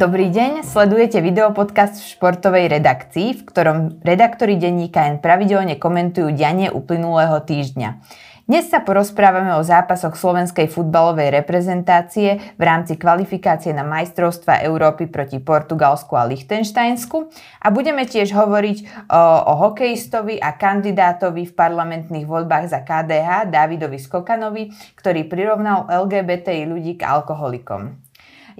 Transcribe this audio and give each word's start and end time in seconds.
Dobrý 0.00 0.32
deň, 0.32 0.64
sledujete 0.64 1.20
videopodcast 1.20 2.00
v 2.00 2.08
športovej 2.16 2.72
redakcii, 2.72 3.36
v 3.36 3.42
ktorom 3.44 4.00
redaktori 4.00 4.56
denníka 4.56 5.04
N 5.04 5.20
pravidelne 5.20 5.76
komentujú 5.76 6.32
dianie 6.32 6.72
uplynulého 6.72 7.36
týždňa. 7.44 8.00
Dnes 8.48 8.72
sa 8.72 8.80
porozprávame 8.80 9.52
o 9.52 9.60
zápasoch 9.60 10.16
slovenskej 10.16 10.72
futbalovej 10.72 11.44
reprezentácie 11.44 12.40
v 12.56 12.62
rámci 12.64 12.96
kvalifikácie 12.96 13.76
na 13.76 13.84
majstrovstva 13.84 14.64
Európy 14.64 15.04
proti 15.04 15.36
Portugalsku 15.36 16.16
a 16.16 16.24
Lichtensteinsku 16.24 17.28
a 17.60 17.68
budeme 17.68 18.08
tiež 18.08 18.32
hovoriť 18.32 19.04
o, 19.04 19.20
o 19.20 19.54
hokejistovi 19.68 20.40
a 20.40 20.56
kandidátovi 20.56 21.44
v 21.44 21.52
parlamentných 21.52 22.24
voľbách 22.24 22.72
za 22.72 22.80
KDH 22.88 23.52
Davidovi 23.52 24.00
Skokanovi, 24.00 24.72
ktorý 24.96 25.28
prirovnal 25.28 25.84
LGBTI 25.92 26.64
ľudí 26.64 26.96
k 26.96 27.04
alkoholikom. 27.04 28.09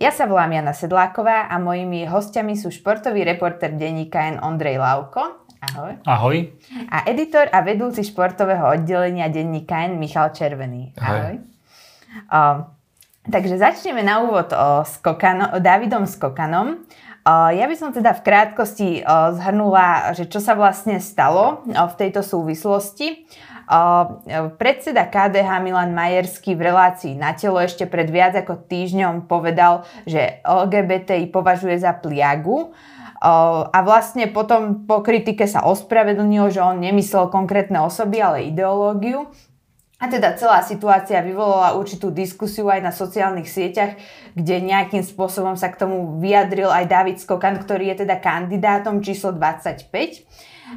Ja 0.01 0.09
sa 0.17 0.25
volám 0.25 0.57
Jana 0.57 0.73
Sedláková 0.73 1.53
a 1.53 1.61
mojimi 1.61 2.09
hostiami 2.09 2.57
sú 2.57 2.73
športový 2.73 3.21
reporter 3.21 3.77
denníka 3.77 4.33
N 4.33 4.41
Ondrej 4.41 4.81
Lauko. 4.81 5.45
Ahoj. 5.61 5.93
Ahoj. 6.09 6.37
A 6.89 7.05
editor 7.05 7.53
a 7.53 7.61
vedúci 7.61 8.01
športového 8.01 8.81
oddelenia 8.81 9.29
denníka 9.29 9.85
N 9.93 10.01
Michal 10.01 10.33
Červený. 10.33 10.97
Ahoj. 10.97 11.45
O, 12.33 12.41
takže 13.29 13.61
začneme 13.61 14.01
na 14.01 14.25
úvod 14.25 14.49
o, 14.57 14.89
Skokano, 14.89 15.53
o 15.53 15.61
Davidom 15.61 16.09
Skokanom. 16.09 16.80
Ja 17.29 17.69
by 17.69 17.77
som 17.77 17.93
teda 17.93 18.17
v 18.17 18.25
krátkosti 18.25 19.05
zhrnula, 19.37 20.17
že 20.17 20.25
čo 20.33 20.41
sa 20.41 20.57
vlastne 20.57 20.97
stalo 20.97 21.61
v 21.69 21.95
tejto 22.01 22.25
súvislosti. 22.25 23.29
Predseda 24.59 25.06
KDH 25.06 25.62
Milan 25.62 25.95
Majerský 25.95 26.59
v 26.59 26.74
relácii 26.74 27.15
na 27.15 27.38
telo 27.38 27.62
ešte 27.62 27.87
pred 27.87 28.10
viac 28.10 28.34
ako 28.34 28.66
týždňom 28.66 29.30
povedal, 29.30 29.87
že 30.02 30.43
LGBTI 30.43 31.30
považuje 31.30 31.79
za 31.79 31.95
pliagu. 31.95 32.74
A 33.23 33.79
vlastne 33.87 34.27
potom 34.27 34.90
po 34.90 35.07
kritike 35.07 35.46
sa 35.46 35.62
ospravedlnil, 35.62 36.51
že 36.51 36.59
on 36.59 36.82
nemyslel 36.82 37.30
konkrétne 37.30 37.79
osoby, 37.79 38.18
ale 38.18 38.51
ideológiu. 38.51 39.30
A 40.01 40.09
teda 40.09 40.32
celá 40.32 40.65
situácia 40.65 41.21
vyvolala 41.21 41.77
určitú 41.77 42.09
diskusiu 42.09 42.73
aj 42.73 42.80
na 42.80 42.88
sociálnych 42.88 43.45
sieťach, 43.45 44.01
kde 44.32 44.65
nejakým 44.65 45.05
spôsobom 45.05 45.60
sa 45.60 45.68
k 45.68 45.77
tomu 45.77 46.16
vyjadril 46.16 46.73
aj 46.73 46.88
David 46.88 47.21
Skokan, 47.21 47.60
ktorý 47.60 47.93
je 47.93 48.09
teda 48.09 48.16
kandidátom 48.16 49.05
číslo 49.05 49.37
25. 49.37 49.93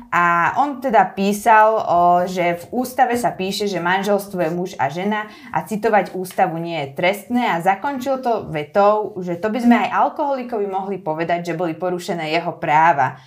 A 0.10 0.58
on 0.58 0.82
teda 0.82 1.06
písal, 1.14 1.78
že 2.26 2.58
v 2.66 2.84
ústave 2.84 3.14
sa 3.14 3.30
píše, 3.30 3.70
že 3.70 3.78
manželstvo 3.78 4.42
je 4.42 4.50
muž 4.50 4.72
a 4.82 4.90
žena 4.90 5.30
a 5.54 5.62
citovať 5.62 6.18
ústavu 6.18 6.58
nie 6.58 6.82
je 6.82 6.98
trestné 6.98 7.54
a 7.54 7.62
zakončil 7.62 8.22
to 8.22 8.50
vetou, 8.50 9.14
že 9.22 9.38
to 9.38 9.54
by 9.54 9.60
sme 9.62 9.76
aj 9.78 9.90
alkoholikovi 9.94 10.66
mohli 10.66 10.98
povedať, 10.98 11.54
že 11.54 11.60
boli 11.60 11.78
porušené 11.78 12.34
jeho 12.34 12.58
práva. 12.58 13.22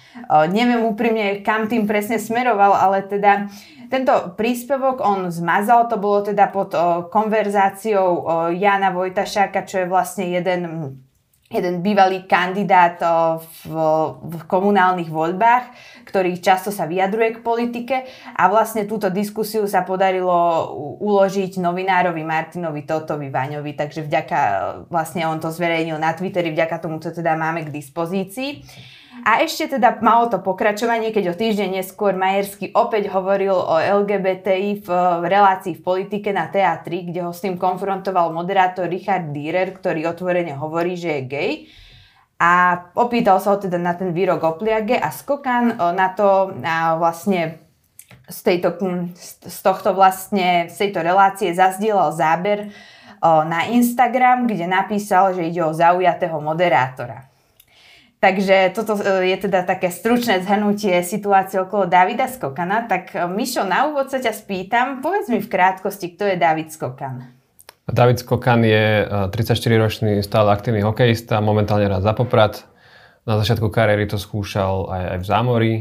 Neviem 0.51 0.83
úprimne, 0.83 1.47
kam 1.47 1.71
tým 1.71 1.87
presne 1.87 2.19
smeroval, 2.19 2.75
ale 2.75 3.07
teda 3.07 3.47
tento 3.87 4.35
príspevok 4.35 4.99
on 4.99 5.31
zmazal, 5.31 5.87
to 5.87 6.03
bolo 6.03 6.27
teda 6.27 6.51
pod 6.51 6.75
konverzáciou 7.15 8.27
Jana 8.51 8.91
Vojtašáka, 8.91 9.63
čo 9.63 9.83
je 9.83 9.87
vlastne 9.87 10.27
jeden 10.27 10.63
jeden 11.47 11.79
bývalý 11.79 12.27
kandidát 12.27 12.99
v, 13.39 13.71
v 14.19 14.43
komunálnych 14.51 15.07
voľbách, 15.07 15.65
ktorý 16.11 16.43
často 16.43 16.75
sa 16.75 16.91
vyjadruje 16.91 17.39
k 17.39 17.45
politike 17.45 17.97
a 18.35 18.51
vlastne 18.51 18.83
túto 18.83 19.07
diskusiu 19.15 19.71
sa 19.71 19.87
podarilo 19.87 20.35
uložiť 20.99 21.63
novinárovi 21.63 22.27
Martinovi 22.27 22.83
Totovi 22.83 23.31
Vaňovi, 23.31 23.79
takže 23.79 24.03
vďaka, 24.03 24.39
vlastne 24.91 25.23
on 25.31 25.39
to 25.39 25.55
zverejnil 25.55 26.03
na 26.03 26.19
Twitteri, 26.19 26.51
vďaka 26.51 26.83
tomu, 26.83 26.99
čo 26.99 27.15
teda 27.15 27.39
máme 27.39 27.63
k 27.63 27.75
dispozícii. 27.75 28.67
A 29.27 29.43
ešte 29.43 29.75
teda 29.75 29.99
malo 30.07 30.31
to 30.31 30.39
pokračovanie, 30.39 31.11
keď 31.11 31.35
o 31.35 31.39
týždeň 31.39 31.83
neskôr 31.83 32.15
Majersky 32.15 32.71
opäť 32.71 33.11
hovoril 33.11 33.59
o 33.59 33.75
LGBTI 33.75 34.87
v 34.87 34.89
relácii 35.27 35.75
v 35.75 35.83
politike 35.83 36.31
na 36.31 36.47
teatri, 36.47 37.03
kde 37.11 37.27
ho 37.27 37.35
s 37.35 37.43
tým 37.43 37.59
konfrontoval 37.59 38.31
moderátor 38.31 38.87
Richard 38.87 39.35
Dierer, 39.35 39.75
ktorý 39.75 40.07
otvorene 40.07 40.55
hovorí, 40.55 40.95
že 40.95 41.19
je 41.19 41.23
gay. 41.27 41.51
A 42.39 42.87
opýtal 42.95 43.43
sa 43.43 43.51
ho 43.51 43.59
teda 43.59 43.83
na 43.83 43.99
ten 43.99 44.15
výrok 44.15 44.47
o 44.47 44.55
pliage 44.55 44.95
a 44.95 45.11
Skokan 45.11 45.75
na 45.75 46.15
to 46.15 46.55
na 46.55 46.95
vlastne 46.95 47.59
z, 48.31 48.39
tejto, 48.47 48.79
z 49.43 49.59
tohto 49.59 49.91
vlastne, 49.91 50.71
z 50.71 50.87
tejto 50.87 51.03
relácie 51.03 51.51
zazdielal 51.51 52.15
záber 52.15 52.71
na 53.27 53.75
Instagram, 53.75 54.47
kde 54.47 54.71
napísal, 54.71 55.35
že 55.35 55.51
ide 55.51 55.67
o 55.67 55.75
zaujatého 55.75 56.39
moderátora. 56.39 57.26
Takže 58.17 58.73
toto 58.73 58.97
e, 58.97 59.29
je 59.29 59.37
teda 59.45 59.69
také 59.69 59.93
stručné 59.93 60.41
zhrnutie 60.41 61.05
situácie 61.05 61.61
okolo 61.61 61.85
Davida 61.85 62.33
Skokana. 62.33 62.89
Tak 62.89 63.13
e, 63.13 63.29
Mišo, 63.29 63.69
na 63.69 63.93
úvod 63.93 64.09
sa 64.09 64.17
ťa 64.17 64.33
spýtam, 64.33 65.05
povedz 65.05 65.29
mi 65.29 65.37
v 65.37 65.49
krátkosti, 65.53 66.17
kto 66.17 66.33
je 66.33 66.37
David 66.41 66.73
Skokan? 66.73 67.29
David 67.87 68.19
Skokan 68.25 68.65
je 68.65 69.05
34-ročný 69.31 70.19
e, 70.19 70.25
stále 70.25 70.49
aktívny 70.49 70.81
hokejista, 70.81 71.45
momentálne 71.45 71.93
rád 71.93 72.09
za 72.09 72.17
Poprad. 72.17 72.65
Na 73.29 73.37
začiatku 73.37 73.69
kariéry 73.69 74.09
to 74.09 74.17
skúšal 74.17 74.89
aj, 74.89 75.05
aj 75.13 75.19
v 75.21 75.27
Zámori, 75.27 75.75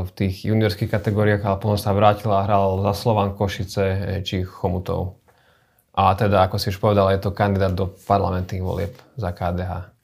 v 0.00 0.10
tých 0.16 0.48
juniorských 0.48 0.88
kategóriách, 0.88 1.44
ale 1.44 1.60
potom 1.60 1.76
sa 1.76 1.92
vrátil 1.92 2.32
a 2.32 2.42
hral 2.48 2.80
za 2.80 2.96
Slovan 2.96 3.36
Košice 3.36 4.18
či 4.24 4.40
Chomutov. 4.40 5.20
A 5.92 6.16
teda, 6.16 6.48
ako 6.48 6.56
si 6.56 6.72
už 6.72 6.80
povedal, 6.80 7.12
je 7.12 7.20
to 7.20 7.36
kandidát 7.36 7.76
do 7.76 7.92
parlamentných 7.92 8.64
volieb 8.64 8.96
za 9.20 9.36
KDH. 9.36 9.99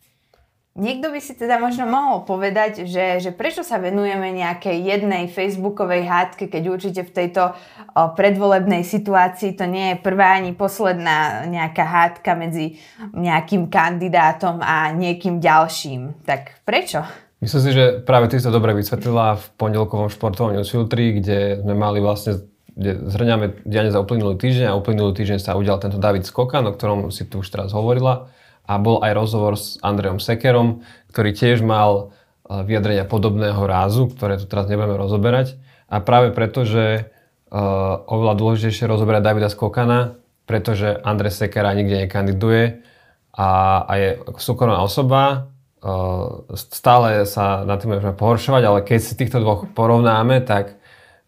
Niekto 0.76 1.09
by 1.09 1.25
si 1.25 1.32
teda 1.32 1.56
možno 1.56 1.88
mohol 1.88 2.28
povedať, 2.28 2.84
že, 2.84 3.16
že 3.16 3.32
prečo 3.32 3.64
sa 3.64 3.81
venujeme 3.81 4.28
nejakej 4.28 4.76
jednej 4.84 5.25
facebookovej 5.25 6.04
hádke, 6.04 6.53
keď 6.53 6.62
určite 6.69 7.00
v 7.09 7.14
tejto 7.16 7.56
o, 7.97 8.12
predvolebnej 8.12 8.84
situácii 8.84 9.56
to 9.56 9.64
nie 9.64 9.97
je 9.97 10.04
prvá 10.04 10.37
ani 10.37 10.53
posledná 10.53 11.48
nejaká 11.48 11.81
hádka 11.81 12.37
medzi 12.37 12.76
nejakým 13.16 13.72
kandidátom 13.72 14.60
a 14.60 14.92
niekým 14.92 15.41
ďalším. 15.41 16.28
Tak 16.28 16.60
prečo? 16.69 17.00
Myslím 17.41 17.62
si, 17.64 17.70
že 17.72 17.84
práve 18.04 18.28
ty 18.28 18.37
sa 18.37 18.53
dobre 18.53 18.76
vysvetlila 18.76 19.41
v 19.41 19.44
pondelkovom 19.56 20.12
športovom 20.12 20.60
newsfiltri, 20.60 21.25
kde 21.25 21.64
sme 21.64 21.72
mali 21.72 22.04
vlastne 22.04 22.44
kde 22.76 23.08
zhrňame 23.08 23.64
diane 23.64 23.88
za 23.88 24.04
uplynulý 24.04 24.37
týždeň 24.37 24.69
a 24.69 24.76
uplynulý 24.76 25.16
týždeň 25.16 25.41
sa 25.41 25.56
udial 25.56 25.81
tento 25.81 25.97
David 25.97 26.28
Skokan, 26.28 26.69
o 26.69 26.76
ktorom 26.76 27.08
si 27.08 27.25
tu 27.25 27.41
už 27.41 27.48
teraz 27.48 27.72
hovorila 27.72 28.28
a 28.66 28.75
bol 28.82 29.00
aj 29.00 29.12
rozhovor 29.15 29.54
s 29.54 29.78
Andrejom 29.81 30.19
Sekerom, 30.19 30.82
ktorý 31.15 31.31
tiež 31.32 31.62
mal 31.62 32.10
e, 32.50 32.62
vyjadrenia 32.66 33.06
podobného 33.06 33.62
rázu, 33.62 34.10
ktoré 34.10 34.37
tu 34.37 34.50
teraz 34.50 34.66
nebudeme 34.66 34.99
rozoberať. 34.99 35.54
A 35.87 36.03
práve 36.03 36.34
preto, 36.34 36.66
že 36.66 37.15
uh, 37.47 37.94
oveľa 38.10 38.34
dôležitejšie 38.34 38.91
rozoberať 38.91 39.22
Davida 39.22 39.47
Skokana, 39.47 40.19
pretože 40.43 40.99
Andrej 40.99 41.38
Sekera 41.38 41.71
nikde 41.78 42.03
nekandiduje 42.03 42.82
a, 43.31 43.50
a 43.87 43.93
je 43.94 44.09
súkromná 44.34 44.82
osoba, 44.82 45.47
uh, 45.87 46.43
stále 46.59 47.22
sa 47.22 47.62
na 47.62 47.78
tým 47.78 47.94
môžeme 47.94 48.19
pohoršovať, 48.19 48.62
ale 48.66 48.78
keď 48.82 48.99
si 48.99 49.15
týchto 49.15 49.38
dvoch 49.38 49.71
porovnáme, 49.78 50.43
tak 50.43 50.75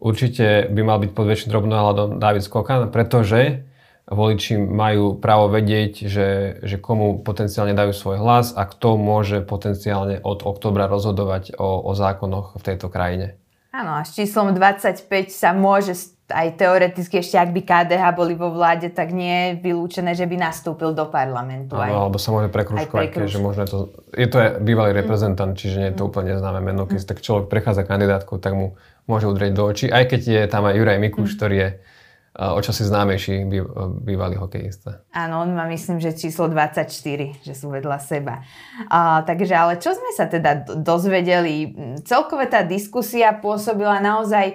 určite 0.03 0.66
by 0.75 0.81
mal 0.82 0.98
byť 0.98 1.10
pod 1.15 1.27
väčším 1.31 1.54
drobnohľadom 1.54 2.09
David 2.19 2.43
Skokan, 2.43 2.91
pretože 2.91 3.68
voliči 4.09 4.57
majú 4.57 5.21
právo 5.21 5.53
vedieť, 5.53 6.09
že, 6.09 6.29
že 6.65 6.77
komu 6.81 7.21
potenciálne 7.21 7.77
dajú 7.77 7.93
svoj 7.93 8.17
hlas 8.25 8.57
a 8.57 8.65
kto 8.65 8.97
môže 8.97 9.45
potenciálne 9.45 10.25
od 10.25 10.49
oktobra 10.49 10.89
rozhodovať 10.89 11.61
o, 11.61 11.85
o 11.85 11.93
zákonoch 11.93 12.57
v 12.57 12.63
tejto 12.65 12.89
krajine. 12.89 13.37
Áno, 13.69 14.01
a 14.01 14.03
s 14.03 14.17
číslom 14.17 14.57
25 14.57 15.05
sa 15.29 15.53
môže 15.53 15.93
aj 16.29 16.61
teoreticky 16.61 17.25
ešte, 17.25 17.41
ak 17.41 17.53
by 17.57 17.61
KDH 17.65 18.05
boli 18.17 18.37
vo 18.37 18.53
vláde, 18.53 18.93
tak 18.93 19.13
nie 19.16 19.33
je 19.33 19.51
vylúčené, 19.65 20.13
že 20.13 20.28
by 20.28 20.37
nastúpil 20.41 20.93
do 20.93 21.09
parlamentu. 21.09 21.77
Áno, 21.77 21.84
aj, 21.84 21.93
alebo 22.09 22.19
sa 22.21 22.33
môže 22.33 22.49
prekruškovať, 22.53 23.28
že 23.28 23.41
možno 23.41 23.65
to, 23.65 23.78
je 24.13 24.28
to 24.28 24.37
bývalý 24.61 24.93
mm. 24.93 24.99
reprezentant, 25.04 25.53
čiže 25.57 25.77
nie 25.81 25.89
je 25.93 25.97
to 25.97 26.04
mm. 26.04 26.11
úplne 26.13 26.33
známe 26.37 26.61
meno. 26.61 26.84
Keď 26.84 27.01
mm. 27.01 27.09
tak 27.09 27.19
človek 27.25 27.49
prechádza 27.49 27.84
kandidátku, 27.89 28.37
tak 28.41 28.53
mu 28.57 28.77
môže 29.09 29.25
udrieť 29.25 29.53
do 29.57 29.65
očí, 29.69 29.87
aj 29.89 30.04
keď 30.16 30.21
je 30.21 30.43
tam 30.49 30.69
aj 30.69 30.75
Juraj 30.77 31.01
Mikuš, 31.01 31.33
mm. 31.33 31.37
ktorý 31.41 31.57
je 31.57 31.69
o 32.39 32.61
čosi 32.63 32.87
známejší 32.87 33.51
bývalý 34.07 34.39
hokejista. 34.39 35.03
Áno, 35.11 35.43
on 35.43 35.59
má 35.59 35.67
myslím, 35.67 35.99
že 35.99 36.15
číslo 36.15 36.47
24, 36.47 36.87
že 37.43 37.55
sú 37.59 37.67
vedľa 37.75 37.99
seba. 37.99 38.47
A, 38.87 39.27
takže 39.27 39.59
ale 39.59 39.83
čo 39.83 39.91
sme 39.91 40.15
sa 40.15 40.31
teda 40.31 40.79
dozvedeli? 40.79 41.75
Celkové 42.07 42.47
tá 42.47 42.63
diskusia 42.63 43.35
pôsobila 43.35 43.99
naozaj 43.99 44.55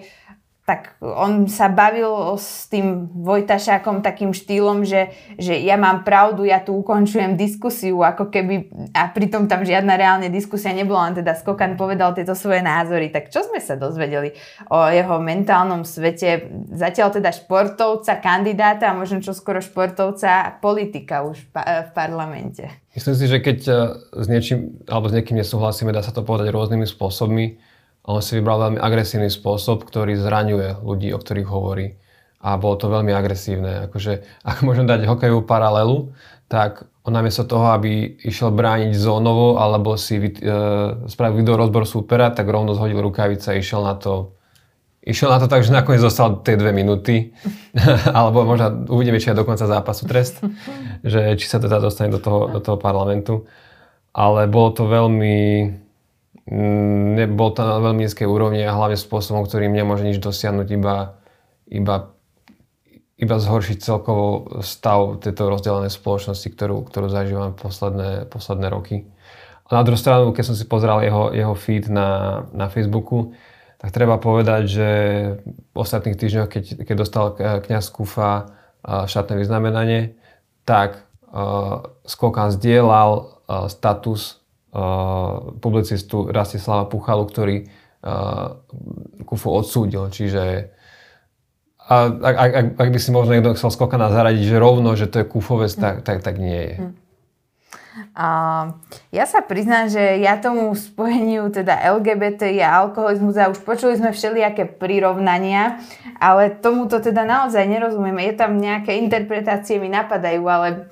tak 0.64 0.96
on 1.04 1.52
sa 1.52 1.68
bavil 1.68 2.40
s 2.40 2.72
tým 2.72 3.12
Vojtašákom 3.12 4.00
takým 4.00 4.32
štýlom, 4.32 4.88
že, 4.88 5.12
že 5.36 5.60
ja 5.60 5.76
mám 5.76 6.08
pravdu, 6.08 6.48
ja 6.48 6.64
tu 6.64 6.72
ukončujem 6.80 7.36
diskusiu, 7.36 8.00
ako 8.00 8.32
keby, 8.32 8.72
a 8.96 9.12
pritom 9.12 9.52
tam 9.52 9.68
žiadna 9.68 10.00
reálne 10.00 10.32
diskusia 10.32 10.72
nebola, 10.72 11.12
len 11.12 11.20
teda 11.20 11.36
Skokan 11.36 11.76
povedal 11.76 12.16
tieto 12.16 12.32
svoje 12.32 12.64
názory. 12.64 13.12
Tak 13.12 13.28
čo 13.28 13.44
sme 13.44 13.60
sa 13.60 13.76
dozvedeli 13.76 14.40
o 14.72 14.88
jeho 14.88 15.20
mentálnom 15.20 15.84
svete? 15.84 16.48
Zatiaľ 16.72 17.12
teda 17.12 17.36
športovca, 17.36 18.24
kandidáta 18.24 18.88
a 18.88 18.96
možno 18.96 19.20
čo 19.20 19.36
skoro 19.36 19.60
športovca, 19.60 20.64
politika 20.64 21.28
už 21.28 21.44
v 21.52 21.90
parlamente. 21.92 22.72
Myslím 22.96 23.16
si, 23.20 23.26
že 23.28 23.44
keď 23.44 23.60
e, 23.68 23.74
s 24.16 24.26
niečím 24.32 24.80
alebo 24.88 25.12
s 25.12 25.16
niekým 25.18 25.36
nesúhlasíme, 25.36 25.92
dá 25.92 26.00
sa 26.00 26.16
to 26.16 26.24
povedať 26.24 26.56
rôznymi 26.56 26.88
spôsobmi 26.88 27.73
a 28.04 28.08
on 28.12 28.20
si 28.20 28.36
vybral 28.36 28.60
veľmi 28.60 28.80
agresívny 28.84 29.32
spôsob, 29.32 29.88
ktorý 29.88 30.20
zraňuje 30.20 30.84
ľudí, 30.84 31.16
o 31.16 31.20
ktorých 31.20 31.48
hovorí. 31.48 31.96
A 32.44 32.60
bolo 32.60 32.76
to 32.76 32.92
veľmi 32.92 33.16
agresívne. 33.16 33.88
Akože, 33.88 34.28
ak 34.44 34.60
môžem 34.68 34.84
dať 34.84 35.08
hokejovú 35.08 35.48
paralelu, 35.48 36.12
tak 36.52 36.84
on 37.08 37.16
namiesto 37.16 37.48
toho, 37.48 37.72
aby 37.72 38.20
išiel 38.20 38.52
brániť 38.52 38.92
zónovo 38.96 39.56
alebo 39.60 39.96
si 39.96 40.20
e, 40.20 40.32
spravil 41.08 41.40
video 41.40 41.56
rozbor 41.56 41.88
supera, 41.88 42.36
tak 42.36 42.52
rovno 42.52 42.76
zhodil 42.76 43.00
rukavice 43.00 43.56
a 43.56 43.60
išiel 43.60 43.84
na 43.84 43.96
to 43.96 44.36
Išiel 45.04 45.36
na 45.36 45.40
to 45.40 45.52
tak, 45.52 45.68
že 45.68 45.76
nakoniec 45.76 46.00
zostal 46.00 46.40
tie 46.48 46.56
dve 46.56 46.72
minúty, 46.72 47.36
alebo 48.18 48.48
možno 48.48 48.88
uvidíme, 48.88 49.20
či 49.20 49.36
aj 49.36 49.44
do 49.44 49.44
konca 49.44 49.68
zápasu 49.68 50.08
trest, 50.08 50.40
že 51.04 51.36
či 51.36 51.44
sa 51.44 51.60
teda 51.60 51.84
dostane 51.84 52.08
do 52.08 52.24
toho, 52.24 52.48
do 52.48 52.64
toho 52.64 52.80
parlamentu. 52.80 53.44
Ale 54.16 54.48
bolo 54.48 54.72
to 54.72 54.88
veľmi, 54.88 55.68
nebol 56.48 57.56
to 57.56 57.64
na 57.64 57.80
veľmi 57.80 58.04
nízkej 58.04 58.28
úrovni 58.28 58.68
a 58.68 58.76
hlavne 58.76 59.00
spôsobom, 59.00 59.48
ktorým 59.48 59.72
nemôže 59.72 60.04
nič 60.04 60.20
dosiahnuť, 60.20 60.68
iba, 60.76 61.16
iba, 61.72 61.96
iba 63.16 63.36
zhoršiť 63.40 63.78
celkovo 63.80 64.60
stav 64.60 65.24
tejto 65.24 65.48
rozdelenej 65.48 65.92
spoločnosti, 65.92 66.48
ktorú, 66.52 66.84
ktorú 66.84 67.08
zažívame 67.08 67.56
posledné, 67.56 68.28
posledné 68.28 68.68
roky. 68.68 69.08
A 69.72 69.80
na 69.80 69.84
druhú 69.88 69.96
stranu, 69.96 70.36
keď 70.36 70.52
som 70.52 70.56
si 70.60 70.68
pozrel 70.68 71.08
jeho, 71.08 71.32
jeho 71.32 71.56
feed 71.56 71.88
na, 71.88 72.44
na 72.52 72.68
Facebooku, 72.68 73.32
tak 73.80 73.96
treba 73.96 74.20
povedať, 74.20 74.62
že 74.68 74.90
v 75.48 75.76
ostatných 75.76 76.20
týždňoch, 76.20 76.48
keď, 76.52 76.64
keď 76.84 76.96
dostal 76.96 77.26
kniaz 77.36 77.88
Kufa 77.92 78.52
štátne 78.84 79.40
vyznamenanie, 79.40 80.20
tak 80.68 81.04
uh, 81.32 81.84
Skokan 82.04 82.52
zdieľal 82.52 83.12
uh, 83.48 83.68
status 83.72 84.43
publicistu 85.62 86.34
Rastislava 86.34 86.90
Puchalu, 86.90 87.24
ktorý 87.30 87.58
uh, 87.66 88.58
Kufu 89.26 89.54
odsúdil. 89.54 90.10
Čiže 90.10 90.74
a 91.84 92.08
ak, 92.08 92.36
ak, 92.40 92.66
ak 92.80 92.90
by 92.96 93.00
si 93.00 93.12
možno 93.12 93.36
niekto 93.36 93.60
chcel 93.60 93.68
skokana 93.68 94.08
zaradiť, 94.08 94.56
že 94.56 94.58
rovno, 94.58 94.96
že 94.96 95.12
to 95.12 95.20
je 95.20 95.28
kufovec, 95.28 95.68
tak, 95.76 96.08
tak, 96.08 96.24
tak 96.24 96.40
nie 96.40 96.56
je. 96.56 96.76
Mm. 96.80 96.94
Ja 99.14 99.26
sa 99.30 99.46
priznám, 99.46 99.86
že 99.86 100.18
ja 100.18 100.42
tomu 100.42 100.74
spojeniu 100.74 101.46
teda 101.54 101.78
LGBT 101.94 102.50
a 102.66 102.82
alkoholizmus 102.86 103.38
a 103.38 103.54
už 103.54 103.62
počuli 103.62 103.94
sme 103.94 104.10
všelijaké 104.10 104.66
prirovnania, 104.66 105.78
ale 106.18 106.50
tomuto 106.50 106.98
teda 106.98 107.22
naozaj 107.22 107.62
nerozumieme. 107.70 108.26
Je 108.26 108.34
tam 108.34 108.58
nejaké 108.58 108.98
interpretácie 108.98 109.78
mi 109.78 109.94
napadajú, 109.94 110.42
ale, 110.50 110.90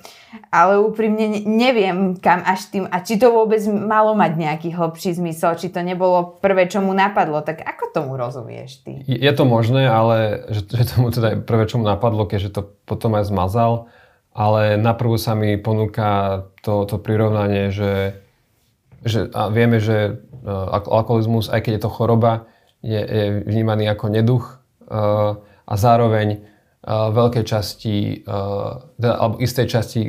ale 0.54 0.78
úprimne 0.78 1.42
neviem 1.42 2.14
kam 2.22 2.46
až 2.46 2.70
tým 2.70 2.86
a 2.86 3.02
či 3.02 3.18
to 3.18 3.34
vôbec 3.34 3.62
malo 3.66 4.14
mať 4.14 4.38
nejaký 4.38 4.68
hlbší 4.70 5.18
zmysel, 5.18 5.58
či 5.58 5.74
to 5.74 5.82
nebolo 5.82 6.38
prvé, 6.38 6.70
čo 6.70 6.78
mu 6.78 6.94
napadlo. 6.94 7.42
Tak 7.42 7.66
ako 7.66 7.90
tomu 7.90 8.14
rozumieš 8.14 8.78
ty? 8.86 9.02
Je 9.10 9.32
to 9.34 9.42
možné, 9.42 9.90
ale 9.90 10.46
že, 10.54 10.62
že 10.70 10.94
tomu 10.94 11.10
teda 11.10 11.34
prvé, 11.42 11.66
čo 11.66 11.82
mu 11.82 11.84
napadlo, 11.84 12.30
keďže 12.30 12.62
to 12.62 12.62
potom 12.86 13.18
aj 13.18 13.26
zmazal, 13.26 13.90
ale 14.32 14.80
naprvu 14.80 15.20
sa 15.20 15.36
mi 15.36 15.60
ponúka 15.60 16.42
to, 16.64 16.88
to 16.88 16.96
prirovnanie, 16.96 17.68
že, 17.68 18.16
že 19.04 19.28
a 19.36 19.52
vieme, 19.52 19.76
že 19.76 20.16
uh, 20.16 20.72
alkoholizmus, 20.72 21.52
aj 21.52 21.68
keď 21.68 21.72
je 21.76 21.82
to 21.84 21.90
choroba, 21.92 22.48
je, 22.80 22.98
je 22.98 23.24
vnímaný 23.44 23.86
ako 23.92 24.06
neduch 24.08 24.44
uh, 24.88 25.36
a 25.68 25.74
zároveň 25.76 26.40
uh, 26.40 27.12
veľkej 27.12 27.44
časti, 27.44 28.24
uh, 28.24 28.80
alebo 28.98 29.36
istej 29.38 29.66
časti 29.68 30.02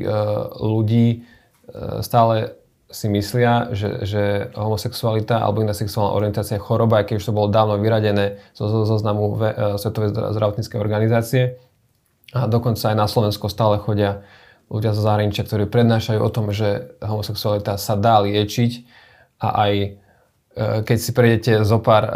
ľudí 0.57 1.27
stále 2.03 2.59
si 2.93 3.09
myslia, 3.09 3.73
že, 3.73 4.05
že 4.05 4.23
homosexualita 4.53 5.41
alebo 5.41 5.65
iná 5.65 5.73
sexuálna 5.73 6.13
orientácia 6.13 6.59
je 6.59 6.65
choroba, 6.65 7.01
aj 7.01 7.09
keď 7.09 7.15
už 7.17 7.25
to 7.31 7.33
bolo 7.33 7.49
dávno 7.49 7.81
vyradené 7.81 8.37
zo 8.53 8.69
zoznamu 8.85 9.33
Svetovej 9.81 10.13
zdravotníckej 10.13 10.77
organizácie. 10.77 11.57
A 12.33 12.49
dokonca 12.49 12.89
aj 12.89 12.97
na 12.97 13.05
Slovensko 13.05 13.45
stále 13.47 13.77
chodia 13.77 14.25
ľudia 14.73 14.97
zo 14.97 15.05
zahraničia, 15.05 15.45
ktorí 15.45 15.69
prednášajú 15.69 16.19
o 16.19 16.33
tom, 16.33 16.49
že 16.49 16.97
homosexualita 16.97 17.77
sa 17.77 17.93
dá 17.93 18.17
liečiť 18.25 18.71
a 19.37 19.47
aj 19.69 19.73
e, 19.77 19.89
keď 20.81 20.97
si 20.97 21.11
prejdete 21.13 21.51
zo 21.61 21.77
pár 21.77 22.03
uh, 22.09 22.13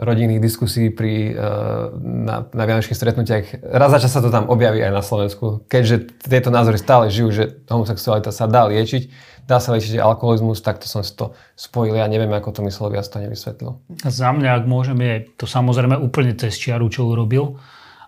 rodinných 0.00 0.40
diskusí 0.40 0.88
pri, 0.88 1.36
uh, 1.36 1.92
na, 2.00 2.48
na 2.48 2.64
vianočných 2.64 2.96
stretnutiach, 2.96 3.44
raz 3.60 3.92
za 3.92 3.98
čas 4.00 4.12
sa 4.16 4.24
to 4.24 4.32
tam 4.32 4.48
objaví 4.48 4.80
aj 4.80 4.92
na 4.92 5.04
Slovensku. 5.04 5.68
Keďže 5.68 6.16
tieto 6.24 6.48
názory 6.48 6.80
stále 6.80 7.12
žijú, 7.12 7.28
že 7.28 7.44
homosexualita 7.68 8.32
sa 8.32 8.48
dá 8.48 8.68
liečiť, 8.68 9.08
dá 9.48 9.60
sa 9.60 9.72
liečiť 9.72 10.00
alkoholizmus, 10.00 10.60
tak 10.60 10.80
to 10.80 10.86
som 10.88 11.00
si 11.00 11.16
to 11.16 11.32
spojil. 11.56 11.96
Ja 11.96 12.08
neviem, 12.08 12.28
ako 12.32 12.56
to 12.56 12.60
myslel, 12.68 12.92
viac 12.92 13.08
to 13.08 13.20
nevysvetlil. 13.20 13.80
Za 14.04 14.32
mňa, 14.36 14.60
ak 14.60 14.64
môžem, 14.68 15.00
je 15.00 15.14
to 15.40 15.48
samozrejme 15.48 15.96
úplne 15.96 16.36
cez 16.36 16.60
čiaru, 16.60 16.92
čo 16.92 17.08
urobil, 17.08 17.56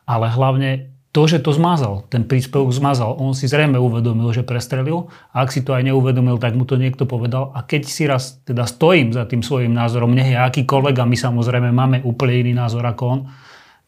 ale 0.05 0.29
hlavne 0.29 0.90
to, 1.11 1.27
že 1.27 1.43
to 1.43 1.51
zmazal, 1.51 2.07
ten 2.07 2.23
príspevok 2.23 2.71
zmazal, 2.71 3.19
on 3.19 3.35
si 3.35 3.51
zrejme 3.51 3.75
uvedomil, 3.83 4.31
že 4.31 4.47
prestrelil 4.47 5.11
a 5.35 5.43
ak 5.43 5.51
si 5.51 5.67
to 5.67 5.75
aj 5.75 5.83
neuvedomil, 5.83 6.39
tak 6.39 6.55
mu 6.55 6.63
to 6.63 6.79
niekto 6.79 7.03
povedal 7.03 7.51
a 7.51 7.67
keď 7.67 7.83
si 7.83 8.07
raz 8.07 8.39
teda 8.47 8.63
stojím 8.63 9.11
za 9.11 9.27
tým 9.27 9.43
svojim 9.43 9.75
názorom, 9.75 10.15
nech 10.15 10.31
je 10.31 10.39
akýkoľvek 10.39 10.97
a 11.03 11.05
my 11.11 11.17
samozrejme 11.19 11.69
máme 11.75 12.07
úplne 12.07 12.47
iný 12.47 12.53
názor 12.55 12.87
ako 12.87 13.03
on, 13.11 13.21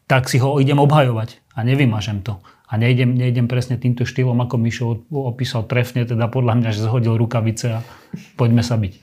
tak 0.03 0.27
si 0.27 0.35
ho 0.43 0.59
idem 0.59 0.75
obhajovať 0.83 1.39
a 1.55 1.63
nevymažem 1.63 2.19
to. 2.27 2.43
A 2.67 2.75
nejdem, 2.75 3.13
nejdem 3.13 3.45
presne 3.45 3.77
týmto 3.77 4.01
štýlom, 4.01 4.35
ako 4.43 4.55
Mišo 4.57 5.05
opísal 5.13 5.69
trefne, 5.69 6.09
teda 6.09 6.25
podľa 6.25 6.57
mňa, 6.57 6.69
že 6.73 6.81
zhodil 6.81 7.13
rukavice 7.21 7.69
a 7.69 7.79
poďme 8.33 8.65
sa 8.65 8.81
byť. 8.81 8.93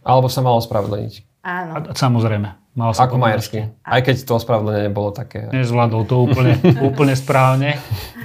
Alebo 0.00 0.32
sa 0.32 0.40
malo 0.40 0.64
spravedleniť. 0.64 1.44
Áno. 1.44 1.72
A, 1.76 1.92
samozrejme. 1.92 2.67
Mal 2.78 2.94
sa 2.94 3.10
Ako 3.10 3.18
Majersky. 3.18 3.66
Aj 3.82 3.98
keď 3.98 4.22
to 4.22 4.38
ospravedlenie 4.38 4.86
nebolo 4.86 5.10
také. 5.10 5.50
Nezvládol 5.50 6.02
to 6.06 6.14
úplne, 6.22 6.54
úplne 6.94 7.18
správne, 7.18 7.74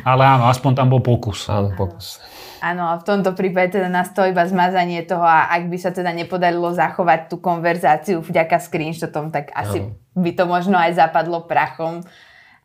ale 0.06 0.24
áno, 0.30 0.46
aspoň 0.46 0.78
tam 0.78 0.94
bol 0.94 1.02
pokus. 1.02 1.50
Áno, 1.50 1.74
pokus. 1.74 2.22
Áno, 2.62 2.86
a 2.86 3.02
v 3.02 3.04
tomto 3.04 3.34
prípade 3.34 3.76
teda 3.76 3.90
nastalo 3.90 4.30
iba 4.30 4.46
zmazanie 4.46 5.02
toho 5.04 5.26
a 5.26 5.50
ak 5.52 5.74
by 5.74 5.78
sa 5.82 5.90
teda 5.90 6.14
nepodarilo 6.14 6.70
zachovať 6.70 7.34
tú 7.34 7.42
konverzáciu 7.42 8.22
vďaka 8.22 8.62
screenshotom, 8.62 9.34
tak 9.34 9.50
asi 9.58 9.90
áno. 9.90 9.98
by 10.16 10.32
to 10.38 10.46
možno 10.46 10.78
aj 10.78 11.02
zapadlo 11.02 11.50
prachom. 11.50 12.06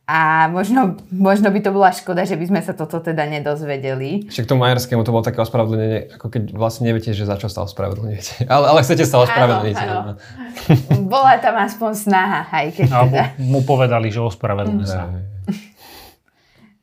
A 0.09 0.49
možno, 0.49 0.97
možno 1.13 1.53
by 1.53 1.61
to 1.61 1.69
bola 1.69 1.93
škoda, 1.93 2.25
že 2.25 2.41
by 2.41 2.49
sme 2.49 2.61
sa 2.65 2.73
toto 2.73 2.97
teda 2.97 3.29
nedozvedeli. 3.29 4.25
Ešte 4.25 4.49
k 4.49 4.57
tomu 4.57 4.65
Majerskému 4.65 5.05
to 5.05 5.13
bolo 5.13 5.21
také 5.21 5.45
ospravedlnenie, 5.45 6.17
ako 6.17 6.33
keď 6.33 6.43
vlastne 6.57 6.89
neviete, 6.89 7.13
že 7.13 7.29
za 7.29 7.37
čo 7.37 7.53
sa 7.53 7.69
ospravedlňujete. 7.69 8.45
Ale, 8.55 8.73
ale 8.73 8.81
chcete 8.81 9.05
sa 9.05 9.21
ospravedlniť. 9.21 9.77
Áno, 9.77 9.93
áno. 9.93 10.13
Bola 11.13 11.37
tam 11.37 11.61
aspoň 11.61 11.93
snaha, 11.93 12.49
aj 12.49 12.67
keď 12.73 12.89
Alebo 12.89 13.21
teda... 13.21 13.37
mu 13.37 13.61
povedali, 13.69 14.09
že 14.09 14.25
ospravedlňuje 14.25 14.89
sa. 14.89 15.13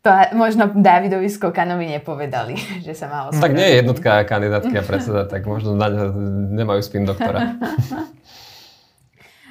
To 0.06 0.10
možno 0.38 0.70
Davidovi 0.70 1.26
Skokanovi 1.26 1.98
nepovedali, 1.98 2.54
že 2.86 2.94
sa 2.94 3.10
má 3.10 3.18
ospravedlniť. 3.26 3.42
Tak 3.42 3.52
nie 3.58 3.66
je 3.66 3.76
jednotka 3.82 4.12
kandidátky 4.30 4.76
a 4.78 4.84
predseda, 4.86 5.22
tak 5.26 5.50
možno 5.50 5.74
nemajú 6.54 6.78
spin 6.86 7.10
doktora. 7.10 7.58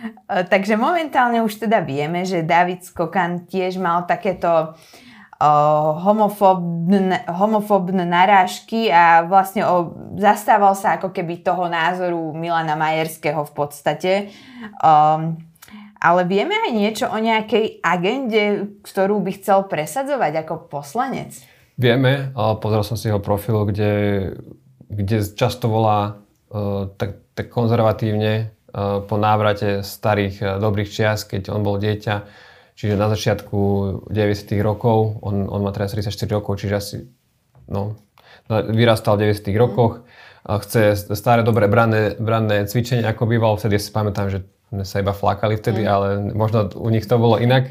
E, 0.04 0.44
takže 0.44 0.76
momentálne 0.76 1.40
už 1.40 1.64
teda 1.64 1.80
vieme, 1.80 2.28
že 2.28 2.44
David 2.44 2.84
Skokan 2.84 3.48
tiež 3.48 3.80
mal 3.80 4.04
takéto 4.04 4.76
homofóbne, 6.00 7.26
homofóbne 7.26 8.06
narážky 8.06 8.88
a 8.88 9.26
vlastne 9.26 9.66
o, 9.66 9.92
zastával 10.16 10.78
sa 10.78 10.96
ako 10.96 11.10
keby 11.10 11.42
toho 11.42 11.66
názoru 11.66 12.32
Milana 12.32 12.78
Majerského 12.78 13.42
v 13.42 13.52
podstate. 13.52 14.12
Um, 14.78 15.36
ale 15.98 16.20
vieme 16.28 16.54
aj 16.54 16.70
niečo 16.72 17.06
o 17.08 17.18
nejakej 17.18 17.80
agende, 17.80 18.76
ktorú 18.84 19.24
by 19.24 19.30
chcel 19.40 19.66
presadzovať 19.66 20.44
ako 20.44 20.68
poslanec? 20.68 21.32
Vieme, 21.74 22.30
pozrel 22.62 22.86
som 22.86 22.94
si 22.94 23.10
jeho 23.10 23.18
profil, 23.18 23.66
kde, 23.66 23.92
kde 24.86 25.26
často 25.34 25.66
volá 25.66 26.22
uh, 26.52 26.86
tak, 26.94 27.24
tak 27.34 27.50
konzervatívne 27.50 28.54
po 29.06 29.16
návrate 29.16 29.86
starých 29.86 30.36
e, 30.42 30.44
dobrých 30.58 30.90
čias, 30.90 31.22
keď 31.22 31.54
on 31.54 31.62
bol 31.62 31.78
dieťa, 31.78 32.14
čiže 32.74 32.98
na 32.98 33.06
začiatku 33.06 33.58
90. 34.10 34.58
rokov, 34.58 35.22
on, 35.22 35.46
on 35.46 35.60
má 35.62 35.70
teraz 35.70 35.94
34 35.94 36.10
rokov, 36.34 36.58
čiže 36.58 36.74
asi 36.74 36.96
no, 37.70 37.94
vyrastal 38.50 39.14
v 39.14 39.30
90. 39.30 39.54
rokoch, 39.54 40.02
chce 40.44 41.14
staré 41.16 41.40
dobré 41.46 41.70
branné, 41.70 42.18
branné 42.18 42.66
cvičenie, 42.68 43.06
ako 43.06 43.30
býval, 43.30 43.56
vtedy 43.56 43.80
si 43.80 43.88
pamätám, 43.88 44.28
že 44.28 44.44
sme 44.74 44.82
sa 44.82 44.96
iba 44.98 45.14
flákali 45.14 45.54
vtedy, 45.54 45.86
mm. 45.86 45.88
ale 45.88 46.08
možno 46.34 46.66
u 46.74 46.90
nich 46.90 47.06
to 47.06 47.14
bolo 47.14 47.38
inak. 47.38 47.70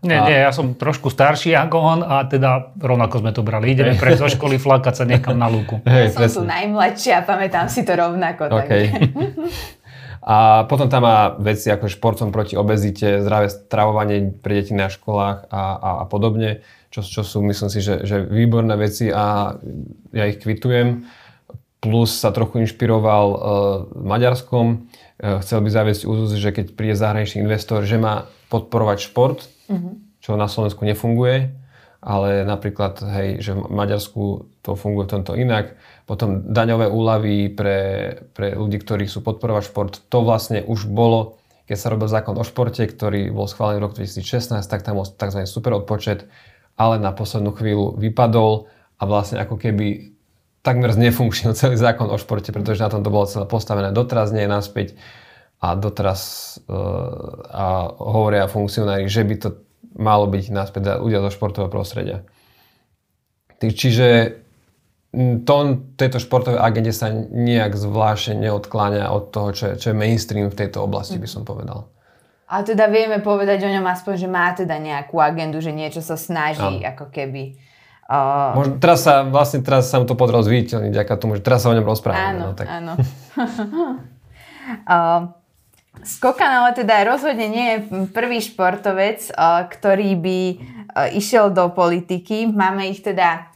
Nie, 0.00 0.16
a... 0.16 0.24
nie, 0.30 0.38
ja 0.38 0.50
som 0.54 0.78
trošku 0.78 1.10
starší 1.12 1.58
ako 1.58 1.76
on 1.76 2.00
a 2.00 2.24
teda 2.24 2.72
rovnako 2.78 3.20
sme 3.20 3.30
to 3.36 3.44
brali. 3.44 3.76
Ideme 3.76 3.98
pre 4.00 4.16
zo 4.16 4.30
školy 4.30 4.56
flakať 4.56 4.94
sa 4.96 5.04
niekam 5.04 5.36
na 5.36 5.50
lúku. 5.50 5.84
Hey, 5.84 6.08
ja 6.08 6.30
som 6.30 6.46
tu 6.46 6.48
najmladšia 6.48 7.20
a 7.20 7.22
pamätám 7.26 7.68
si 7.68 7.84
to 7.84 7.92
rovnako. 7.92 8.48
Okay. 8.48 8.88
A 10.22 10.66
potom 10.66 10.90
tam 10.90 11.06
má 11.06 11.34
veci 11.38 11.70
ako 11.70 11.86
športom 11.86 12.28
proti 12.34 12.58
obezite, 12.58 13.22
zdravé 13.22 13.48
stravovanie 13.48 14.34
pre 14.34 14.60
deti 14.60 14.74
na 14.74 14.90
školách 14.90 15.48
a, 15.48 15.62
a, 15.78 15.90
a 16.02 16.04
podobne, 16.10 16.66
čo, 16.90 17.04
čo 17.04 17.22
sú, 17.22 17.44
myslím 17.44 17.70
si, 17.70 17.80
že, 17.84 18.02
že 18.02 18.24
výborné 18.24 18.74
veci 18.76 19.12
a 19.12 19.56
ja 20.12 20.24
ich 20.26 20.40
kvitujem. 20.42 21.06
Plus 21.78 22.10
sa 22.10 22.34
trochu 22.34 22.66
inšpiroval 22.66 23.26
uh, 23.30 23.38
Maďarskom. 23.94 24.90
Uh, 25.22 25.38
chcel 25.44 25.62
by 25.62 25.70
zaviesť 25.70 26.02
úzus, 26.10 26.34
že 26.34 26.50
keď 26.50 26.74
príde 26.74 26.98
zahraničný 26.98 27.46
investor, 27.46 27.86
že 27.86 28.02
má 28.02 28.26
podporovať 28.50 28.98
šport, 29.06 29.46
mm-hmm. 29.70 30.18
čo 30.18 30.34
na 30.34 30.50
Slovensku 30.50 30.82
nefunguje, 30.82 31.54
ale 32.02 32.42
napríklad, 32.42 32.98
hej, 33.02 33.28
že 33.42 33.54
v 33.54 33.70
Maďarsku 33.70 34.22
to 34.68 34.76
funguje 34.76 35.08
v 35.08 35.12
tomto 35.16 35.32
inak 35.34 35.80
potom 36.08 36.48
daňové 36.48 36.88
úlavy 36.88 37.52
pre, 37.52 37.80
pre 38.32 38.56
ľudí, 38.56 38.80
ktorí 38.80 39.04
sú 39.04 39.20
podporovať 39.20 39.62
šport. 39.68 39.92
To 40.08 40.24
vlastne 40.24 40.64
už 40.64 40.88
bolo, 40.88 41.36
keď 41.68 41.76
sa 41.76 41.92
robil 41.92 42.08
zákon 42.08 42.32
o 42.32 42.44
športe, 42.48 42.80
ktorý 42.80 43.28
bol 43.28 43.44
schválený 43.44 43.76
v 43.76 43.84
roku 43.84 44.00
2016, 44.00 44.64
tak 44.64 44.80
tam 44.80 44.96
bol 44.96 45.04
tzv. 45.04 45.44
super 45.44 45.76
odpočet, 45.76 46.24
ale 46.80 46.96
na 46.96 47.12
poslednú 47.12 47.52
chvíľu 47.52 48.00
vypadol 48.00 48.72
a 48.96 49.02
vlastne 49.04 49.36
ako 49.36 49.60
keby 49.60 50.16
takmer 50.64 50.96
znefunkčnil 50.96 51.52
celý 51.52 51.76
zákon 51.76 52.08
o 52.08 52.16
športe, 52.16 52.56
pretože 52.56 52.80
na 52.80 52.88
tom 52.88 53.04
to 53.04 53.12
bolo 53.12 53.28
celé 53.28 53.44
postavené. 53.44 53.92
Doteraz 53.92 54.32
nie 54.32 54.48
je 54.48 54.50
naspäť 54.50 54.88
a 55.60 55.76
doteraz 55.76 56.56
uh, 56.72 57.52
a 57.52 57.64
hovoria 58.00 58.48
funkcionári, 58.48 59.12
že 59.12 59.28
by 59.28 59.34
to 59.36 59.48
malo 59.92 60.24
byť 60.24 60.44
naspäť 60.56 61.04
ľudia 61.04 61.20
zo 61.20 61.36
športového 61.36 61.68
prostredia. 61.68 62.24
Čiže 63.60 64.40
tón 65.48 65.96
tejto 65.96 66.20
športovej 66.20 66.60
agende 66.60 66.92
sa 66.92 67.08
nejak 67.12 67.80
zvláštne 67.80 68.44
neodkláňa 68.44 69.08
od 69.08 69.32
toho, 69.32 69.48
čo 69.56 69.64
je, 69.72 69.74
čo 69.80 69.86
je 69.92 69.96
mainstream 69.96 70.52
v 70.52 70.58
tejto 70.58 70.84
oblasti, 70.84 71.16
by 71.16 71.28
som 71.28 71.48
povedal. 71.48 71.88
A 72.48 72.64
teda 72.64 72.88
vieme 72.88 73.20
povedať 73.20 73.60
o 73.64 73.72
ňom 73.72 73.84
aspoň, 73.88 74.14
že 74.16 74.28
má 74.28 74.52
teda 74.56 74.80
nejakú 74.80 75.20
agendu, 75.20 75.60
že 75.60 75.72
niečo 75.72 76.00
sa 76.00 76.16
snaží, 76.16 76.80
no. 76.80 76.84
ako 76.84 77.12
keby... 77.12 77.56
Uh... 78.08 78.56
Možno 78.56 78.80
teraz 78.80 79.04
sa, 79.04 79.20
vlastne 79.24 79.60
teraz 79.60 79.88
sa 79.92 80.00
mu 80.00 80.08
to 80.08 80.16
podarilo 80.16 80.44
zviditeľniť, 80.44 80.92
ďaká 80.92 81.20
tomu, 81.20 81.36
že 81.36 81.44
teraz 81.44 81.64
sa 81.64 81.72
o 81.72 81.76
ňom 81.76 81.84
rozprávame. 81.84 82.40
Áno, 82.40 82.44
no, 82.52 82.56
tak. 82.56 82.66
áno. 82.68 82.92
uh, 84.88 85.36
Skokan 85.98 86.62
ale 86.62 86.70
teda 86.78 87.04
rozhodne 87.04 87.48
nie 87.50 87.66
je 87.74 87.78
prvý 88.16 88.40
športovec, 88.40 89.28
uh, 89.34 89.66
ktorý 89.68 90.16
by 90.16 90.40
uh, 90.56 90.58
išiel 91.12 91.52
do 91.52 91.68
politiky. 91.68 92.48
Máme 92.48 92.88
ich 92.88 93.04
teda 93.04 93.47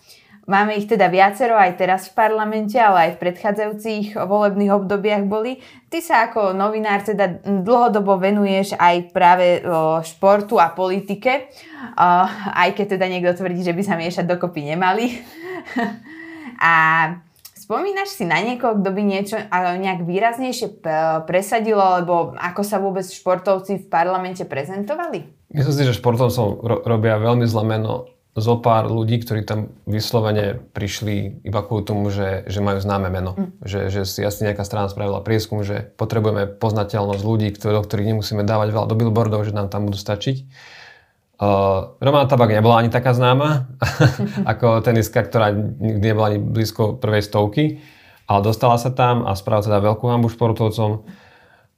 Máme 0.53 0.77
ich 0.77 0.85
teda 0.85 1.09
viacero 1.09 1.57
aj 1.57 1.81
teraz 1.81 2.13
v 2.13 2.21
parlamente, 2.21 2.77
ale 2.77 3.09
aj 3.09 3.11
v 3.17 3.21
predchádzajúcich 3.25 4.21
volebných 4.21 4.77
obdobiach 4.77 5.25
boli. 5.25 5.65
Ty 5.89 5.99
sa 6.05 6.17
ako 6.29 6.53
novinár 6.53 7.01
teda 7.01 7.41
dlhodobo 7.41 8.21
venuješ 8.21 8.77
aj 8.77 9.17
práve 9.17 9.65
športu 10.05 10.61
a 10.61 10.69
politike, 10.77 11.49
aj 12.53 12.69
keď 12.77 13.01
teda 13.01 13.07
niekto 13.09 13.33
tvrdí, 13.33 13.65
že 13.65 13.73
by 13.73 13.81
sa 13.81 13.97
miešať 13.97 14.29
dokopy 14.29 14.77
nemali. 14.77 15.25
a 16.61 16.75
Spomínaš 17.63 18.19
si 18.19 18.29
na 18.29 18.43
niekoho, 18.43 18.77
kto 18.77 18.91
by 18.93 19.03
niečo 19.07 19.39
nejak 19.49 20.05
výraznejšie 20.05 20.85
presadil, 21.25 21.81
alebo 21.81 22.37
ako 22.37 22.61
sa 22.61 22.77
vôbec 22.83 23.07
športovci 23.09 23.81
v 23.81 23.87
parlamente 23.89 24.45
prezentovali? 24.45 25.49
Myslím 25.49 25.77
si, 25.81 25.87
že 25.89 25.97
športovcom 25.97 26.61
ro- 26.61 26.83
robia 26.85 27.17
veľmi 27.17 27.49
zlé 27.49 27.65
meno 27.79 28.11
zo 28.33 28.57
pár 28.65 28.89
ľudí, 28.89 29.21
ktorí 29.21 29.45
tam 29.45 29.77
vyslovene 29.85 30.57
prišli 30.73 31.45
iba 31.45 31.61
kvôli 31.61 31.85
tomu, 31.85 32.09
že, 32.09 32.49
že 32.49 32.65
majú 32.65 32.81
známe 32.81 33.13
meno. 33.13 33.37
Mm. 33.37 33.49
Že, 33.61 33.81
že 33.93 34.01
si 34.09 34.21
asi 34.25 34.49
nejaká 34.49 34.65
strana 34.65 34.89
spravila 34.89 35.21
prieskum, 35.21 35.61
že 35.61 35.93
potrebujeme 36.01 36.49
poznateľnosť 36.57 37.23
ľudí, 37.29 37.53
ktorý, 37.53 37.77
do 37.77 37.85
ktorých 37.85 38.17
nemusíme 38.17 38.41
dávať 38.41 38.73
veľa 38.73 38.89
do 38.89 38.97
billboardov, 38.97 39.45
že 39.45 39.53
nám 39.53 39.69
tam 39.69 39.85
budú 39.85 40.01
stačiť. 40.01 40.49
Uh, 41.43 41.99
Romana 42.01 42.25
Tabak 42.25 42.55
nebola 42.55 42.81
ani 42.81 42.89
taká 42.89 43.13
známa 43.13 43.69
ako 44.53 44.81
teniska, 44.81 45.27
ktorá 45.27 45.53
nikdy 45.53 46.05
nebola 46.15 46.33
ani 46.33 46.39
blízko 46.41 47.03
prvej 47.03 47.27
stovky, 47.27 47.85
ale 48.31 48.41
dostala 48.41 48.81
sa 48.81 48.95
tam 48.95 49.29
a 49.29 49.37
spravila 49.37 49.67
teda 49.67 49.79
veľkú 49.93 50.05
hambu 50.09 50.33
športovcom. 50.33 51.05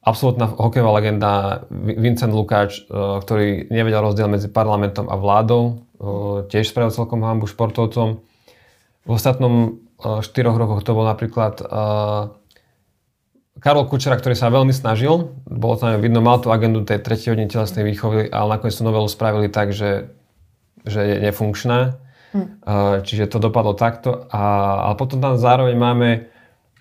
Absolutná 0.05 0.53
hokejová 0.53 1.01
legenda 1.01 1.65
Vincent 1.73 2.37
Lukáč, 2.37 2.85
uh, 2.87 3.19
ktorý 3.25 3.73
nevedel 3.73 4.05
rozdiel 4.05 4.29
medzi 4.29 4.53
parlamentom 4.53 5.09
a 5.09 5.17
vládou, 5.17 5.81
tiež 6.53 6.69
spravil 6.69 6.93
celkom 6.93 7.25
hambu 7.25 7.49
športovcom. 7.49 8.21
V 9.09 9.11
ostatnom 9.11 9.81
štyroch 9.97 10.61
rokoch 10.61 10.85
to 10.85 10.93
bol 10.93 11.09
napríklad 11.09 11.65
Karol 13.57 13.89
Kučera, 13.89 14.21
ktorý 14.21 14.37
sa 14.37 14.53
veľmi 14.53 14.75
snažil, 14.75 15.33
bolo 15.49 15.81
tam 15.81 15.97
vidno, 16.03 16.21
mal 16.21 16.45
tú 16.45 16.53
agendu 16.53 16.85
tej 16.85 17.01
tretej 17.01 17.33
hodiny 17.33 17.49
telesnej 17.49 17.89
výchovy, 17.89 18.29
ale 18.29 18.59
nakoniec 18.59 18.77
tú 18.77 18.85
novelu 18.85 19.09
spravili 19.09 19.49
tak, 19.49 19.73
že, 19.73 20.13
že 20.85 21.01
je 21.01 21.17
nefunkčná. 21.25 21.97
Hm. 22.37 22.47
Čiže 23.07 23.31
to 23.31 23.41
dopadlo 23.41 23.73
takto. 23.73 24.29
A, 24.29 24.43
ale 24.91 24.95
potom 25.01 25.23
tam 25.23 25.41
zároveň 25.41 25.79
máme 25.79 26.29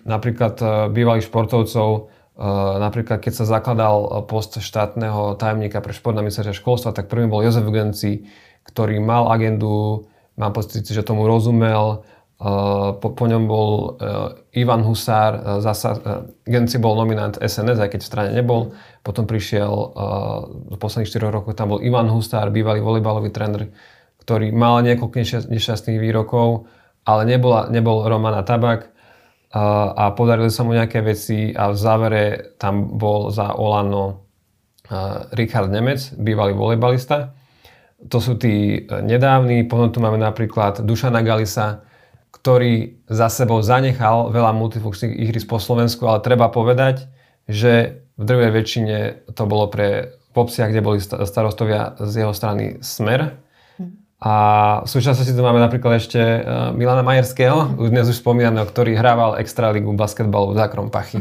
napríklad 0.04 0.60
bývalých 0.92 1.32
športovcov, 1.32 2.12
napríklad 2.80 3.22
keď 3.22 3.32
sa 3.32 3.44
zakladal 3.46 4.26
post 4.26 4.58
štátneho 4.58 5.38
tajomníka 5.38 5.78
pre 5.78 5.94
šport 5.94 6.18
na 6.18 6.22
ministerstve 6.22 6.54
školstva, 6.54 6.96
tak 6.96 7.06
prvým 7.06 7.30
bol 7.30 7.46
Jozef 7.46 7.66
Genci, 7.70 8.26
ktorý 8.66 8.98
mal 8.98 9.30
agendu, 9.30 10.08
mám 10.34 10.50
pocit, 10.50 10.82
že 10.82 11.06
tomu 11.06 11.30
rozumel, 11.30 12.02
po, 12.98 13.08
po 13.14 13.24
ňom 13.30 13.46
bol 13.46 13.94
Ivan 14.50 14.82
Husár, 14.82 15.62
zasa, 15.62 15.94
Genci 16.42 16.82
bol 16.82 16.98
nominant 16.98 17.38
SNS, 17.38 17.78
aj 17.78 17.90
keď 17.94 18.00
v 18.02 18.10
strane 18.10 18.30
nebol. 18.34 18.74
Potom 19.06 19.24
prišiel, 19.24 19.70
v 20.74 20.76
posledných 20.76 21.08
4 21.08 21.30
rokoch 21.30 21.54
tam 21.54 21.70
bol 21.76 21.80
Ivan 21.80 22.10
Husár, 22.10 22.50
bývalý 22.50 22.82
volejbalový 22.82 23.30
tréner, 23.30 23.70
ktorý 24.26 24.50
mal 24.50 24.82
niekoľko 24.82 25.46
nešťastných 25.46 26.02
výrokov, 26.02 26.66
ale 27.06 27.22
nebola, 27.28 27.70
nebol 27.70 28.02
Romana 28.08 28.42
Tabak 28.42 28.90
a 29.54 30.10
podarili 30.18 30.50
sa 30.50 30.66
mu 30.66 30.74
nejaké 30.74 30.98
veci 30.98 31.54
a 31.54 31.70
v 31.70 31.78
závere 31.78 32.24
tam 32.58 32.98
bol 32.98 33.30
za 33.30 33.54
Olano 33.54 34.26
Richard 35.30 35.70
Nemec, 35.70 36.10
bývalý 36.18 36.58
volejbalista 36.58 37.30
to 38.08 38.18
sú 38.20 38.36
tí 38.36 38.84
e, 38.84 39.00
nedávni, 39.00 39.64
potom 39.64 39.88
tu 39.88 39.98
máme 40.00 40.20
napríklad 40.20 40.84
Dušana 40.84 41.24
Galisa, 41.24 41.84
ktorý 42.34 43.00
za 43.08 43.32
sebou 43.32 43.64
zanechal 43.64 44.28
veľa 44.28 44.52
multifunkčných 44.52 45.16
ihrisk 45.24 45.48
po 45.48 45.62
Slovensku, 45.62 46.04
ale 46.04 46.20
treba 46.20 46.52
povedať, 46.52 47.08
že 47.48 48.04
v 48.20 48.22
drvej 48.22 48.50
väčšine 48.52 48.96
to 49.32 49.42
bolo 49.48 49.70
pre 49.70 50.18
popsiach, 50.36 50.70
kde 50.74 50.82
boli 50.84 50.98
starostovia 51.00 51.94
z 52.02 52.26
jeho 52.26 52.34
strany 52.34 52.82
Smer. 52.82 53.38
A 54.24 54.34
v 54.80 54.88
súčasnosti 54.88 55.36
tu 55.36 55.44
máme 55.44 55.60
napríklad 55.60 56.00
ešte 56.00 56.16
e, 56.16 56.40
Milana 56.72 57.04
Majerského, 57.04 57.76
dnes 57.76 58.08
už 58.08 58.24
spomínaného, 58.24 58.64
ktorý 58.64 58.96
hrával 58.96 59.36
extraligu 59.36 59.92
basketbalu 59.92 60.56
v 60.56 60.64
Zákrompachy. 60.64 61.20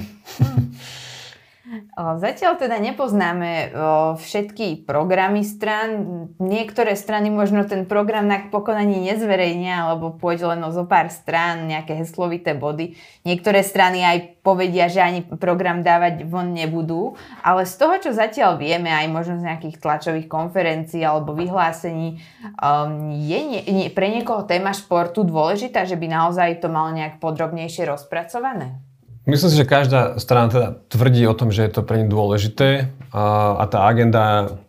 Zatiaľ 2.24 2.60
teda 2.60 2.78
nepoznáme 2.80 3.74
všetky 4.20 4.86
programy 4.86 5.42
stran. 5.42 5.90
Niektoré 6.38 6.94
strany 6.94 7.34
možno 7.34 7.66
ten 7.66 7.90
program 7.90 8.30
na 8.30 8.48
pokonaní 8.48 9.02
nezverejnia, 9.12 9.90
alebo 9.90 10.14
pôjde 10.14 10.54
len 10.54 10.62
o 10.64 10.72
zo 10.72 10.86
pár 10.86 11.10
strán, 11.10 11.68
nejaké 11.68 11.98
heslovité 11.98 12.54
body. 12.54 12.96
Niektoré 13.26 13.64
strany 13.64 14.04
aj 14.04 14.18
povedia, 14.44 14.92
že 14.92 15.00
ani 15.00 15.24
program 15.24 15.82
dávať 15.82 16.28
von 16.28 16.52
nebudú. 16.52 17.16
Ale 17.42 17.64
z 17.64 17.74
toho, 17.80 17.96
čo 18.00 18.12
zatiaľ 18.12 18.60
vieme, 18.60 18.92
aj 18.92 19.08
možno 19.10 19.40
z 19.40 19.48
nejakých 19.48 19.80
tlačových 19.80 20.28
konferencií 20.28 21.02
alebo 21.02 21.32
vyhlásení, 21.32 22.20
um, 22.60 23.12
je 23.16 23.90
pre 23.96 24.12
niekoho 24.12 24.44
téma 24.44 24.76
športu 24.76 25.24
dôležitá, 25.24 25.88
že 25.88 25.96
by 25.96 26.08
naozaj 26.12 26.60
to 26.60 26.68
malo 26.68 26.92
nejak 26.92 27.24
podrobnejšie 27.24 27.88
rozpracované? 27.88 28.93
Myslím 29.24 29.50
si, 29.50 29.56
že 29.56 29.64
každá 29.64 30.20
strana 30.20 30.52
teda 30.52 30.68
tvrdí 30.92 31.24
o 31.32 31.38
tom, 31.38 31.48
že 31.48 31.64
je 31.64 31.72
to 31.72 31.82
pre 31.88 32.04
nich 32.04 32.12
dôležité 32.12 32.92
a, 33.16 33.64
tá 33.72 33.88
agenda 33.88 34.60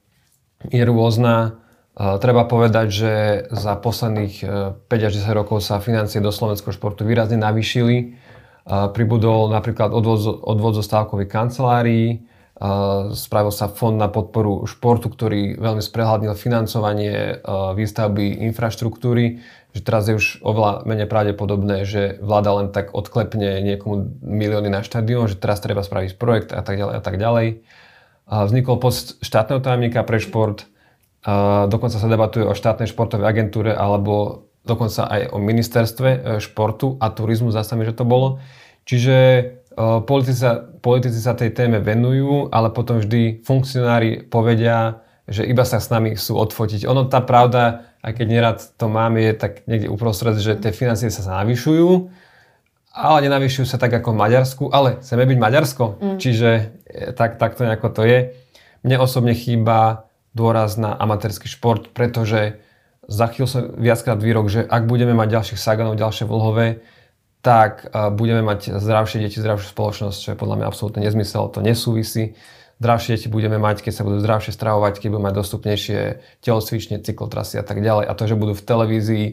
je 0.70 0.78
rôzna. 0.86 1.58
Treba 1.94 2.46
povedať, 2.46 2.86
že 2.90 3.12
za 3.50 3.74
posledných 3.78 4.34
5 4.42 4.90
e, 4.90 5.04
až 5.06 5.12
10 5.14 5.30
rokov 5.34 5.62
sa 5.62 5.82
financie 5.82 6.18
do 6.22 6.30
slovenského 6.30 6.74
športu 6.74 7.06
výrazne 7.06 7.38
navýšili. 7.38 8.18
Pribudol 8.66 9.50
napríklad 9.50 9.94
odvod, 9.94 10.42
odvod 10.42 10.74
zo 10.74 10.82
stávkových 10.82 11.30
kancelárií, 11.30 12.26
spravil 13.12 13.52
sa 13.52 13.66
fond 13.68 13.98
na 13.98 14.06
podporu 14.08 14.64
športu, 14.64 15.10
ktorý 15.10 15.58
veľmi 15.58 15.82
sprehľadnil 15.82 16.34
financovanie 16.38 17.42
výstavby 17.74 18.46
infraštruktúry 18.48 19.42
že 19.74 19.82
teraz 19.82 20.06
je 20.06 20.14
už 20.14 20.38
oveľa 20.46 20.86
menej 20.86 21.10
pravdepodobné, 21.10 21.82
že 21.82 22.22
vláda 22.22 22.54
len 22.62 22.70
tak 22.70 22.94
odklepne 22.94 23.58
niekomu 23.58 24.22
milióny 24.22 24.70
na 24.70 24.86
štadión, 24.86 25.26
že 25.26 25.34
teraz 25.34 25.58
treba 25.58 25.82
spraviť 25.82 26.14
projekt 26.14 26.54
a 26.54 26.62
tak 26.62 26.78
ďalej 26.78 26.94
a 26.94 27.02
tak 27.02 27.16
ďalej. 27.18 27.46
Vznikol 28.24 28.78
post 28.78 29.18
štátneho 29.20 29.58
tajomníka 29.58 30.06
pre 30.06 30.22
šport, 30.22 30.70
dokonca 31.68 31.98
sa 31.98 32.08
debatuje 32.08 32.46
o 32.46 32.54
štátnej 32.54 32.88
športovej 32.88 33.26
agentúre 33.26 33.74
alebo 33.74 34.46
dokonca 34.64 35.08
aj 35.08 35.32
o 35.32 35.38
ministerstve 35.38 36.08
e, 36.08 36.18
športu 36.40 36.96
a 36.96 37.12
turizmu, 37.12 37.52
zase 37.52 37.76
mi, 37.76 37.84
že 37.84 37.92
to 37.92 38.08
bolo. 38.08 38.40
Čiže 38.88 39.16
e, 39.16 39.42
politici 40.08 40.40
sa, 40.40 40.64
politici 40.80 41.20
sa 41.20 41.36
tej 41.36 41.52
téme 41.52 41.84
venujú, 41.84 42.48
ale 42.48 42.72
potom 42.72 42.96
vždy 42.96 43.44
funkcionári 43.44 44.24
povedia, 44.24 45.04
že 45.24 45.42
iba 45.48 45.64
sa 45.64 45.80
s 45.80 45.88
nami 45.88 46.12
chcú 46.16 46.36
odfotiť. 46.36 46.84
Ono 46.84 47.08
tá 47.08 47.24
pravda, 47.24 47.88
aj 48.04 48.12
keď 48.20 48.26
nerad 48.28 48.58
to 48.76 48.86
mám, 48.92 49.16
je 49.16 49.32
tak 49.32 49.64
niekde 49.64 49.88
uprostred, 49.88 50.36
že 50.36 50.60
tie 50.60 50.68
financie 50.68 51.08
sa 51.08 51.44
navyšujú, 51.44 52.12
ale 52.94 53.18
nenavyšujú 53.26 53.66
sa 53.66 53.80
tak 53.80 53.96
ako 53.96 54.12
v 54.12 54.20
Maďarsku, 54.20 54.64
ale 54.68 55.00
chceme 55.00 55.24
byť 55.24 55.38
Maďarsko, 55.40 55.84
mm. 55.96 56.16
čiže 56.20 56.50
e, 56.86 57.10
tak, 57.16 57.40
tak 57.40 57.56
to 57.56 57.64
nejako 57.64 57.88
to 57.90 58.02
je. 58.04 58.18
Mne 58.84 59.00
osobne 59.00 59.32
chýba 59.32 60.06
dôraz 60.36 60.76
na 60.76 60.92
amatérsky 60.92 61.48
šport, 61.48 61.90
pretože 61.96 62.60
zachytil 63.08 63.48
som 63.48 63.60
viackrát 63.80 64.20
výrok, 64.20 64.52
že 64.52 64.60
ak 64.60 64.84
budeme 64.84 65.16
mať 65.16 65.28
ďalších 65.40 65.60
Saganov, 65.60 65.96
ďalšie 65.96 66.28
Vlhové, 66.28 66.84
tak 67.44 67.92
budeme 68.16 68.40
mať 68.40 68.80
zdravšie 68.80 69.20
deti, 69.20 69.36
zdravšiu 69.36 69.68
spoločnosť, 69.68 70.16
čo 70.16 70.28
je 70.32 70.40
podľa 70.40 70.56
mňa 70.64 70.66
absolútne 70.66 71.04
nezmysel, 71.04 71.52
to 71.52 71.60
nesúvisí. 71.60 72.40
Zdravšie 72.82 73.16
deti 73.16 73.28
budeme 73.30 73.56
mať, 73.62 73.86
keď 73.86 73.92
sa 73.94 74.02
budú 74.02 74.18
zdravšie 74.18 74.50
stravovať, 74.50 74.98
keď 74.98 75.08
budú 75.14 75.22
mať 75.22 75.34
dostupnejšie 75.38 75.98
telocvične, 76.42 76.98
cyklotrasy 77.00 77.62
a 77.62 77.64
tak 77.64 77.78
ďalej. 77.78 78.10
A 78.10 78.12
to, 78.18 78.26
že 78.26 78.34
budú 78.34 78.52
v 78.58 78.66
televízii 78.66 79.26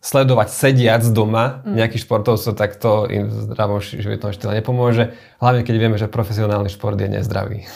sledovať 0.00 0.48
sediac 0.48 1.04
doma 1.12 1.60
mm. 1.60 1.76
nejakých 1.76 2.08
športovcov, 2.08 2.56
tak 2.56 2.80
to 2.80 3.04
im 3.12 3.28
v 3.28 3.52
zdravom 3.52 3.84
životnom 3.84 4.32
štýle 4.32 4.64
nepomôže. 4.64 5.12
Hlavne 5.36 5.60
keď 5.60 5.76
vieme, 5.76 6.00
že 6.00 6.08
profesionálny 6.08 6.72
šport 6.72 6.96
je 6.96 7.20
nezdravý. 7.20 7.68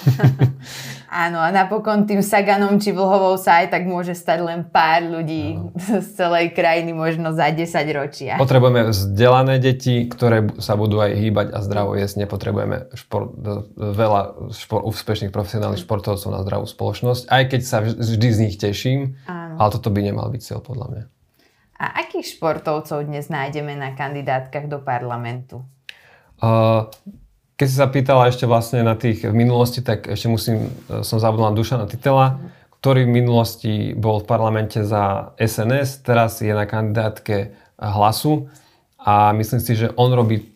Áno, 1.15 1.39
a 1.39 1.53
napokon 1.53 2.09
tým 2.09 2.25
Saganom 2.25 2.81
či 2.81 2.97
Vlhovou 2.97 3.37
sa 3.37 3.61
aj 3.63 3.77
tak 3.77 3.85
môže 3.85 4.17
stať 4.17 4.41
len 4.41 4.61
pár 4.65 5.05
ľudí 5.05 5.61
Áno. 5.61 5.77
z 6.05 6.09
celej 6.17 6.57
krajiny, 6.57 6.97
možno 6.97 7.37
za 7.37 7.53
10 7.53 7.69
ročia. 7.93 8.41
Potrebujeme 8.41 8.89
vzdelané 8.89 9.61
deti, 9.61 10.09
ktoré 10.09 10.49
sa 10.65 10.81
budú 10.81 11.05
aj 11.05 11.13
hýbať 11.21 11.47
a 11.53 11.61
zdravo 11.61 11.93
jesť. 11.93 12.25
Nepotrebujeme 12.25 12.89
šport, 12.97 13.37
veľa 13.77 14.51
šport, 14.57 14.89
úspešných 14.89 15.31
profesionálnych 15.31 15.85
športovcov 15.85 16.33
na 16.33 16.41
zdravú 16.41 16.65
spoločnosť, 16.65 17.29
aj 17.29 17.43
keď 17.53 17.61
sa 17.61 17.85
vždy 17.85 18.29
z 18.33 18.39
nich 18.41 18.57
teším, 18.57 19.21
Áno. 19.29 19.61
ale 19.61 19.69
toto 19.77 19.93
by 19.93 20.01
nemal 20.01 20.33
byť 20.33 20.41
cieľ 20.41 20.65
podľa 20.65 20.89
mňa. 20.89 21.14
A 21.75 22.07
akých 22.07 22.39
športovcov 22.39 23.03
dnes 23.03 23.27
nájdeme 23.27 23.75
na 23.75 23.99
kandidátkach 23.99 24.71
do 24.71 24.79
parlamentu? 24.79 25.67
Uh, 26.39 26.87
keď 27.55 27.67
si 27.71 27.77
sa 27.79 27.87
pýtala 27.87 28.31
ešte 28.31 28.47
vlastne 28.51 28.83
na 28.83 28.99
tých 28.99 29.23
v 29.23 29.35
minulosti, 29.35 29.79
tak 29.79 30.11
ešte 30.11 30.27
musím, 30.27 30.75
e, 30.91 31.07
som 31.07 31.23
zabudol 31.23 31.55
na 31.55 31.55
Dušana 31.55 31.87
Titela, 31.87 32.43
ktorý 32.83 33.07
v 33.07 33.17
minulosti 33.23 33.73
bol 33.95 34.19
v 34.21 34.27
parlamente 34.27 34.83
za 34.83 35.33
SNS, 35.39 36.03
teraz 36.03 36.43
je 36.43 36.51
na 36.51 36.67
kandidátke 36.67 37.55
hlasu. 37.79 38.51
A 38.99 39.31
myslím 39.39 39.61
si, 39.63 39.79
že 39.79 39.95
on 39.95 40.11
robí, 40.11 40.51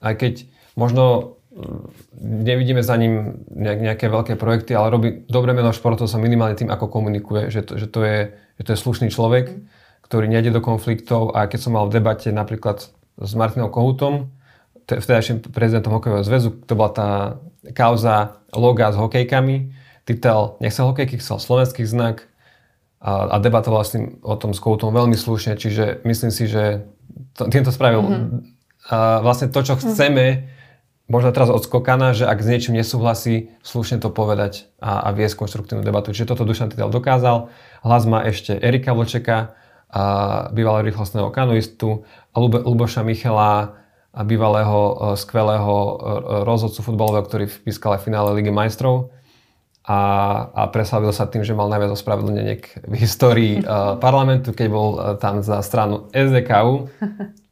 aj 0.00 0.14
keď 0.16 0.34
možno 0.72 1.36
mm, 1.52 1.84
nevidíme 2.48 2.80
za 2.80 2.96
ním 2.96 3.44
nejaké 3.52 4.08
veľké 4.08 4.40
projekty, 4.40 4.72
ale 4.72 4.88
robí 4.88 5.08
dobre 5.28 5.52
meno 5.52 5.68
športov 5.76 6.08
sa 6.08 6.16
minimálne 6.16 6.56
tým, 6.56 6.72
ako 6.72 6.88
komunikuje, 6.88 7.52
že 7.52 7.60
to, 7.60 7.76
že 7.76 7.86
to, 7.92 8.00
je, 8.08 8.18
že 8.56 8.62
to 8.64 8.70
je 8.72 8.82
slušný 8.82 9.08
človek, 9.12 9.52
ktorý 10.08 10.24
nejde 10.24 10.56
do 10.56 10.64
konfliktov 10.64 11.36
a 11.36 11.44
keď 11.44 11.60
som 11.60 11.76
mal 11.76 11.84
v 11.84 12.00
debate 12.00 12.32
napríklad 12.32 12.88
s 13.20 13.32
Martinom 13.36 13.68
Kohutom, 13.68 14.32
vtedajším 14.88 15.44
prezidentom 15.52 15.92
hokejového 15.92 16.24
zväzu, 16.24 16.48
to 16.64 16.72
bola 16.72 16.90
tá 16.96 17.08
kauza 17.76 18.40
loga 18.56 18.88
s 18.88 18.96
hokejkami. 18.96 19.76
Titel 20.08 20.56
nechcel 20.64 20.88
hokejky, 20.88 21.20
chcel 21.20 21.36
slovenský 21.36 21.84
znak 21.84 22.24
a, 23.04 23.28
a 23.28 23.36
debatoval 23.36 23.84
s 23.84 23.92
tým 23.92 24.16
o 24.24 24.32
tom 24.40 24.56
s 24.56 24.60
Koutom 24.64 24.96
veľmi 24.96 25.12
slušne, 25.12 25.60
čiže 25.60 26.00
myslím 26.08 26.32
si, 26.32 26.48
že 26.48 26.88
to, 27.36 27.52
týmto 27.52 27.68
spravil 27.68 28.00
mm-hmm. 28.00 28.40
a 28.88 29.20
vlastne 29.20 29.52
to, 29.52 29.60
čo 29.60 29.76
mhm. 29.76 29.80
chceme, 29.84 30.26
mm-hmm. 30.32 31.12
možno 31.12 31.30
teraz 31.36 31.52
od 31.52 31.60
Skokana, 31.60 32.16
že 32.16 32.24
ak 32.24 32.40
s 32.40 32.48
niečím 32.48 32.80
nesúhlasí, 32.80 33.52
slušne 33.60 34.00
to 34.00 34.08
povedať 34.08 34.72
a, 34.80 35.04
a 35.04 35.12
viesť 35.12 35.36
konštruktívnu 35.36 35.84
debatu. 35.84 36.16
Čiže 36.16 36.32
toto 36.32 36.48
Dušan 36.48 36.72
Titel 36.72 36.88
dokázal. 36.88 37.52
Hlas 37.84 38.02
má 38.08 38.24
ešte 38.24 38.56
Erika 38.56 38.96
Vlčeka, 38.96 39.52
a 39.88 40.04
bývalého 40.52 40.92
rýchlostného 40.92 41.32
kanoistu, 41.32 42.04
a 42.32 42.36
Luboša 42.40 43.02
Michala, 43.02 43.78
a 44.08 44.20
bývalého 44.24 44.78
e, 44.78 44.92
skvelého 45.20 45.74
e, 45.76 45.92
rozhodcu 46.42 46.80
futbalového, 46.80 47.24
ktorý 47.28 47.44
vpískal 47.46 47.96
aj 47.96 48.04
finále 48.08 48.34
Ligy 48.34 48.50
majstrov 48.50 49.12
a, 49.88 50.00
a 50.52 50.62
preslavil 50.68 51.16
sa 51.16 51.24
tým, 51.24 51.40
že 51.40 51.56
mal 51.56 51.72
najviac 51.72 51.96
ospravedlneniek 51.96 52.60
v 52.84 52.94
histórii 53.00 53.64
uh, 53.64 53.96
parlamentu, 54.04 54.52
keď 54.52 54.68
bol 54.68 55.16
tam 55.16 55.40
za 55.40 55.64
stranu 55.64 56.12
SDKU. 56.12 56.92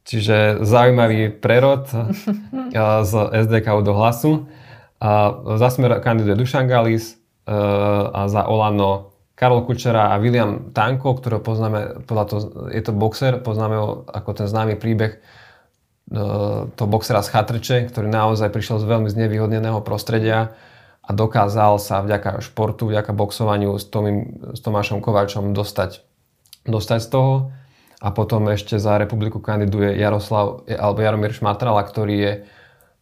Čiže 0.07 0.63
zaujímavý 0.63 1.35
prerod 1.35 1.89
z 3.03 3.13
SDKU 3.43 3.81
do 3.83 3.91
hlasu. 3.97 4.47
Uh, 5.01 5.57
za 5.59 5.67
smer 5.73 5.99
kandiduje 5.99 6.37
Dušan 6.37 6.69
Galis 6.69 7.19
a 7.47 8.27
za 8.27 8.43
Olano 8.43 9.16
Karol 9.37 9.69
Kučera 9.69 10.09
a 10.11 10.17
William 10.17 10.73
Tanko, 10.73 11.13
ktorého 11.13 11.45
poznáme, 11.45 12.01
podľa 12.09 12.25
to, 12.25 12.35
je 12.73 12.81
to 12.81 12.89
boxer, 12.89 13.37
poznáme 13.37 13.77
ho 13.77 13.89
ako 14.09 14.33
ten 14.33 14.47
známy 14.49 14.81
príbeh 14.81 15.21
to 16.75 16.83
boxera 16.87 17.19
z 17.19 17.31
Chatrče, 17.35 17.77
ktorý 17.91 18.07
naozaj 18.07 18.47
prišiel 18.47 18.79
z 18.79 18.87
veľmi 18.87 19.11
znevýhodneného 19.11 19.83
prostredia 19.83 20.55
a 21.03 21.09
dokázal 21.11 21.83
sa 21.83 21.99
vďaka 21.99 22.39
športu, 22.39 22.87
vďaka 22.87 23.11
boxovaniu 23.11 23.75
s, 23.75 23.91
Tomým, 23.91 24.39
s 24.55 24.59
Tomášom 24.63 25.03
Kováčom 25.03 25.51
dostať, 25.51 26.03
dostať 26.63 26.99
z 27.03 27.09
toho. 27.11 27.33
A 27.97 28.13
potom 28.13 28.45
ešte 28.53 28.77
za 28.77 28.95
republiku 29.01 29.41
kandiduje 29.41 29.97
Jaroslav, 29.97 30.69
alebo 30.69 31.01
Jaromír 31.01 31.33
Šmatrala, 31.33 31.81
ktorý 31.81 32.15
je, 32.15 32.33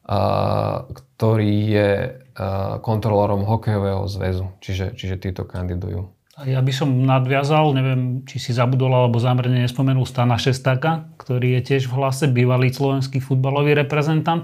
uh, 0.07 0.87
ktorý 0.87 1.55
je 1.67 1.89
uh, 2.15 2.79
kontrolorom 2.79 3.43
hokejového 3.43 4.07
zväzu. 4.07 4.55
Čiže, 4.63 4.95
čiže 4.95 5.19
títo 5.19 5.43
kandidujú. 5.43 6.14
Ja 6.43 6.59
by 6.59 6.73
som 6.75 6.91
nadviazal, 7.07 7.71
neviem, 7.71 8.27
či 8.27 8.43
si 8.43 8.51
zabudol 8.51 8.91
alebo 8.91 9.23
zámerne 9.23 9.63
nespomenul 9.63 10.03
Stana 10.03 10.35
Šestáka, 10.35 11.07
ktorý 11.15 11.55
je 11.59 11.61
tiež 11.71 11.87
v 11.87 11.95
hlase, 11.95 12.27
bývalý 12.27 12.75
slovenský 12.75 13.23
futbalový 13.23 13.71
reprezentant. 13.71 14.43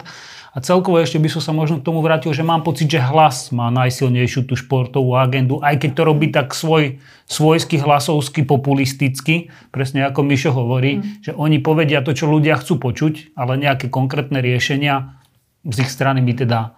A 0.56 0.63
celkovo 0.63 1.04
ešte 1.04 1.19
by 1.19 1.27
som 1.27 1.43
sa 1.43 1.51
možno 1.51 1.84
k 1.84 1.88
tomu 1.91 1.99
vrátil, 1.99 2.32
že 2.32 2.47
mám 2.47 2.63
pocit, 2.63 2.88
že 2.88 3.04
hlas 3.04 3.51
má 3.51 3.67
najsilnejšiu 3.75 4.47
tú 4.47 4.56
športovú 4.56 5.19
agendu, 5.19 5.60
aj 5.60 5.84
keď 5.84 5.91
to 5.91 6.01
robí 6.08 6.32
tak 6.32 6.56
svoj, 6.56 6.95
svojský 7.27 7.84
hlasovský, 7.84 8.47
populisticky, 8.47 9.51
presne 9.75 10.08
ako 10.08 10.23
Mišo 10.23 10.56
hovorí, 10.56 11.04
mm. 11.04 11.27
že 11.27 11.32
oni 11.36 11.60
povedia 11.60 11.99
to, 11.99 12.15
čo 12.15 12.32
ľudia 12.32 12.56
chcú 12.56 12.80
počuť, 12.80 13.36
ale 13.36 13.60
nejaké 13.60 13.91
konkrétne 13.91 14.39
riešenia 14.39 15.19
z 15.67 15.75
ich 15.84 15.91
strany 15.91 16.23
by 16.23 16.39
teda 16.39 16.71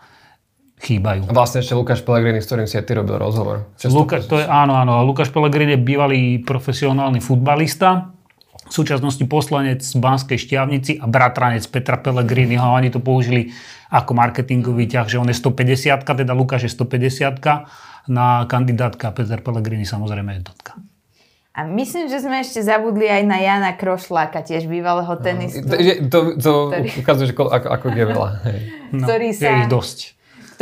chýbajú. 0.84 1.32
Vlastne 1.32 1.64
ešte 1.64 1.74
Lukáš 1.74 2.04
Pellegrini, 2.04 2.44
s 2.44 2.48
ktorým 2.52 2.68
si 2.68 2.76
aj 2.76 2.86
ty 2.86 3.00
robil 3.00 3.16
rozhovor. 3.16 3.72
Luka, 3.88 4.20
to 4.20 4.44
je, 4.44 4.46
áno, 4.46 4.76
áno. 4.76 5.00
Lukáš 5.08 5.32
Pellegrini 5.32 5.80
je 5.80 5.82
bývalý 5.82 6.22
profesionálny 6.44 7.24
futbalista, 7.24 8.12
v 8.64 8.72
súčasnosti 8.72 9.22
poslanec 9.28 9.84
z 9.84 9.94
Banskej 10.00 10.40
šťavnici 10.40 11.04
a 11.04 11.06
bratranec 11.06 11.68
Petra 11.68 12.00
Pellegriniho. 12.00 12.64
Oni 12.64 12.90
to 12.90 13.04
použili 13.04 13.52
ako 13.92 14.16
marketingový 14.16 14.88
ťah, 14.88 15.06
že 15.06 15.20
on 15.20 15.28
je 15.28 15.36
150 15.36 16.02
teda 16.02 16.34
Lukáš 16.34 16.66
je 16.66 16.72
150 16.72 17.44
na 18.10 18.48
kandidátka 18.48 19.12
Peter 19.12 19.40
Pellegrini 19.44 19.84
samozrejme 19.84 20.32
jednotka. 20.42 20.80
A 21.54 21.70
myslím, 21.70 22.10
že 22.10 22.26
sme 22.26 22.42
ešte 22.42 22.66
zabudli 22.66 23.06
aj 23.06 23.24
na 23.30 23.38
Jana 23.38 23.78
Krošláka, 23.78 24.42
tiež 24.42 24.66
bývalého 24.66 25.14
tenistu. 25.22 25.62
To, 25.62 25.78
to, 26.10 26.20
to 26.42 26.52
ktorý... 26.74 26.88
ukazuje, 26.98 27.30
ako, 27.30 27.68
ako 27.70 27.86
je 27.94 28.06
veľa. 28.10 28.30
Hej. 28.50 28.60
No, 28.90 29.06
ktorý 29.06 29.30
sa... 29.38 29.44
Je 29.46 29.54
ich 29.62 29.70
dosť 29.70 30.00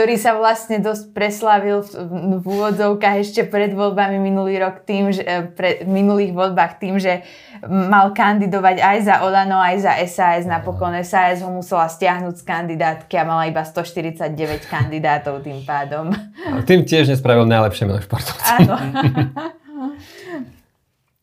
ktorý 0.02 0.18
sa 0.18 0.34
vlastne 0.34 0.82
dosť 0.82 1.14
preslavil 1.14 1.86
v, 1.86 1.94
v 2.42 2.46
úvodzovkách 2.50 3.22
ešte 3.22 3.46
pred 3.46 3.70
voľbami 3.70 4.18
minulý 4.18 4.58
rok 4.58 4.82
tým, 4.82 5.14
že, 5.14 5.22
e, 5.22 5.46
pre, 5.46 5.86
v 5.86 5.90
minulých 5.94 6.34
voľbách 6.34 6.82
tým, 6.82 6.98
že 6.98 7.22
mal 7.70 8.10
kandidovať 8.10 8.82
aj 8.82 8.98
za 9.06 9.16
Olano, 9.22 9.62
aj 9.62 9.78
za 9.86 9.94
SAS. 10.10 10.50
Napokon 10.50 10.98
SAS 11.06 11.46
ho 11.46 11.54
musela 11.54 11.86
stiahnuť 11.86 12.34
z 12.34 12.44
kandidátky 12.50 13.14
a 13.14 13.24
mala 13.30 13.46
iba 13.46 13.62
149 13.62 14.66
kandidátov 14.66 15.46
tým 15.46 15.62
pádom. 15.70 16.10
A 16.50 16.66
tým 16.66 16.82
tiež 16.82 17.06
nespravil 17.14 17.46
najlepšie 17.46 17.86
meno 17.86 18.02
športovci. 18.02 18.50
Áno. 18.58 18.74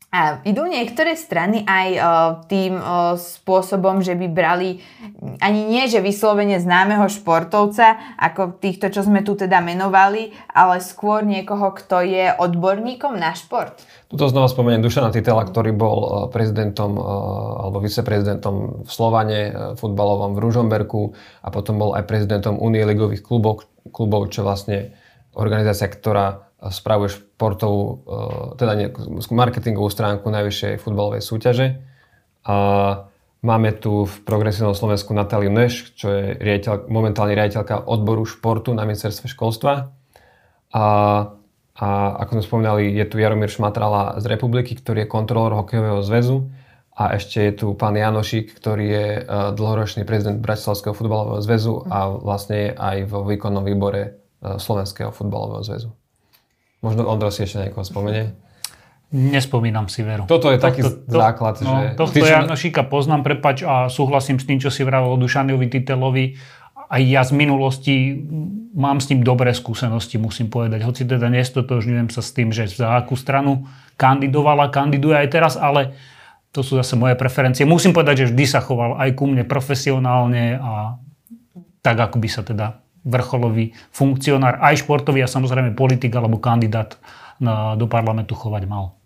A 0.08 0.40
idú 0.48 0.64
niektoré 0.64 1.20
strany 1.20 1.68
aj 1.68 1.88
o, 1.92 2.00
tým 2.48 2.80
o, 2.80 2.80
spôsobom, 3.20 4.00
že 4.00 4.16
by 4.16 4.24
brali 4.32 4.80
ani 5.44 5.68
nie, 5.68 5.84
že 5.84 6.00
vyslovene 6.00 6.56
známeho 6.56 7.12
športovca, 7.12 8.16
ako 8.16 8.56
týchto, 8.56 8.88
čo 8.88 9.04
sme 9.04 9.20
tu 9.20 9.36
teda 9.36 9.60
menovali, 9.60 10.32
ale 10.48 10.80
skôr 10.80 11.28
niekoho, 11.28 11.76
kto 11.76 12.00
je 12.08 12.32
odborníkom 12.40 13.20
na 13.20 13.36
šport. 13.36 13.84
Tuto 14.08 14.32
znova 14.32 14.48
spomeniem 14.48 14.80
Dušana 14.80 15.12
Titela, 15.12 15.44
ktorý 15.44 15.76
bol 15.76 16.32
prezidentom 16.32 16.96
alebo 17.68 17.76
viceprezidentom 17.84 18.88
v 18.88 18.90
Slovane 18.90 19.52
futbalovom 19.76 20.32
v 20.32 20.40
Ružomberku 20.40 21.12
a 21.44 21.52
potom 21.52 21.76
bol 21.76 21.92
aj 21.92 22.08
prezidentom 22.08 22.56
Unie 22.56 22.80
ligových 22.88 23.20
klubov, 23.20 23.68
klubov 23.92 24.32
čo 24.32 24.40
vlastne 24.40 24.96
organizácia, 25.36 25.84
ktorá 25.84 26.47
spravuje 26.58 27.14
športovú, 27.14 28.02
teda 28.58 28.90
marketingovú 29.30 29.86
stránku 29.86 30.26
najvyššej 30.26 30.82
futbalovej 30.82 31.22
súťaže. 31.22 31.78
A 32.42 32.56
máme 33.46 33.70
tu 33.78 34.10
v 34.10 34.14
Progresívnom 34.26 34.74
Slovensku 34.74 35.14
Natáliu 35.14 35.54
Neš, 35.54 35.94
čo 35.94 36.10
je 36.10 36.24
riaditeľ, 36.34 36.90
momentálne 36.90 37.38
riaditeľka 37.38 37.86
odboru 37.86 38.26
športu 38.26 38.74
na 38.74 38.82
ministerstve 38.82 39.30
školstva. 39.30 39.94
A, 40.74 40.86
a 41.78 41.86
ako 42.26 42.30
sme 42.38 42.42
spomínali, 42.42 42.82
je 42.90 43.06
tu 43.06 43.22
Jaromír 43.22 43.48
Šmatrala 43.48 44.18
z 44.18 44.26
Republiky, 44.26 44.74
ktorý 44.74 45.06
je 45.06 45.12
kontrolór 45.12 45.54
hokejového 45.62 46.02
zväzu. 46.02 46.50
A 46.98 47.14
ešte 47.14 47.38
je 47.38 47.52
tu 47.54 47.66
pán 47.78 47.94
Janošik, 47.94 48.58
ktorý 48.58 48.86
je 48.90 49.06
e, 49.14 49.20
dlhoročný 49.54 50.02
prezident 50.02 50.42
Bratislavského 50.42 50.98
futbalového 50.98 51.38
zväzu 51.38 51.86
a 51.86 52.10
vlastne 52.10 52.74
aj 52.74 53.06
vo 53.06 53.22
výkonnom 53.22 53.62
výbore 53.62 54.02
e, 54.02 54.10
Slovenského 54.58 55.14
futbalového 55.14 55.62
zväzu. 55.62 55.94
Možno 56.78 57.06
Ondro 57.10 57.30
si 57.34 57.42
ešte 57.42 57.66
niekoho 57.66 57.82
spomenie. 57.82 58.38
Nespomínam 59.08 59.88
si 59.88 60.04
veru. 60.04 60.28
Toto 60.28 60.52
je 60.52 60.60
taký 60.60 60.84
to, 60.84 61.00
základ, 61.08 61.56
no, 61.64 61.80
že... 61.80 61.96
Tohto 61.96 62.20
Janošika 62.20 62.84
poznám, 62.84 63.24
prepač, 63.24 63.64
a 63.64 63.88
súhlasím 63.88 64.36
s 64.36 64.44
tým, 64.44 64.60
čo 64.60 64.68
si 64.68 64.84
vravel 64.84 65.16
o 65.16 65.18
Dušanovi 65.18 65.64
Titelovi. 65.72 66.36
Aj 66.88 67.00
ja 67.00 67.24
z 67.24 67.32
minulosti 67.32 68.20
mám 68.76 69.00
s 69.00 69.08
ním 69.08 69.24
dobré 69.24 69.56
skúsenosti, 69.56 70.20
musím 70.20 70.52
povedať. 70.52 70.84
Hoci 70.84 71.08
teda 71.08 71.32
nestotožňujem 71.32 72.12
sa 72.12 72.20
s 72.20 72.36
tým, 72.36 72.52
že 72.52 72.68
za 72.68 73.00
akú 73.00 73.16
stranu 73.16 73.64
kandidovala, 73.96 74.68
kandiduje 74.68 75.16
aj 75.16 75.28
teraz, 75.32 75.52
ale 75.56 75.96
to 76.52 76.60
sú 76.60 76.76
zase 76.76 76.96
moje 76.96 77.16
preferencie. 77.16 77.64
Musím 77.64 77.96
povedať, 77.96 78.24
že 78.24 78.36
vždy 78.36 78.44
sa 78.44 78.60
choval 78.60 78.96
aj 79.00 79.16
ku 79.16 79.24
mne 79.24 79.44
profesionálne 79.48 80.60
a 80.60 81.00
tak, 81.80 81.96
ako 81.96 82.20
by 82.20 82.28
sa 82.28 82.44
teda 82.44 82.84
vrcholový 83.04 83.74
funkcionár, 83.94 84.58
aj 84.62 84.82
športový 84.86 85.22
a 85.22 85.30
samozrejme 85.30 85.78
politik 85.78 86.14
alebo 86.14 86.38
kandidát 86.38 86.98
na, 87.38 87.78
do 87.78 87.86
parlamentu 87.86 88.34
chovať 88.34 88.64
mal. 88.66 88.98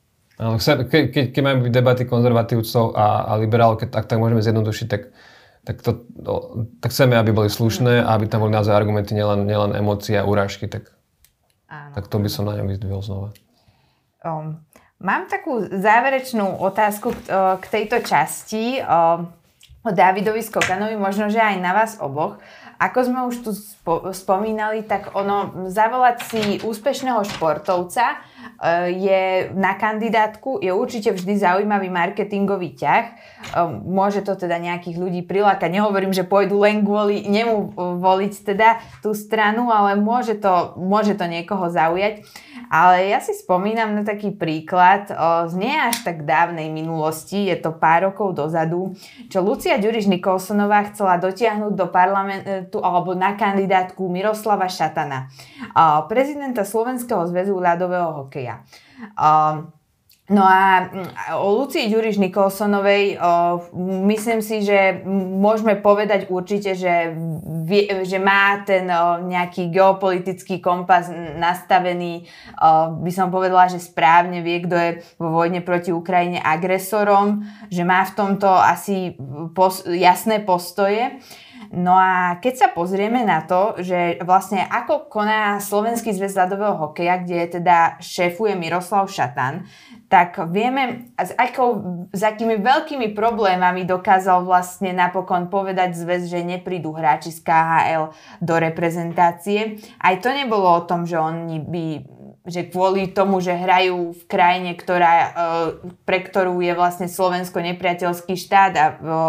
Ke, 0.89 1.13
ke, 1.13 1.31
keď 1.31 1.43
máme 1.45 1.69
byť 1.69 1.73
debaty 1.73 2.03
konzervatívcov 2.09 2.97
a, 2.97 3.31
a 3.31 3.33
liberálov, 3.39 3.79
keď 3.79 3.89
tak, 4.01 4.05
tak 4.11 4.19
môžeme 4.19 4.43
zjednodušiť, 4.43 4.87
tak, 4.89 5.13
tak, 5.63 5.77
to, 5.85 6.03
no, 6.19 6.67
tak 6.83 6.91
chceme, 6.91 7.15
aby 7.15 7.31
boli 7.31 7.53
slušné 7.53 8.03
a 8.03 8.17
aby 8.17 8.27
tam 8.27 8.43
boli 8.43 8.51
naozaj 8.51 8.75
argumenty, 8.75 9.15
nielen, 9.15 9.47
nielen 9.47 9.77
emócie 9.77 10.19
a 10.19 10.27
urážky, 10.27 10.67
tak, 10.67 10.91
tak 11.69 12.11
to 12.11 12.17
by 12.19 12.27
som 12.27 12.49
na 12.49 12.59
ňom 12.59 12.67
vyzdvihol 12.75 13.03
znova. 13.05 13.29
Um, 14.25 14.63
Mám 15.03 15.27
takú 15.27 15.67
záverečnú 15.67 16.63
otázku 16.63 17.11
k, 17.11 17.19
k 17.59 17.65
tejto 17.67 18.07
časti 18.07 18.79
o, 18.79 19.27
o 19.83 19.91
Davidovi 19.91 20.39
Skokanovi, 20.47 20.95
možno, 20.95 21.27
že 21.27 21.43
aj 21.43 21.59
na 21.59 21.75
vás 21.75 21.99
oboch. 21.99 22.39
Ako 22.83 22.99
sme 23.07 23.21
už 23.31 23.47
tu 23.47 23.51
spo, 23.55 24.11
spomínali, 24.11 24.83
tak 24.83 25.15
ono, 25.15 25.71
zavolať 25.71 26.17
si 26.27 26.43
úspešného 26.67 27.23
športovca 27.23 28.07
e, 28.11 28.17
je 28.99 29.23
na 29.55 29.79
kandidátku, 29.79 30.59
je 30.59 30.75
určite 30.75 31.15
vždy 31.15 31.39
zaujímavý 31.39 31.87
marketingový 31.95 32.75
ťah. 32.75 33.05
E, 33.07 33.13
môže 33.87 34.27
to 34.27 34.35
teda 34.35 34.59
nejakých 34.59 34.99
ľudí 34.99 35.23
prilákať. 35.23 35.71
Nehovorím, 35.71 36.11
že 36.11 36.27
pôjdu 36.27 36.59
len 36.59 36.83
kvôli 36.83 37.23
nemu 37.23 37.79
voliť 38.03 38.35
teda 38.51 38.83
tú 38.99 39.15
stranu, 39.15 39.71
ale 39.71 39.95
môže 39.95 40.35
to, 40.35 40.75
môže 40.75 41.15
to 41.15 41.31
niekoho 41.31 41.71
zaujať. 41.71 42.27
Ale 42.71 43.09
ja 43.11 43.19
si 43.19 43.35
spomínam 43.35 43.97
na 43.97 44.05
taký 44.05 44.31
príklad 44.35 45.11
z 45.49 45.55
nie 45.57 45.75
až 45.75 46.05
tak 46.07 46.23
dávnej 46.29 46.71
minulosti, 46.71 47.49
je 47.49 47.57
to 47.59 47.75
pár 47.75 48.13
rokov 48.13 48.37
dozadu, 48.37 48.95
čo 49.33 49.41
Lucia 49.41 49.81
Ďuriš 49.81 50.07
Nikolsonová 50.07 50.87
chcela 50.93 51.19
dotiahnuť 51.19 51.73
do 51.73 51.87
parlamentu 51.91 52.79
alebo 52.85 53.17
na 53.17 53.35
kandidátku 53.35 54.07
Miroslava 54.07 54.69
Šatana, 54.71 55.33
prezidenta 56.07 56.63
Slovenského 56.63 57.27
zväzu 57.29 57.57
ľadového 57.59 58.25
hokeja. 58.25 58.65
No 60.31 60.47
a 60.47 60.87
mm, 60.87 61.35
o 61.35 61.51
Lucii 61.59 61.91
Ďuriš 61.91 62.23
Nikolsonovej 62.23 63.19
myslím 64.07 64.39
si, 64.39 64.63
že 64.63 65.03
môžeme 65.11 65.75
povedať 65.75 66.31
určite, 66.31 66.79
že, 66.79 67.11
vie, 67.67 68.07
že 68.07 68.23
má 68.23 68.63
ten 68.63 68.87
o, 68.87 69.19
nejaký 69.27 69.75
geopolitický 69.75 70.63
kompas 70.63 71.11
nastavený, 71.43 72.31
o, 72.55 73.03
by 73.03 73.11
som 73.11 73.35
povedala, 73.35 73.67
že 73.67 73.83
správne 73.83 74.47
vie, 74.47 74.63
kto 74.63 74.77
je 74.79 74.91
vo 75.19 75.35
vojne 75.43 75.59
proti 75.59 75.91
Ukrajine 75.91 76.39
agresorom, 76.39 77.43
že 77.67 77.83
má 77.83 78.07
v 78.07 78.15
tomto 78.15 78.47
asi 78.47 79.19
pos, 79.59 79.83
jasné 79.91 80.39
postoje. 80.39 81.19
No 81.73 81.97
a 81.97 82.37
keď 82.43 82.55
sa 82.59 82.69
pozrieme 82.69 83.25
na 83.25 83.49
to, 83.49 83.81
že 83.81 84.21
vlastne 84.27 84.61
ako 84.61 85.09
koná 85.09 85.57
Slovenský 85.57 86.13
zväz 86.13 86.37
ľadového 86.37 86.77
hokeja, 86.77 87.23
kde 87.25 87.49
teda 87.61 87.97
šéfuje 87.97 88.53
Miroslav 88.59 89.09
Šatan, 89.09 89.65
tak 90.13 90.37
vieme, 90.53 91.09
s, 91.17 91.33
akou, 91.41 92.05
s 92.13 92.21
akými 92.21 92.61
veľkými 92.61 93.17
problémami 93.17 93.89
dokázal 93.89 94.45
vlastne 94.45 94.93
napokon 94.93 95.49
povedať 95.49 95.97
zväz, 95.97 96.29
že 96.29 96.45
neprídu 96.45 96.93
hráči 96.93 97.33
z 97.33 97.41
KHL 97.41 98.13
do 98.45 98.55
reprezentácie. 98.61 99.81
Aj 99.97 100.13
to 100.21 100.29
nebolo 100.29 100.69
o 100.69 100.85
tom, 100.85 101.09
že 101.09 101.17
oni 101.17 101.65
by 101.65 101.85
že 102.43 102.67
kvôli 102.67 103.07
tomu, 103.07 103.39
že 103.39 103.55
hrajú 103.55 104.19
v 104.19 104.23
krajine, 104.27 104.75
ktorá, 104.75 105.15
e, 105.15 105.29
pre 106.03 106.27
ktorú 106.27 106.59
je 106.59 106.75
vlastne 106.75 107.07
Slovensko 107.07 107.63
nepriateľský 107.63 108.35
štát 108.35 108.73
a, 108.75 108.87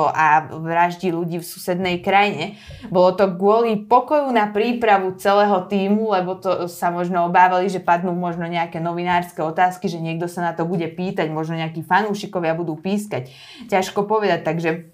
a 0.10 0.28
vraždí 0.50 1.14
ľudí 1.14 1.38
v 1.38 1.46
susednej 1.46 2.02
krajine. 2.02 2.58
Bolo 2.90 3.14
to 3.14 3.30
kvôli 3.38 3.86
pokoju 3.86 4.34
na 4.34 4.50
prípravu 4.50 5.14
celého 5.22 5.62
týmu, 5.70 6.10
lebo 6.10 6.42
to 6.42 6.66
sa 6.66 6.90
možno 6.90 7.30
obávali, 7.30 7.70
že 7.70 7.78
padnú 7.78 8.18
možno 8.18 8.50
nejaké 8.50 8.82
novinárske 8.82 9.46
otázky, 9.46 9.86
že 9.86 10.02
niekto 10.02 10.26
sa 10.26 10.50
na 10.50 10.58
to 10.58 10.66
bude 10.66 10.90
pýtať, 10.98 11.30
možno 11.30 11.54
nejakí 11.54 11.86
fanúšikovia 11.86 12.58
budú 12.58 12.82
pískať. 12.82 13.30
Ťažko 13.70 14.10
povedať, 14.10 14.42
takže 14.42 14.93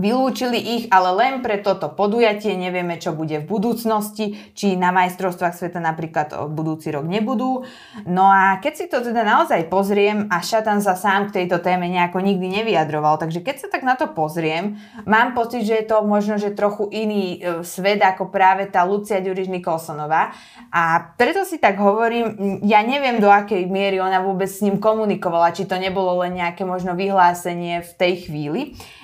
Vylúčili 0.00 0.56
ich 0.56 0.84
ale 0.88 1.12
len 1.12 1.44
pre 1.44 1.60
toto 1.60 1.92
podujatie, 1.92 2.56
nevieme, 2.56 2.96
čo 2.96 3.12
bude 3.12 3.44
v 3.44 3.46
budúcnosti, 3.46 4.40
či 4.56 4.80
na 4.80 4.88
majstrovstvách 4.96 5.52
sveta 5.52 5.76
napríklad 5.76 6.48
budúci 6.48 6.88
rok 6.88 7.04
nebudú. 7.04 7.68
No 8.08 8.32
a 8.32 8.56
keď 8.64 8.72
si 8.72 8.84
to 8.88 9.04
teda 9.04 9.20
naozaj 9.20 9.68
pozriem, 9.68 10.32
a 10.32 10.40
Šatan 10.40 10.80
sa 10.80 10.96
sám 10.96 11.28
k 11.28 11.44
tejto 11.44 11.60
téme 11.60 11.84
nejako 11.92 12.24
nikdy 12.24 12.48
nevyjadroval, 12.48 13.20
takže 13.20 13.44
keď 13.44 13.56
sa 13.60 13.68
tak 13.68 13.84
na 13.84 13.92
to 14.00 14.08
pozriem, 14.08 14.80
mám 15.04 15.36
pocit, 15.36 15.68
že 15.68 15.84
je 15.84 15.86
to 15.86 16.00
možno, 16.00 16.40
že 16.40 16.56
trochu 16.56 16.88
iný 16.88 17.36
e, 17.36 17.60
svet 17.60 18.00
ako 18.00 18.32
práve 18.32 18.64
tá 18.72 18.86
Lucia 18.88 19.20
Ďuriš 19.20 19.52
Nikolsonová. 19.52 20.32
A 20.72 21.12
preto 21.20 21.44
si 21.44 21.60
tak 21.60 21.76
hovorím, 21.76 22.60
ja 22.64 22.80
neviem 22.80 23.20
do 23.20 23.28
akej 23.28 23.68
miery 23.68 24.00
ona 24.00 24.24
vôbec 24.24 24.48
s 24.48 24.64
ním 24.64 24.80
komunikovala, 24.80 25.52
či 25.52 25.68
to 25.68 25.76
nebolo 25.76 26.24
len 26.24 26.40
nejaké 26.40 26.64
možno 26.64 26.96
vyhlásenie 26.96 27.84
v 27.84 27.92
tej 27.98 28.12
chvíli, 28.30 28.60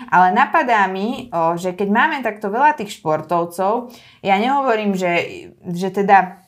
ale 0.08 0.32
napadá 0.32 0.85
napadá 0.86 0.92
mi, 0.92 1.28
o, 1.34 1.58
že 1.58 1.74
keď 1.74 1.88
máme 1.90 2.16
takto 2.22 2.48
veľa 2.48 2.78
tých 2.78 3.02
športovcov, 3.02 3.90
ja 4.22 4.36
nehovorím, 4.38 4.94
že, 4.94 5.12
že 5.66 5.90
teda 5.90 6.42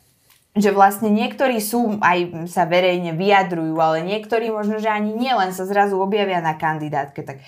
že 0.59 0.75
vlastne 0.75 1.15
niektorí 1.15 1.63
sú, 1.63 2.03
aj 2.03 2.51
sa 2.51 2.67
verejne 2.67 3.15
vyjadrujú, 3.15 3.79
ale 3.79 4.03
niektorí 4.03 4.51
možno, 4.51 4.83
že 4.83 4.91
ani 4.91 5.15
nie 5.15 5.31
len 5.31 5.55
sa 5.55 5.63
zrazu 5.63 5.95
objavia 6.03 6.43
na 6.43 6.59
kandidátke. 6.59 7.23
Tak 7.23 7.39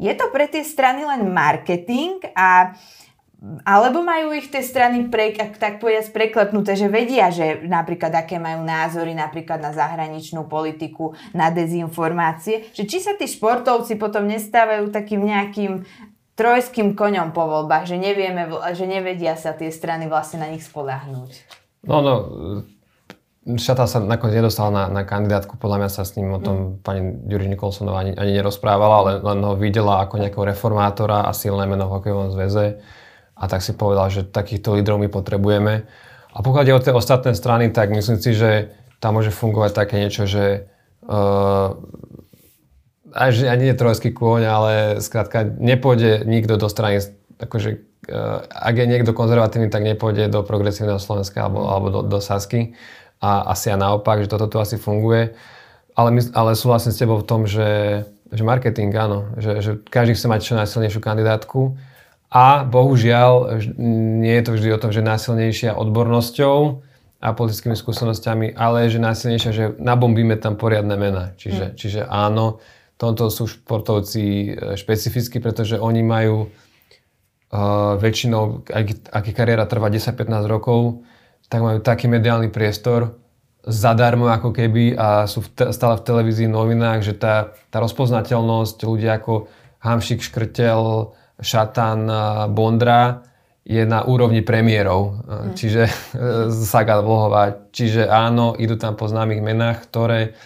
je 0.00 0.12
to 0.16 0.32
pre 0.32 0.48
tie 0.48 0.64
strany 0.64 1.04
len 1.04 1.28
marketing 1.28 2.24
a 2.32 2.72
alebo 3.68 4.00
majú 4.00 4.32
ich 4.32 4.48
tie 4.48 4.64
strany 4.64 5.12
pre, 5.12 5.36
tak 5.36 5.76
povedať 5.76 6.16
preklepnuté, 6.16 6.80
že 6.80 6.88
vedia, 6.88 7.28
že 7.28 7.60
napríklad 7.68 8.08
aké 8.16 8.40
majú 8.40 8.64
názory 8.64 9.12
napríklad 9.12 9.60
na 9.60 9.76
zahraničnú 9.76 10.48
politiku, 10.48 11.12
na 11.36 11.52
dezinformácie, 11.52 12.72
že 12.72 12.88
či 12.88 13.04
sa 13.04 13.12
tí 13.12 13.28
športovci 13.28 14.00
potom 14.00 14.24
nestávajú 14.24 14.88
takým 14.88 15.28
nejakým 15.28 15.84
trojským 16.34 16.98
koňom 16.98 17.30
po 17.30 17.46
voľbách, 17.46 17.86
že, 17.86 17.96
nevieme, 17.98 18.50
že 18.74 18.84
nevedia 18.86 19.38
sa 19.38 19.54
tie 19.54 19.70
strany 19.70 20.10
vlastne 20.10 20.42
na 20.42 20.48
nich 20.50 20.66
spolahnúť. 20.66 21.32
No, 21.86 22.00
no, 22.00 22.14
Šata 23.44 23.84
sa 23.84 24.00
nakoniec 24.00 24.40
nedostala 24.40 24.72
na, 24.72 24.84
na 24.88 25.02
kandidátku, 25.04 25.60
podľa 25.60 25.84
mňa 25.84 25.90
sa 25.92 26.08
s 26.08 26.16
ním 26.16 26.32
o 26.32 26.40
tom 26.40 26.56
mm. 26.56 26.68
pani 26.80 27.00
Ďuri 27.28 27.52
Nikolsonová 27.52 28.00
ani, 28.00 28.16
ani 28.16 28.40
nerozprávala, 28.40 28.94
ale 29.04 29.12
len 29.20 29.38
ho 29.44 29.52
videla 29.52 30.00
ako 30.00 30.16
nejakého 30.16 30.48
reformátora 30.48 31.28
a 31.28 31.36
silné 31.36 31.68
meno 31.68 31.84
v 31.92 31.94
hokejovom 32.00 32.32
zväze 32.32 32.80
a 33.36 33.44
tak 33.44 33.60
si 33.60 33.76
povedal, 33.76 34.08
že 34.08 34.24
takýchto 34.24 34.80
lídrov 34.80 34.96
my 34.96 35.12
potrebujeme. 35.12 35.84
A 36.34 36.38
pokiaľ 36.40 36.62
ide 36.64 36.74
o 36.74 36.80
tie 36.80 36.96
ostatné 36.96 37.36
strany, 37.36 37.68
tak 37.68 37.92
myslím 37.92 38.16
si, 38.16 38.32
že 38.32 38.72
tam 38.96 39.20
môže 39.20 39.28
fungovať 39.28 39.76
také 39.76 40.00
niečo, 40.00 40.24
že 40.24 40.70
uh, 41.04 41.76
až 43.14 43.46
ani 43.46 43.70
nie 43.70 43.74
trojský 43.78 44.10
kôň, 44.10 44.42
ale 44.42 44.72
skrátka 44.98 45.46
nepôjde 45.46 46.26
nikto 46.26 46.58
do 46.58 46.66
strany, 46.66 46.98
akože 47.38 47.70
uh, 48.10 48.42
ak 48.50 48.74
je 48.74 48.90
niekto 48.90 49.14
konzervatívny, 49.14 49.70
tak 49.70 49.86
nepôjde 49.86 50.26
do 50.26 50.42
progresívneho 50.42 50.98
Slovenska 50.98 51.46
alebo, 51.46 51.70
alebo 51.70 51.86
do, 51.88 52.00
do 52.02 52.18
Sasky. 52.18 52.74
A 53.22 53.54
asi 53.54 53.70
a 53.70 53.78
naopak, 53.78 54.26
že 54.26 54.28
toto 54.28 54.50
tu 54.50 54.58
asi 54.58 54.76
funguje. 54.76 55.32
Ale, 55.94 56.10
my, 56.10 56.20
ale 56.34 56.58
súhlasím 56.58 56.92
s 56.92 57.00
tebou 57.00 57.22
v 57.22 57.28
tom, 57.30 57.46
že, 57.46 58.02
že 58.34 58.42
marketing, 58.42 58.90
áno, 58.98 59.32
že, 59.38 59.62
že 59.62 59.70
každý 59.78 60.18
chce 60.18 60.26
mať 60.26 60.40
čo 60.42 60.58
najsilnejšiu 60.58 61.00
kandidátku. 61.00 61.78
A 62.34 62.66
bohužiaľ, 62.66 63.62
nie 64.18 64.34
je 64.34 64.44
to 64.44 64.52
vždy 64.58 64.68
o 64.74 64.82
tom, 64.82 64.90
že 64.90 65.06
najsilnejšia 65.06 65.78
odbornosťou, 65.78 66.82
a 67.24 67.32
politickými 67.32 67.72
skúsenostiami, 67.72 68.52
ale 68.52 68.92
že 68.92 69.00
najsilnejšia, 69.00 69.50
že 69.56 69.64
nabombíme 69.80 70.36
tam 70.36 70.60
poriadne 70.60 70.92
mená. 70.92 71.32
Čiže, 71.40 71.72
mm. 71.72 71.74
čiže 71.80 72.00
áno, 72.04 72.60
tomto 72.98 73.30
sú 73.30 73.50
športovci 73.50 74.22
e, 74.22 74.48
špecificky, 74.78 75.42
pretože 75.42 75.76
oni 75.78 76.02
majú 76.06 76.46
uh, 76.46 77.94
väčšinou, 77.98 78.66
ak, 78.70 79.10
ak 79.10 79.24
kariéra 79.34 79.66
trvá 79.66 79.90
10-15 79.90 80.30
rokov, 80.46 81.02
tak 81.50 81.60
majú 81.62 81.78
taký 81.82 82.06
mediálny 82.06 82.50
priestor 82.54 83.18
zadarmo 83.64 84.28
ako 84.28 84.52
keby 84.52 84.92
a 84.94 85.24
sú 85.24 85.40
v 85.40 85.48
te, 85.56 85.64
stále 85.72 85.96
v 85.96 86.04
televízii, 86.04 86.48
novinách, 86.48 87.00
že 87.00 87.14
tá, 87.16 87.56
tá 87.72 87.80
rozpoznateľnosť 87.80 88.76
ľudia 88.84 89.16
ako 89.16 89.48
Hamšik, 89.80 90.20
Škrtel, 90.20 91.12
Šatan, 91.40 92.08
Bondra 92.52 93.24
je 93.64 93.80
na 93.88 94.04
úrovni 94.04 94.44
premiérov, 94.44 95.24
mm. 95.24 95.52
čiže 95.56 95.88
Saga 96.68 97.00
Vlhová. 97.00 97.72
Čiže 97.72 98.04
áno, 98.04 98.52
idú 98.60 98.76
tam 98.76 99.00
po 99.00 99.08
známych 99.08 99.40
menách, 99.40 99.88
ktoré 99.88 100.36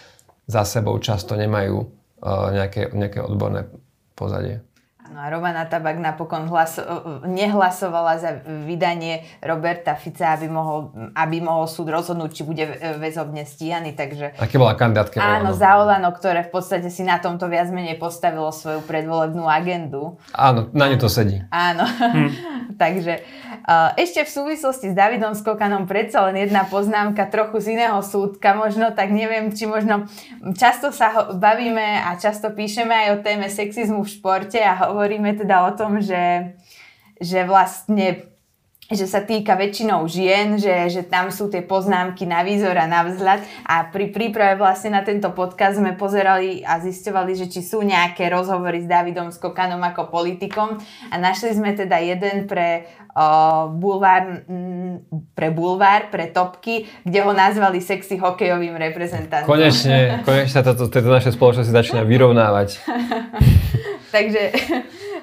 za 0.47 0.63
sebou 0.63 0.95
často 1.03 1.35
nemajú 1.35 1.98
nejaké, 2.23 2.91
nejaké 2.91 3.19
odborné 3.23 3.67
pozadie. 4.15 4.59
No 5.09 5.25
a 5.25 5.27
Romana 5.33 5.65
Tabak 5.65 5.97
napokon 5.97 6.45
hlaso- 6.45 6.85
nehlasovala 7.25 8.21
za 8.21 8.31
vydanie 8.45 9.25
Roberta 9.41 9.97
Fica, 9.97 10.37
aby 10.37 10.45
mohol, 10.45 10.93
aby 11.17 11.41
mohol 11.41 11.65
súd 11.65 11.89
rozhodnúť, 11.89 12.29
či 12.29 12.41
bude 12.45 12.63
väzobne 13.01 13.41
stíhaný. 13.41 13.97
Takže... 13.97 14.37
Aké 14.37 14.61
bola 14.61 14.77
kandidátka? 14.77 15.17
Áno, 15.17 15.57
za 15.57 15.81
Olano, 15.81 16.13
ktoré 16.13 16.45
v 16.45 16.53
podstate 16.53 16.93
si 16.93 17.01
na 17.01 17.17
tomto 17.17 17.49
viac 17.49 17.73
menej 17.73 17.97
postavilo 17.97 18.53
svoju 18.53 18.85
predvolebnú 18.85 19.49
agendu. 19.49 20.21
Áno, 20.37 20.69
na 20.77 20.85
ňu 20.85 21.01
to 21.01 21.09
sedí. 21.09 21.41
Áno. 21.49 21.89
Hm. 21.89 22.29
takže 22.83 23.25
ešte 23.97 24.23
v 24.23 24.29
súvislosti 24.29 24.93
s 24.93 24.95
Davidom 24.95 25.33
Skokanom 25.33 25.89
predsa 25.89 26.21
len 26.29 26.37
jedna 26.37 26.69
poznámka 26.69 27.25
trochu 27.33 27.65
z 27.65 27.81
iného 27.81 27.97
súdka. 28.05 28.53
Možno 28.53 28.93
tak 28.93 29.09
neviem, 29.09 29.49
či 29.49 29.65
možno 29.65 30.05
často 30.53 30.93
sa 30.93 31.07
ho, 31.11 31.21
bavíme 31.33 32.05
a 32.05 32.13
často 32.15 32.53
píšeme 32.53 32.93
aj 32.93 33.07
o 33.09 33.17
téme 33.25 33.47
sexizmu 33.49 34.05
v 34.05 34.09
športe 34.09 34.61
a 34.61 34.89
hovoríme 34.89 34.98
teda 35.37 35.67
o 35.67 35.71
tom, 35.77 36.03
že, 36.03 36.55
že 37.21 37.47
vlastne 37.47 38.29
že 38.89 39.05
sa 39.05 39.21
týka 39.21 39.53
väčšinou 39.53 40.09
žien, 40.09 40.57
že, 40.57 40.73
že 40.89 41.01
tam 41.05 41.29
sú 41.29 41.45
tie 41.45 41.61
poznámky 41.61 42.25
na 42.25 42.41
výzor 42.41 42.73
a 42.73 42.89
na 42.89 43.05
vzhľad 43.05 43.45
a 43.69 43.85
pri 43.85 44.09
príprave 44.09 44.57
vlastne 44.57 44.97
na 44.97 45.05
tento 45.05 45.29
podcast 45.29 45.77
sme 45.77 45.93
pozerali 45.93 46.65
a 46.65 46.81
zistovali, 46.81 47.37
že 47.37 47.53
či 47.53 47.61
sú 47.61 47.85
nejaké 47.85 48.25
rozhovory 48.33 48.81
s 48.81 48.89
Davidom 48.89 49.29
Skokanom 49.29 49.77
ako 49.85 50.09
politikom 50.09 50.81
a 51.13 51.15
našli 51.21 51.53
sme 51.53 51.77
teda 51.77 52.01
jeden 52.01 52.49
pre 52.49 52.89
uh, 53.13 53.69
bulvár, 53.69 54.41
m, 54.49 55.05
pre 55.37 55.53
bulvár, 55.53 56.09
pre 56.09 56.33
topky, 56.33 56.89
kde 57.05 57.19
ho 57.21 57.29
nazvali 57.29 57.85
sexy 57.85 58.17
hokejovým 58.17 58.73
reprezentantom. 58.73 59.45
Konečne, 59.45 60.25
konečne 60.25 60.49
sa 60.49 60.65
toto, 60.65 60.89
toto 60.89 61.13
naše 61.13 61.29
spoločnosti 61.29 61.69
začína 61.69 62.01
vyrovnávať. 62.09 62.81
takže 64.15 64.49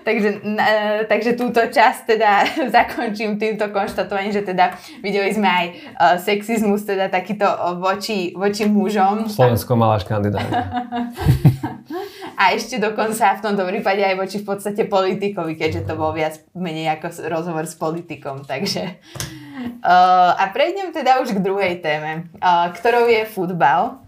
takže, 0.07 0.47
uh, 0.47 1.03
takže 1.11 1.35
túto 1.35 1.59
časť 1.59 2.01
teda 2.07 2.31
zakončím 2.79 3.43
týmto 3.43 3.67
konštatovaním, 3.75 4.31
že 4.31 4.47
teda 4.47 4.79
videli 5.03 5.35
sme 5.35 5.51
aj 5.51 5.67
uh, 5.67 5.75
sexizmus, 6.23 6.87
teda 6.87 7.11
takýto 7.11 7.51
voči, 7.83 8.31
voči 8.39 8.71
mužom. 8.71 9.27
Slovensko 9.27 9.75
malá 9.75 9.99
kandidát. 9.99 10.47
a 12.41 12.53
ešte 12.53 12.79
dokonca 12.79 13.37
v 13.39 13.43
tomto 13.43 13.63
prípade 13.67 14.03
aj 14.03 14.17
voči 14.19 14.37
v 14.43 14.47
podstate 14.47 14.83
politikovi, 14.87 15.57
keďže 15.57 15.87
to 15.87 15.95
bol 15.95 16.13
viac 16.13 16.39
menej 16.53 16.99
ako 16.99 17.27
rozhovor 17.31 17.65
s 17.67 17.75
politikom. 17.79 18.45
Takže, 18.45 18.99
uh, 19.83 20.33
a 20.37 20.45
prejdem 20.51 20.91
teda 20.91 21.23
už 21.23 21.39
k 21.39 21.43
druhej 21.43 21.81
téme, 21.81 22.29
uh, 22.39 22.71
ktorou 22.75 23.09
je 23.09 23.25
futbal. 23.27 24.06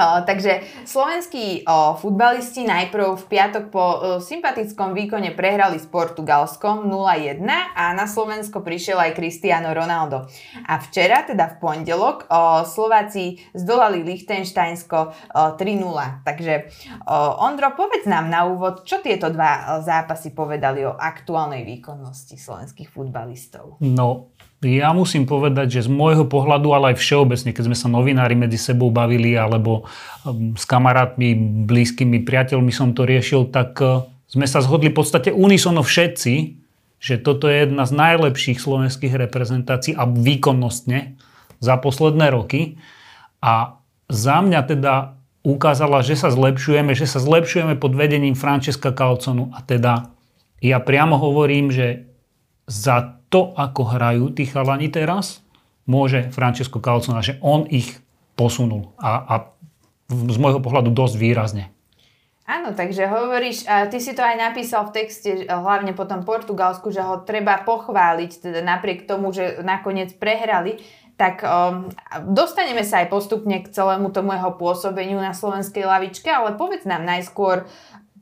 Takže 0.00 0.64
slovenskí 0.88 1.68
uh, 1.68 1.92
futbalisti 2.00 2.64
najprv 2.64 3.12
v 3.12 3.24
piatok 3.28 3.64
po 3.68 3.84
uh, 3.84 3.96
sympatickom 4.24 4.96
výkone 4.96 5.36
prehrali 5.36 5.76
s 5.76 5.84
Portugalskom 5.84 6.88
0-1 6.88 7.44
a 7.76 7.92
na 7.92 8.08
Slovensko 8.08 8.64
prišiel 8.64 8.96
aj 8.96 9.12
Cristiano 9.12 9.68
Ronaldo. 9.76 10.24
A 10.64 10.80
včera, 10.80 11.28
teda 11.28 11.52
v 11.52 11.56
pondelok, 11.60 12.24
Slováci 12.64 13.44
zdolali 13.52 14.00
Liechtensteinsko 14.00 14.98
uh, 15.12 15.60
3-0. 15.60 16.24
Takže 16.24 16.72
Ondro, 17.44 17.76
povedz 17.76 18.08
nám 18.08 18.32
na 18.32 18.48
úvod, 18.48 18.88
čo 18.88 19.04
tieto 19.04 19.28
dva 19.28 19.84
zápasy 19.84 20.32
povedali 20.32 20.88
o 20.88 20.96
aktuálnej 20.96 21.68
výkonnosti 21.68 22.40
slovenských 22.40 22.88
futbalistov. 22.88 23.76
No, 23.84 24.31
ja 24.62 24.94
musím 24.94 25.26
povedať, 25.26 25.78
že 25.78 25.86
z 25.86 25.90
môjho 25.90 26.22
pohľadu, 26.30 26.70
ale 26.70 26.94
aj 26.94 27.02
všeobecne, 27.02 27.50
keď 27.50 27.64
sme 27.66 27.76
sa 27.76 27.90
novinári 27.90 28.38
medzi 28.38 28.56
sebou 28.56 28.94
bavili, 28.94 29.34
alebo 29.34 29.90
um, 30.22 30.54
s 30.54 30.62
kamarátmi, 30.62 31.34
blízkymi 31.66 32.22
priateľmi 32.22 32.70
som 32.70 32.94
to 32.94 33.02
riešil, 33.02 33.50
tak 33.50 33.74
uh, 33.82 34.06
sme 34.30 34.46
sa 34.46 34.62
zhodli 34.62 34.94
v 34.94 35.02
podstate 35.02 35.34
unisono 35.34 35.82
všetci, 35.82 36.62
že 37.02 37.18
toto 37.18 37.50
je 37.50 37.66
jedna 37.66 37.82
z 37.82 37.92
najlepších 37.98 38.62
slovenských 38.62 39.18
reprezentácií 39.18 39.98
a 39.98 40.06
výkonnostne 40.06 41.18
za 41.58 41.74
posledné 41.82 42.30
roky. 42.30 42.78
A 43.42 43.82
za 44.06 44.38
mňa 44.38 44.60
teda 44.70 45.18
ukázala, 45.42 46.06
že 46.06 46.14
sa 46.14 46.30
zlepšujeme, 46.30 46.94
že 46.94 47.10
sa 47.10 47.18
zlepšujeme 47.18 47.74
pod 47.74 47.98
vedením 47.98 48.38
Francesca 48.38 48.94
Calconu. 48.94 49.50
A 49.50 49.66
teda 49.66 50.14
ja 50.62 50.78
priamo 50.78 51.18
hovorím, 51.18 51.74
že 51.74 52.06
za 52.70 53.18
to, 53.32 53.56
ako 53.56 53.96
hrajú 53.96 54.36
tí 54.36 54.44
chalani 54.44 54.92
teraz, 54.92 55.40
môže 55.88 56.28
Francesco 56.30 56.78
Calzona, 56.78 57.24
že 57.24 57.40
on 57.40 57.64
ich 57.66 57.98
posunul. 58.36 58.92
A, 59.00 59.24
a 59.24 59.34
z 60.12 60.36
môjho 60.36 60.60
pohľadu 60.60 60.92
dosť 60.92 61.16
výrazne. 61.16 61.64
Áno, 62.42 62.74
takže 62.76 63.08
hovoríš, 63.08 63.64
a 63.64 63.86
ty 63.88 64.02
si 64.02 64.12
to 64.12 64.20
aj 64.20 64.36
napísal 64.36 64.90
v 64.90 64.94
texte, 65.00 65.46
hlavne 65.46 65.94
potom 65.96 66.26
Portugalsku, 66.26 66.92
že 66.92 67.00
ho 67.00 67.22
treba 67.22 67.62
pochváliť, 67.64 68.30
teda 68.44 68.60
napriek 68.60 69.08
tomu, 69.08 69.32
že 69.32 69.62
nakoniec 69.62 70.12
prehrali, 70.18 70.82
tak 71.16 71.40
um, 71.46 71.86
dostaneme 72.34 72.82
sa 72.82 73.00
aj 73.00 73.14
postupne 73.14 73.62
k 73.62 73.70
celému 73.70 74.10
tomu 74.10 74.34
jeho 74.34 74.58
pôsobeniu 74.58 75.22
na 75.22 75.32
slovenskej 75.32 75.86
lavičke, 75.86 76.28
ale 76.28 76.58
povedz 76.58 76.82
nám 76.82 77.06
najskôr, 77.06 77.64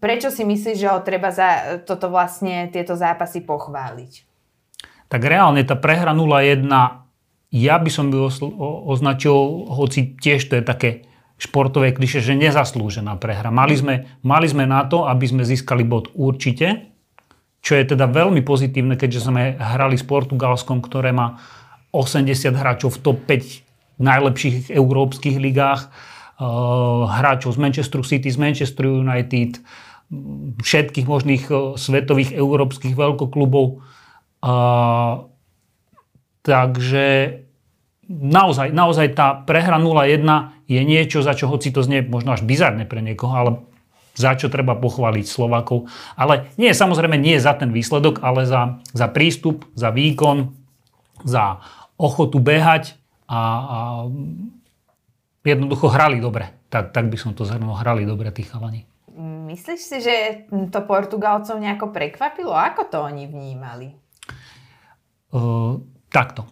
prečo 0.04 0.28
si 0.28 0.44
myslíš, 0.44 0.76
že 0.76 0.92
ho 0.92 1.00
treba 1.00 1.32
za 1.32 1.80
toto 1.88 2.12
vlastne 2.12 2.68
tieto 2.68 2.94
zápasy 2.94 3.40
pochváliť? 3.40 4.29
Tak 5.10 5.20
reálne 5.26 5.66
tá 5.66 5.74
prehra 5.74 6.14
0-1, 6.14 6.70
ja 7.50 7.76
by 7.82 7.90
som 7.90 8.14
ju 8.14 8.30
označil, 8.86 9.34
hoci 9.74 10.14
tiež 10.14 10.46
to 10.46 10.54
je 10.54 10.62
také 10.62 10.90
športové 11.40 11.90
kliše, 11.90 12.22
že 12.22 12.38
nezaslúžená 12.38 13.18
prehra. 13.18 13.50
Mali 13.50 13.74
sme, 13.74 13.94
mali 14.22 14.46
sme 14.46 14.70
na 14.70 14.86
to, 14.86 15.10
aby 15.10 15.26
sme 15.26 15.42
získali 15.42 15.82
bod 15.82 16.14
určite, 16.14 16.94
čo 17.60 17.74
je 17.74 17.84
teda 17.90 18.06
veľmi 18.06 18.40
pozitívne, 18.46 18.94
keďže 18.94 19.26
sme 19.26 19.58
hrali 19.58 19.98
s 19.98 20.06
Portugalskom, 20.06 20.78
ktoré 20.78 21.10
má 21.10 21.42
80 21.90 22.54
hráčov 22.54 22.96
v 22.96 23.02
top 23.02 23.18
5 23.26 23.98
najlepších 23.98 24.70
európskych 24.70 25.36
ligách, 25.42 25.90
uh, 25.90 27.10
hráčov 27.10 27.56
z 27.56 27.58
Manchester 27.58 28.00
City, 28.06 28.30
z 28.30 28.38
Manchester 28.38 28.86
United, 28.88 29.60
všetkých 30.62 31.06
možných 31.08 31.44
uh, 31.50 31.74
svetových 31.74 32.36
európskych 32.36 32.94
veľkoklubov 32.94 33.82
a, 34.40 34.54
takže 36.42 37.06
naozaj, 38.10 38.74
naozaj 38.74 39.14
tá 39.14 39.38
prehra 39.38 39.78
0-1 39.78 40.26
je 40.66 40.80
niečo, 40.82 41.22
za 41.22 41.38
čo 41.38 41.46
hoci 41.46 41.70
to 41.70 41.86
znie 41.86 42.02
možno 42.02 42.34
až 42.34 42.42
bizarne 42.42 42.88
pre 42.88 43.04
niekoho, 43.04 43.34
ale 43.36 43.50
za 44.18 44.34
čo 44.34 44.50
treba 44.50 44.74
pochváliť 44.74 45.24
Slovakov. 45.24 45.86
Ale 46.18 46.50
nie, 46.58 46.74
samozrejme 46.74 47.14
nie 47.14 47.38
za 47.38 47.54
ten 47.54 47.70
výsledok, 47.70 48.20
ale 48.20 48.44
za, 48.44 48.82
za 48.90 49.06
prístup, 49.06 49.64
za 49.78 49.94
výkon, 49.94 50.50
za 51.22 51.62
ochotu 52.00 52.42
behať 52.42 52.96
a, 53.30 53.40
a 53.40 53.78
jednoducho 55.46 55.92
hrali 55.92 56.18
dobre. 56.18 56.50
Tak, 56.70 56.94
tak 56.94 57.10
by 57.10 57.16
som 57.18 57.34
to 57.34 57.46
zhrnul, 57.46 57.78
hrali 57.78 58.06
dobre 58.06 58.30
tí 58.30 58.46
chalani. 58.46 58.86
Myslíš 59.50 59.80
si, 59.82 59.98
že 60.00 60.14
to 60.70 60.80
Portugalcov 60.86 61.58
nejako 61.58 61.90
prekvapilo? 61.90 62.54
Ako 62.54 62.86
to 62.86 63.02
oni 63.02 63.26
vnímali? 63.26 63.99
Takto. 66.10 66.46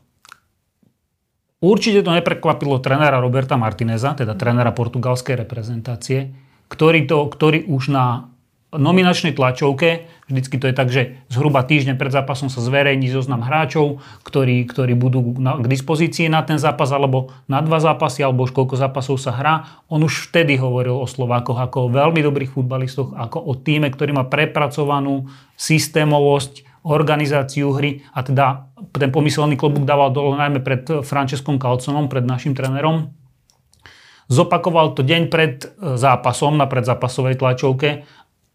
Určite 1.58 2.06
to 2.06 2.14
neprekvapilo 2.14 2.78
trénera 2.78 3.18
Roberta 3.18 3.58
Martineza, 3.58 4.14
teda 4.14 4.38
trénera 4.38 4.70
portugalskej 4.70 5.42
reprezentácie, 5.42 6.30
ktorý, 6.70 7.10
to, 7.10 7.26
ktorý 7.26 7.66
už 7.66 7.90
na 7.90 8.30
nominačnej 8.68 9.32
tlačovke, 9.32 10.04
vždycky 10.28 10.60
to 10.60 10.68
je 10.68 10.74
tak, 10.76 10.92
že 10.92 11.16
zhruba 11.32 11.64
týždeň 11.64 11.96
pred 11.96 12.12
zápasom 12.12 12.52
sa 12.52 12.60
zverejní 12.60 13.08
zoznam 13.08 13.40
hráčov, 13.40 14.04
ktorí, 14.20 14.68
ktorí 14.68 14.92
budú 14.92 15.40
na, 15.40 15.56
k 15.56 15.64
dispozícii 15.72 16.28
na 16.28 16.44
ten 16.44 16.60
zápas, 16.60 16.92
alebo 16.92 17.32
na 17.48 17.64
dva 17.64 17.80
zápasy, 17.80 18.20
alebo 18.20 18.44
už 18.44 18.52
koľko 18.52 18.76
zápasov 18.76 19.16
sa 19.16 19.32
hrá. 19.32 19.80
On 19.88 20.04
už 20.04 20.28
vtedy 20.28 20.60
hovoril 20.60 21.00
o 21.00 21.08
Slovákoch 21.08 21.56
ako 21.56 21.88
o 21.88 21.92
veľmi 21.96 22.20
dobrých 22.20 22.52
futbalistoch, 22.52 23.16
ako 23.16 23.40
o 23.40 23.56
týme, 23.56 23.88
ktorý 23.88 24.12
má 24.12 24.28
prepracovanú 24.28 25.32
systémovosť, 25.56 26.67
organizáciu 26.88 27.76
hry 27.76 28.00
a 28.16 28.24
teda 28.24 28.72
ten 28.96 29.12
pomyselný 29.12 29.60
klobúk 29.60 29.84
dával 29.84 30.08
dole 30.08 30.40
najmä 30.40 30.64
pred 30.64 31.04
Franceskom 31.04 31.60
Calconom, 31.60 32.08
pred 32.08 32.24
našim 32.24 32.56
trénerom. 32.56 33.12
Zopakoval 34.28 34.96
to 34.96 35.04
deň 35.04 35.22
pred 35.28 35.64
e, 35.64 35.96
zápasom 35.96 36.56
na 36.56 36.68
predzápasovej 36.68 37.40
tlačovke 37.40 38.08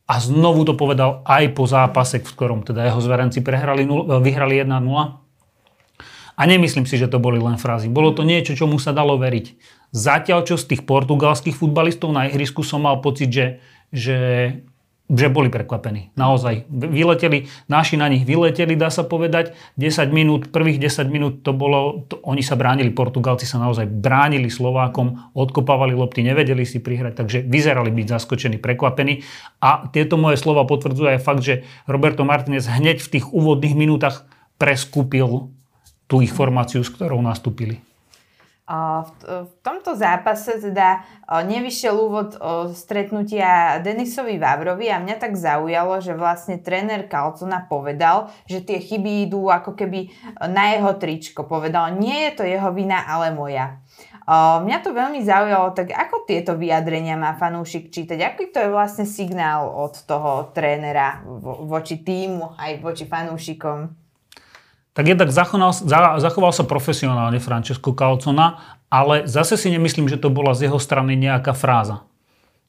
a 0.06 0.14
znovu 0.22 0.66
to 0.66 0.74
povedal 0.74 1.26
aj 1.26 1.54
po 1.54 1.66
zápase, 1.66 2.22
v 2.22 2.30
ktorom 2.30 2.62
teda 2.62 2.86
jeho 2.86 3.02
zverenci 3.02 3.42
prehrali, 3.42 3.86
vyhrali 4.22 4.62
1-0. 4.62 5.24
A 6.34 6.42
nemyslím 6.50 6.90
si, 6.90 6.98
že 6.98 7.10
to 7.10 7.22
boli 7.22 7.38
len 7.38 7.62
frázy. 7.62 7.90
Bolo 7.90 8.10
to 8.14 8.26
niečo, 8.26 8.58
čomu 8.58 8.82
sa 8.82 8.90
dalo 8.90 9.22
veriť. 9.22 9.54
Zatiaľ, 9.94 10.42
čo 10.50 10.58
z 10.58 10.74
tých 10.74 10.82
portugalských 10.82 11.54
futbalistov 11.54 12.10
na 12.10 12.26
ihrisku 12.26 12.66
som 12.66 12.82
mal 12.82 12.98
pocit, 13.06 13.30
že, 13.30 13.62
že 13.94 14.18
že 15.12 15.28
boli 15.28 15.52
prekvapení. 15.52 16.16
Naozaj. 16.16 16.72
Vyleteli, 16.72 17.52
naši 17.68 18.00
na 18.00 18.08
nich 18.08 18.24
vyleteli, 18.24 18.80
dá 18.80 18.88
sa 18.88 19.04
povedať. 19.04 19.52
10 19.76 20.10
minút, 20.16 20.48
prvých 20.48 20.80
10 20.80 21.12
minút 21.12 21.34
to 21.44 21.52
bolo, 21.52 22.08
to, 22.08 22.24
oni 22.24 22.40
sa 22.40 22.56
bránili, 22.56 22.88
Portugalci 22.96 23.44
sa 23.44 23.60
naozaj 23.60 23.84
bránili 23.84 24.48
Slovákom, 24.48 25.36
odkopávali 25.36 25.92
lopty, 25.92 26.24
nevedeli 26.24 26.64
si 26.64 26.80
prihrať, 26.80 27.20
takže 27.20 27.38
vyzerali 27.44 27.92
byť 27.92 28.06
zaskočení, 28.16 28.58
prekvapení. 28.64 29.22
A 29.60 29.92
tieto 29.92 30.16
moje 30.16 30.40
slova 30.40 30.64
potvrdzujú 30.64 31.20
aj 31.20 31.22
fakt, 31.22 31.44
že 31.44 31.68
Roberto 31.84 32.24
Martinez 32.24 32.64
hneď 32.66 33.04
v 33.04 33.12
tých 33.20 33.26
úvodných 33.28 33.76
minútach 33.76 34.24
preskúpil 34.56 35.52
tú 36.08 36.16
ich 36.24 36.32
formáciu, 36.32 36.80
s 36.80 36.90
ktorou 36.90 37.20
nastúpili. 37.20 37.84
V 38.64 39.52
tomto 39.60 39.92
zápase 39.92 40.56
teda 40.56 41.04
nevyšiel 41.28 42.00
úvod 42.00 42.40
stretnutia 42.72 43.84
Denisovi 43.84 44.40
Vavrovi 44.40 44.88
a 44.88 45.04
mňa 45.04 45.20
tak 45.20 45.36
zaujalo, 45.36 46.00
že 46.00 46.16
vlastne 46.16 46.56
tréner 46.64 47.12
Kalcona 47.12 47.68
povedal, 47.68 48.32
že 48.48 48.64
tie 48.64 48.80
chyby 48.80 49.28
idú 49.28 49.52
ako 49.52 49.76
keby 49.76 50.16
na 50.48 50.80
jeho 50.80 50.96
tričko. 50.96 51.44
Povedal, 51.44 52.00
nie 52.00 52.32
je 52.32 52.40
to 52.40 52.44
jeho 52.48 52.72
vina, 52.72 53.04
ale 53.04 53.36
moja. 53.36 53.84
Mňa 54.32 54.78
to 54.80 54.96
veľmi 54.96 55.20
zaujalo, 55.20 55.76
tak 55.76 55.92
ako 55.92 56.24
tieto 56.24 56.56
vyjadrenia 56.56 57.20
má 57.20 57.36
fanúšik 57.36 57.92
čítať? 57.92 58.16
Aký 58.24 58.48
to 58.48 58.64
je 58.64 58.72
vlastne 58.72 59.04
signál 59.04 59.68
od 59.68 60.00
toho 60.08 60.56
trénera 60.56 61.20
voči 61.68 62.00
týmu 62.00 62.56
aj 62.56 62.80
voči 62.80 63.04
fanúšikom? 63.04 64.03
Tak 64.94 65.10
jednak 65.10 65.34
zachoval, 65.34 65.74
zachoval 66.22 66.54
sa 66.54 66.64
profesionálne 66.70 67.42
Francesco 67.42 67.98
Calcona, 67.98 68.78
ale 68.94 69.26
zase 69.26 69.58
si 69.58 69.74
nemyslím, 69.74 70.06
že 70.06 70.22
to 70.22 70.30
bola 70.30 70.54
z 70.54 70.70
jeho 70.70 70.78
strany 70.78 71.18
nejaká 71.18 71.58
fráza. 71.58 72.06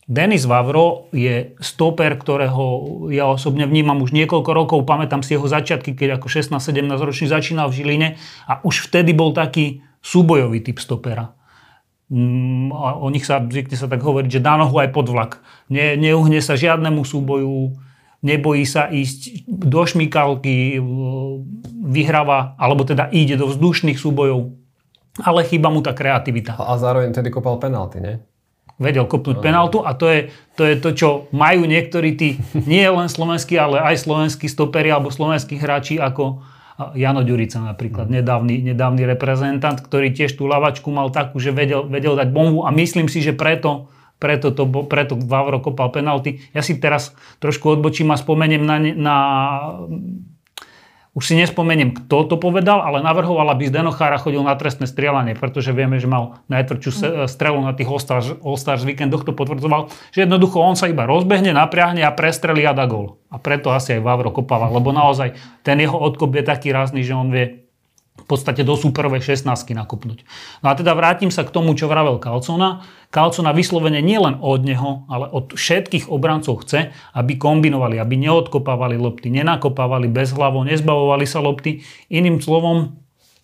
Denis 0.05 0.45
Vavro 0.45 1.09
je 1.17 1.57
stoper, 1.65 2.13
ktorého 2.21 2.65
ja 3.09 3.25
osobne 3.25 3.65
vnímam 3.65 4.05
už 4.05 4.13
niekoľko 4.13 4.51
rokov, 4.53 4.79
pamätám 4.85 5.25
si 5.25 5.33
jeho 5.33 5.49
začiatky, 5.49 5.97
keď 5.97 6.21
ako 6.21 6.29
16-17 6.29 6.93
ročný 7.01 7.27
začínal 7.29 7.73
v 7.73 7.77
Žiline 7.81 8.09
a 8.45 8.61
už 8.61 8.89
vtedy 8.89 9.17
bol 9.17 9.33
taký 9.33 9.81
súbojový 10.05 10.61
typ 10.61 10.77
stopera. 10.77 11.33
Mm, 12.13 12.69
o 12.77 13.09
nich 13.09 13.25
sa 13.25 13.41
zvykne 13.41 13.81
sa 13.81 13.89
tak 13.89 14.05
hovoriť, 14.05 14.29
že 14.29 14.45
dá 14.45 14.61
nohu 14.61 14.77
aj 14.77 14.93
pod 14.93 15.09
vlak. 15.09 15.41
Ne, 15.73 15.97
neuhne 15.97 16.37
sa 16.45 16.53
žiadnemu 16.53 17.01
súboju, 17.01 17.73
nebojí 18.25 18.65
sa 18.65 18.89
ísť 18.89 19.45
do 19.45 19.85
šmikalky, 19.85 20.81
vyhráva, 21.85 22.57
alebo 22.57 22.89
teda 22.89 23.13
ide 23.13 23.37
do 23.37 23.45
vzdušných 23.53 24.01
súbojov, 24.01 24.57
ale 25.21 25.45
chýba 25.45 25.69
mu 25.69 25.85
tá 25.85 25.93
kreativita. 25.93 26.57
A 26.57 26.81
zároveň 26.81 27.13
tedy 27.13 27.29
kopal 27.29 27.61
penalty, 27.61 28.01
nie? 28.01 28.17
Vedel 28.75 29.07
kopnúť 29.07 29.39
no. 29.39 29.45
penaltu 29.45 29.79
a 29.87 29.95
to 29.95 30.11
je, 30.11 30.35
to 30.59 30.67
je 30.67 30.75
to, 30.83 30.91
čo 30.99 31.09
majú 31.31 31.63
niektorí 31.63 32.19
tí, 32.19 32.43
nie 32.67 32.83
len 32.83 33.07
slovenskí, 33.07 33.55
ale 33.55 33.79
aj 33.79 34.03
slovenskí 34.03 34.51
stoperi 34.51 34.91
alebo 34.91 35.15
slovenskí 35.15 35.55
hráči 35.55 36.03
ako 36.03 36.43
Jano 36.99 37.23
Ďurica 37.23 37.63
napríklad, 37.63 38.11
nedávny, 38.11 38.75
nedávny 38.75 39.07
reprezentant, 39.07 39.79
ktorý 39.79 40.11
tiež 40.11 40.35
tú 40.35 40.51
lavačku 40.51 40.91
mal 40.91 41.07
takú, 41.15 41.39
že 41.39 41.55
vedel, 41.55 41.87
vedel 41.87 42.19
dať 42.19 42.35
bombu 42.35 42.67
a 42.67 42.75
myslím 42.75 43.07
si, 43.07 43.23
že 43.23 43.31
preto 43.31 43.94
preto, 44.19 44.55
to, 44.55 44.65
preto 44.87 45.19
Vavro 45.19 45.61
kopal 45.61 45.93
penalty. 45.93 46.41
Ja 46.57 46.65
si 46.65 46.79
teraz 46.81 47.13
trošku 47.41 47.79
odbočím 47.79 48.11
a 48.13 48.21
spomeniem 48.21 48.63
na, 48.65 48.77
na 48.81 49.17
už 51.15 51.31
si 51.31 51.35
nespomeniem, 51.39 51.95
kto 51.95 52.27
to 52.27 52.37
povedal, 52.43 52.83
ale 52.83 52.99
navrhoval, 52.99 53.55
aby 53.55 53.71
z 53.71 53.79
Denochára 53.79 54.19
chodil 54.19 54.43
na 54.43 54.59
trestné 54.59 54.91
strieľanie, 54.91 55.39
pretože 55.39 55.71
vieme, 55.71 56.03
že 56.03 56.11
mal 56.11 56.43
najtvrdšiu 56.51 56.91
strelu 57.31 57.59
na 57.63 57.71
tých 57.71 57.87
All-Stars, 57.87 58.83
víkendoch, 58.83 59.23
to 59.23 59.31
potvrdzoval, 59.31 59.95
že 60.11 60.27
jednoducho 60.27 60.59
on 60.59 60.75
sa 60.75 60.91
iba 60.91 61.07
rozbehne, 61.07 61.55
napriahne 61.55 62.03
a 62.03 62.11
prestrelí 62.11 62.67
a 62.67 62.75
dá 62.75 62.91
gol. 62.91 63.23
A 63.31 63.39
preto 63.39 63.71
asi 63.71 63.95
aj 63.95 64.03
Vavro 64.03 64.35
kopával, 64.35 64.75
lebo 64.75 64.91
naozaj 64.91 65.39
ten 65.63 65.79
jeho 65.79 65.95
odkop 65.95 66.35
je 66.35 66.43
taký 66.43 66.75
rázny, 66.75 67.07
že 67.07 67.15
on 67.15 67.31
vie 67.31 67.64
v 68.25 68.27
podstate 68.27 68.65
do 68.65 68.73
superovej 68.73 69.37
16 69.37 69.47
nakopnúť. 69.77 70.25
No 70.65 70.73
a 70.73 70.75
teda 70.75 70.97
vrátim 70.97 71.29
sa 71.29 71.45
k 71.45 71.53
tomu, 71.53 71.77
čo 71.77 71.87
vravel 71.87 72.17
Kalcona. 72.17 72.83
Kalcona 73.13 73.53
vyslovene 73.53 74.01
nielen 74.01 74.41
od 74.41 74.65
neho, 74.65 75.05
ale 75.13 75.29
od 75.29 75.53
všetkých 75.53 76.09
obrancov 76.09 76.65
chce, 76.65 76.91
aby 77.13 77.37
kombinovali, 77.37 78.01
aby 78.01 78.17
neodkopávali 78.17 78.97
lopty, 78.99 79.29
nenakopávali 79.31 80.09
bez 80.11 80.33
hlavo, 80.33 80.65
nezbavovali 80.65 81.29
sa 81.29 81.45
lopty. 81.45 81.85
Iným 82.11 82.41
slovom, 82.41 82.97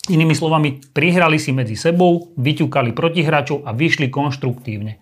inými 0.08 0.32
slovami, 0.34 0.82
prihrali 0.90 1.36
si 1.36 1.54
medzi 1.54 1.78
sebou, 1.78 2.32
vyťukali 2.40 2.96
protihráčov 2.96 3.68
a 3.68 3.76
vyšli 3.76 4.10
konštruktívne. 4.10 4.98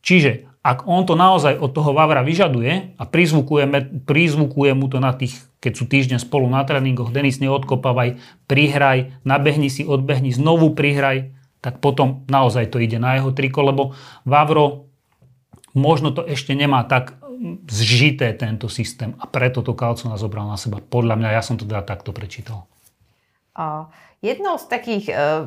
Čiže 0.00 0.47
ak 0.62 0.84
on 0.84 1.06
to 1.06 1.14
naozaj 1.14 1.54
od 1.56 1.70
toho 1.70 1.94
Vavra 1.94 2.26
vyžaduje 2.26 2.98
a 2.98 3.02
prizvukuje 3.06 4.70
mu 4.74 4.86
to 4.90 4.98
na 4.98 5.14
tých, 5.14 5.38
keď 5.62 5.72
sú 5.74 5.84
týždeň 5.86 6.18
spolu 6.18 6.50
na 6.50 6.66
tréningoch, 6.66 7.14
Denis 7.14 7.38
neodkopávaj, 7.38 8.18
prihraj, 8.50 9.14
nabehni 9.22 9.70
si, 9.70 9.86
odbehni, 9.86 10.34
znovu 10.34 10.74
prihraj, 10.74 11.30
tak 11.62 11.82
potom 11.82 12.26
naozaj 12.26 12.70
to 12.70 12.82
ide 12.82 12.98
na 12.98 13.18
jeho 13.18 13.30
triko, 13.34 13.62
lebo 13.66 13.82
Vavro 14.26 14.90
možno 15.74 16.10
to 16.10 16.26
ešte 16.26 16.54
nemá 16.54 16.82
tak 16.86 17.18
zžité 17.70 18.34
tento 18.34 18.66
systém 18.66 19.14
a 19.22 19.30
preto 19.30 19.62
to 19.62 19.74
Kalcona 19.74 20.18
zobral 20.18 20.50
na 20.50 20.58
seba. 20.58 20.82
Podľa 20.82 21.14
mňa, 21.14 21.28
ja 21.38 21.42
som 21.42 21.54
to 21.54 21.62
teda 21.62 21.86
takto 21.86 22.10
prečítal. 22.10 22.66
A 23.54 23.90
Jednou 24.18 24.58
z 24.58 24.66
takých 24.66 25.04
uh, 25.14 25.46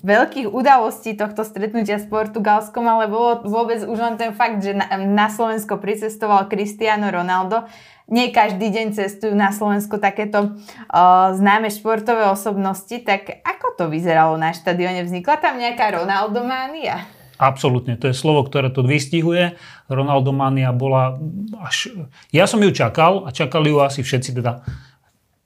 veľkých 0.00 0.48
udalostí 0.48 1.12
tohto 1.12 1.44
stretnutia 1.44 2.00
s 2.00 2.08
Portugalskom 2.08 2.88
ale 2.88 3.04
bolo 3.04 3.44
vôbec 3.44 3.84
už 3.84 3.98
len 4.00 4.16
ten 4.16 4.32
fakt, 4.32 4.64
že 4.64 4.72
na, 4.72 4.88
na 4.96 5.28
Slovensko 5.28 5.76
pricestoval 5.76 6.48
Cristiano 6.48 7.12
Ronaldo. 7.12 7.68
Nie 8.08 8.32
každý 8.32 8.72
deň 8.72 8.96
cestujú 8.96 9.36
na 9.36 9.52
Slovensko 9.52 10.00
takéto 10.00 10.56
uh, 10.56 11.36
známe 11.36 11.68
športové 11.68 12.32
osobnosti, 12.32 12.96
tak 13.04 13.44
ako 13.44 13.76
to 13.76 13.84
vyzeralo 13.92 14.40
na 14.40 14.56
štadióne? 14.56 15.04
Vznikla 15.04 15.36
tam 15.36 15.60
nejaká 15.60 15.92
Ronaldománia? 15.92 17.04
Absolútne, 17.36 18.00
to 18.00 18.08
je 18.08 18.16
slovo, 18.16 18.40
ktoré 18.48 18.72
to 18.72 18.80
vystihuje. 18.80 19.60
Ronaldomania 19.92 20.72
bola 20.72 21.20
až... 21.60 21.92
Ja 22.32 22.48
som 22.48 22.64
ju 22.64 22.72
čakal 22.72 23.28
a 23.28 23.36
čakali 23.36 23.68
ju 23.68 23.84
asi 23.84 24.00
všetci 24.00 24.40
teda. 24.40 24.64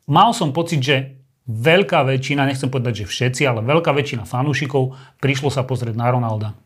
Mal 0.06 0.30
som 0.30 0.54
pocit, 0.54 0.78
že 0.78 1.25
veľká 1.46 2.02
väčšina, 2.02 2.46
nechcem 2.46 2.70
povedať, 2.70 3.02
že 3.02 3.10
všetci, 3.10 3.42
ale 3.46 3.62
veľká 3.62 3.94
väčšina 3.94 4.26
fanúšikov 4.26 4.98
prišlo 5.22 5.48
sa 5.50 5.62
pozrieť 5.62 5.94
na 5.94 6.10
Ronalda. 6.10 6.58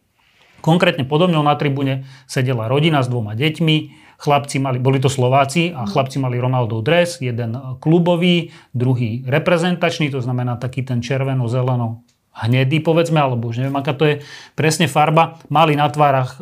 Konkrétne 0.60 1.08
podobne 1.08 1.40
na 1.40 1.56
tribúne 1.56 2.04
sedela 2.28 2.68
rodina 2.68 3.00
s 3.00 3.08
dvoma 3.08 3.32
deťmi, 3.32 3.76
chlapci 4.20 4.60
mali, 4.60 4.76
boli 4.76 5.00
to 5.00 5.08
Slováci 5.08 5.72
a 5.72 5.88
chlapci 5.88 6.20
mali 6.20 6.36
Ronaldov 6.36 6.84
dres, 6.84 7.24
jeden 7.24 7.56
klubový, 7.80 8.52
druhý 8.76 9.24
reprezentačný, 9.24 10.12
to 10.12 10.20
znamená 10.20 10.60
taký 10.60 10.84
ten 10.84 11.00
červeno-zeleno 11.00 12.04
hnedý, 12.44 12.84
povedzme, 12.84 13.16
alebo 13.16 13.48
už 13.48 13.64
neviem, 13.64 13.76
aká 13.80 13.92
to 13.96 14.04
je 14.04 14.14
presne 14.52 14.86
farba. 14.86 15.40
Mali 15.48 15.74
na 15.74 15.88
tvárach 15.88 16.36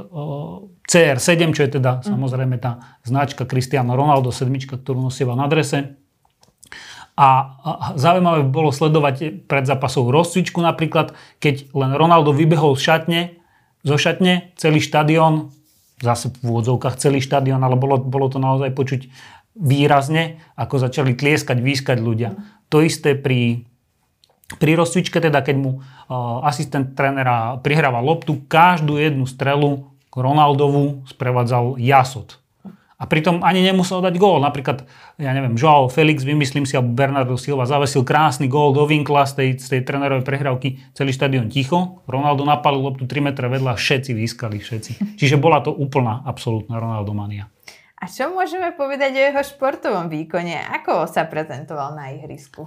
CR7, 0.88 1.54
čo 1.54 1.62
je 1.64 1.70
teda 1.78 2.02
mm. 2.02 2.04
samozrejme 2.06 2.56
tá 2.58 2.98
značka 3.06 3.46
Cristiano 3.46 3.94
Ronaldo, 3.94 4.34
sedmička, 4.34 4.76
ktorú 4.76 4.98
nosieva 4.98 5.38
na 5.38 5.46
drese. 5.46 5.98
A 7.18 7.58
zaujímavé 7.98 8.46
bolo 8.46 8.70
sledovať 8.70 9.42
pred 9.50 9.66
zápasovú 9.66 10.14
rozcvičku 10.14 10.62
napríklad, 10.62 11.18
keď 11.42 11.66
len 11.74 11.98
Ronaldo 11.98 12.30
vybehol 12.30 12.78
z 12.78 12.82
šatne, 12.86 13.20
zo 13.82 13.98
šatne, 13.98 14.54
celý 14.54 14.78
štadión, 14.78 15.50
zase 15.98 16.30
v 16.30 16.46
úvodzovkách 16.46 16.94
celý 16.94 17.18
štadión, 17.18 17.58
ale 17.66 17.74
bolo, 17.74 17.98
bolo 17.98 18.30
to 18.30 18.38
naozaj 18.38 18.70
počuť 18.70 19.10
výrazne, 19.58 20.38
ako 20.54 20.78
začali 20.78 21.18
tlieskať, 21.18 21.58
výskať 21.58 21.98
ľudia. 21.98 22.38
To 22.70 22.86
isté 22.86 23.18
pri, 23.18 23.66
pri 24.62 24.78
rozcvičke, 24.78 25.18
teda 25.18 25.42
keď 25.42 25.56
mu 25.58 25.82
asistent 26.46 26.94
trénera 26.94 27.58
prihrával 27.58 28.06
loptu, 28.06 28.46
každú 28.46 28.94
jednu 28.94 29.26
strelu 29.26 29.90
Ronaldovú 30.14 31.02
sprevádzal 31.10 31.82
jasot. 31.82 32.38
A 32.98 33.06
pritom 33.06 33.46
ani 33.46 33.62
nemusel 33.62 34.02
dať 34.02 34.18
gól. 34.18 34.42
Napríklad, 34.42 34.82
ja 35.22 35.30
neviem, 35.30 35.54
Joao 35.54 35.86
Felix, 35.86 36.26
vymyslím 36.26 36.66
si, 36.66 36.74
alebo 36.74 36.98
Bernardo 36.98 37.38
Silva 37.38 37.62
zavesil 37.62 38.02
krásny 38.02 38.50
gól 38.50 38.74
do 38.74 38.82
vinkla 38.90 39.22
z 39.22 39.32
tej, 39.38 39.48
z 39.62 39.66
tej 39.70 39.80
trénerovej 39.86 40.26
prehrávky, 40.26 40.82
celý 40.98 41.14
štadión 41.14 41.46
ticho. 41.46 42.02
Ronaldo 42.10 42.42
napalil 42.42 42.82
loptu 42.82 43.06
3 43.06 43.30
metre 43.30 43.46
vedľa, 43.46 43.78
všetci 43.78 44.10
výskali, 44.18 44.58
všetci. 44.58 44.92
Čiže 45.14 45.38
bola 45.38 45.62
to 45.62 45.70
úplná, 45.70 46.26
absolútna 46.26 46.82
Ronaldo 46.82 47.14
mania. 47.14 47.46
A 48.02 48.10
čo 48.10 48.34
môžeme 48.34 48.74
povedať 48.74 49.14
o 49.14 49.22
jeho 49.30 49.42
športovom 49.46 50.10
výkone? 50.10 50.58
Ako 50.82 51.06
sa 51.06 51.26
prezentoval 51.26 51.94
na 51.94 52.10
ihrisku? 52.14 52.66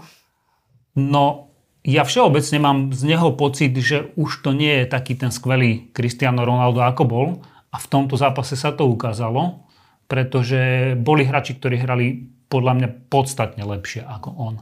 No, 0.95 1.51
ja 1.83 2.07
všeobecne 2.07 2.59
mám 2.59 2.77
z 2.95 3.15
neho 3.15 3.35
pocit, 3.35 3.75
že 3.79 4.15
už 4.15 4.43
to 4.43 4.55
nie 4.55 4.83
je 4.83 4.85
taký 4.91 5.15
ten 5.15 5.31
skvelý 5.31 5.91
Cristiano 5.95 6.43
Ronaldo, 6.43 6.83
ako 6.83 7.03
bol. 7.03 7.27
A 7.71 7.79
v 7.79 7.87
tomto 7.87 8.19
zápase 8.19 8.59
sa 8.59 8.75
to 8.75 8.87
ukázalo, 8.87 9.63
pretože 10.11 10.91
boli 10.99 11.23
hráči, 11.23 11.55
ktorí 11.55 11.79
hrali 11.79 12.27
podľa 12.51 12.73
mňa 12.75 12.89
podstatne 13.07 13.63
lepšie 13.63 14.03
ako 14.03 14.29
on. 14.35 14.55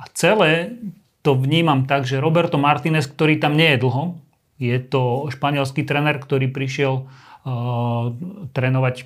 A 0.00 0.08
celé 0.16 0.80
to 1.20 1.36
vnímam 1.36 1.84
tak, 1.84 2.08
že 2.08 2.24
Roberto 2.24 2.56
Martinez, 2.56 3.04
ktorý 3.04 3.36
tam 3.36 3.52
nie 3.52 3.76
je 3.76 3.82
dlho, 3.84 4.16
je 4.56 4.80
to 4.80 5.28
španielský 5.28 5.84
trener, 5.84 6.16
ktorý 6.16 6.48
prišiel 6.48 7.04
uh, 7.04 8.16
trénovať 8.56 9.04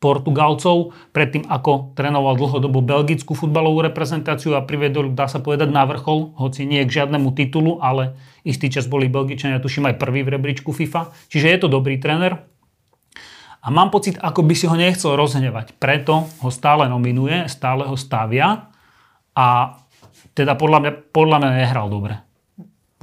Portugalcov, 0.00 0.96
predtým 1.12 1.44
ako 1.44 1.92
trénoval 1.92 2.40
dlhodobo 2.40 2.80
belgickú 2.80 3.36
futbalovú 3.36 3.84
reprezentáciu 3.84 4.56
a 4.56 4.64
privedol, 4.64 5.12
dá 5.12 5.28
sa 5.28 5.44
povedať, 5.44 5.68
na 5.68 5.84
vrchol, 5.84 6.32
hoci 6.40 6.64
nie 6.64 6.80
k 6.88 7.04
žiadnemu 7.04 7.36
titulu, 7.36 7.84
ale 7.84 8.16
istý 8.48 8.72
čas 8.72 8.88
boli 8.88 9.12
Belgičania, 9.12 9.60
tuším 9.60 9.92
aj 9.92 10.00
prvý 10.00 10.24
v 10.24 10.40
rebríčku 10.40 10.72
FIFA. 10.72 11.12
Čiže 11.28 11.46
je 11.52 11.58
to 11.60 11.68
dobrý 11.68 12.00
tréner. 12.00 12.49
A 13.60 13.68
mám 13.68 13.92
pocit, 13.92 14.16
ako 14.16 14.40
by 14.40 14.54
si 14.56 14.64
ho 14.64 14.76
nechcel 14.76 15.20
rozhnevať. 15.20 15.76
Preto 15.76 16.24
ho 16.40 16.48
stále 16.48 16.88
nominuje, 16.88 17.44
stále 17.52 17.84
ho 17.84 17.96
stavia 17.96 18.72
a 19.36 19.76
teda 20.32 20.56
podľa 20.56 20.78
mňa, 20.80 20.92
podľa 21.12 21.36
mňa 21.44 21.50
nehral 21.60 21.86
dobre. 21.92 22.24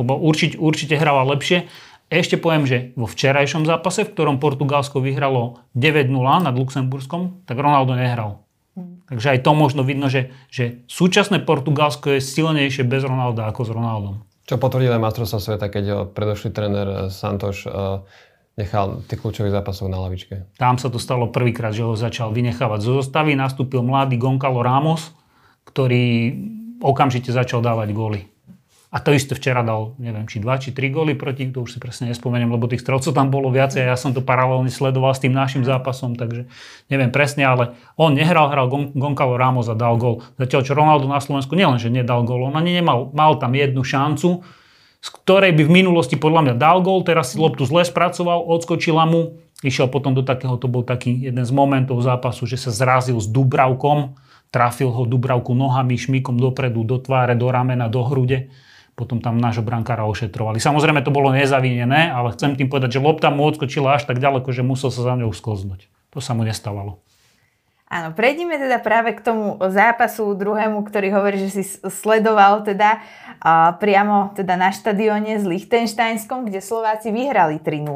Určite, 0.01 0.57
určite 0.57 0.97
hrával 0.97 1.29
lepšie. 1.37 1.69
Ešte 2.07 2.39
poviem, 2.39 2.63
že 2.63 2.95
vo 2.95 3.05
včerajšom 3.05 3.67
zápase, 3.67 4.07
v 4.07 4.13
ktorom 4.15 4.37
Portugalsko 4.39 5.03
vyhralo 5.03 5.61
9-0 5.75 6.09
nad 6.17 6.55
Luxemburskom, 6.55 7.43
tak 7.45 7.59
Ronaldo 7.59 7.93
nehral. 7.93 8.47
Takže 9.09 9.37
aj 9.37 9.39
to 9.43 9.51
možno 9.57 9.81
vidno, 9.81 10.07
že, 10.07 10.31
že 10.47 10.85
súčasné 10.85 11.41
Portugalsko 11.43 12.17
je 12.17 12.21
silnejšie 12.21 12.85
bez 12.85 13.03
Ronalda 13.03 13.49
ako 13.49 13.61
s 13.65 13.71
Ronaldom. 13.73 14.15
Čo 14.47 14.55
potvrdil 14.55 14.95
aj 14.95 15.03
majstrovstvo 15.03 15.39
sveta, 15.43 15.67
keď 15.67 16.15
predošlý 16.15 16.49
tréner 16.55 16.87
eh, 16.87 16.97
Santoš 17.11 17.67
uh, 17.67 18.07
nechal 18.57 19.05
tých 19.05 19.21
kľúčových 19.21 19.53
zápasov 19.53 19.85
na 19.87 20.01
lavičke. 20.01 20.57
Tam 20.57 20.81
sa 20.81 20.89
to 20.89 20.97
stalo 20.97 21.29
prvýkrát, 21.29 21.71
že 21.71 21.85
ho 21.85 21.93
začal 21.93 22.33
vynechávať 22.33 22.79
zo 22.81 22.99
zostavy. 22.99 23.37
Nastúpil 23.37 23.85
mladý 23.85 24.17
Goncalo 24.17 24.65
Ramos, 24.65 25.13
ktorý 25.69 26.33
okamžite 26.81 27.29
začal 27.29 27.61
dávať 27.61 27.93
góly. 27.93 28.21
A 28.87 29.03
to 29.03 29.11
isté 29.11 29.35
včera 29.35 29.67
dal, 29.67 29.99
neviem, 29.99 30.23
či 30.31 30.39
dva, 30.39 30.55
či 30.55 30.71
tri 30.71 30.87
góly 30.87 31.11
proti, 31.11 31.51
to 31.51 31.59
už 31.59 31.75
si 31.75 31.79
presne 31.83 32.07
nespomeniem, 32.07 32.47
lebo 32.47 32.71
tých 32.71 32.79
strelcov 32.79 33.11
tam 33.11 33.27
bolo 33.27 33.51
viacej 33.51 33.83
a 33.83 33.91
ja 33.91 33.97
som 33.99 34.15
to 34.15 34.23
paralelne 34.23 34.71
sledoval 34.71 35.11
s 35.11 35.19
tým 35.19 35.35
našim 35.35 35.67
zápasom, 35.67 36.15
takže 36.15 36.47
neviem 36.87 37.11
presne, 37.11 37.43
ale 37.43 37.75
on 37.99 38.15
nehral, 38.15 38.47
hral 38.47 38.71
Gon- 38.71 38.95
Goncalo 38.95 39.35
Ramos 39.35 39.67
a 39.67 39.75
dal 39.75 39.99
gól. 39.99 40.23
Zatiaľ, 40.39 40.61
čo 40.63 40.71
Ronaldo 40.71 41.03
na 41.11 41.19
Slovensku 41.19 41.51
nielenže 41.59 41.91
nedal 41.91 42.23
gól, 42.23 42.47
on 42.47 42.55
ani 42.55 42.79
nemal, 42.79 43.11
mal 43.11 43.35
tam 43.35 43.59
jednu 43.59 43.83
šancu, 43.83 44.47
z 45.01 45.09
ktorej 45.23 45.53
by 45.53 45.63
v 45.65 45.75
minulosti 45.83 46.17
podľa 46.17 46.41
mňa 46.51 46.55
dal 46.57 46.81
gól, 46.81 47.05
teraz 47.05 47.33
si 47.33 47.41
loptu 47.41 47.63
zle 47.69 47.85
spracoval, 47.85 48.43
odskočila 48.49 49.05
mu, 49.05 49.39
išiel 49.61 49.87
potom 49.89 50.17
do 50.17 50.25
takého, 50.25 50.57
to 50.57 50.65
bol 50.69 50.81
taký 50.81 51.13
jeden 51.29 51.45
z 51.45 51.51
momentov 51.53 52.01
zápasu, 52.01 52.49
že 52.49 52.57
sa 52.57 52.73
zrazil 52.73 53.17
s 53.21 53.29
Dubravkom, 53.29 54.17
trafil 54.49 54.89
ho 54.89 55.03
Dubravku 55.05 55.53
nohami, 55.53 55.97
šmíkom 55.97 56.41
dopredu, 56.41 56.81
do 56.85 56.97
tváre, 56.97 57.37
do 57.37 57.47
ramena, 57.49 57.89
do 57.89 58.01
hrude 58.01 58.49
potom 58.97 59.21
tam 59.21 59.37
nášho 59.37 59.61
brankára 59.61 60.09
ošetrovali. 60.09 60.57
Samozrejme 60.57 61.05
to 61.05 61.13
bolo 61.13 61.29
nezavinené, 61.29 62.09
ale 62.09 62.33
chcem 62.33 62.57
tým 62.57 62.65
povedať, 62.65 62.97
že 62.97 63.05
lopta 63.05 63.29
mu 63.29 63.45
odskočila 63.45 64.01
až 64.01 64.09
tak 64.09 64.17
ďaleko, 64.17 64.49
že 64.49 64.65
musel 64.65 64.89
sa 64.89 65.05
za 65.05 65.13
ňou 65.13 65.29
sklznúť. 65.29 65.85
To 66.09 66.17
sa 66.17 66.33
mu 66.33 66.41
nestávalo. 66.41 66.97
Áno, 67.87 68.11
prejdime 68.11 68.59
teda 68.59 68.83
práve 68.83 69.15
k 69.15 69.23
tomu 69.23 69.55
zápasu 69.71 70.35
druhému, 70.35 70.83
ktorý 70.83 71.07
hovorí, 71.15 71.39
že 71.47 71.63
si 71.63 71.63
sledoval 71.87 72.67
teda 72.67 72.99
a 73.39 73.79
priamo 73.79 74.35
teda 74.35 74.59
na 74.59 74.75
štadióne 74.75 75.39
s 75.39 75.47
Lichtensteinskom, 75.47 76.51
kde 76.51 76.59
Slováci 76.59 77.15
vyhrali 77.15 77.63
3-0. 77.63 77.87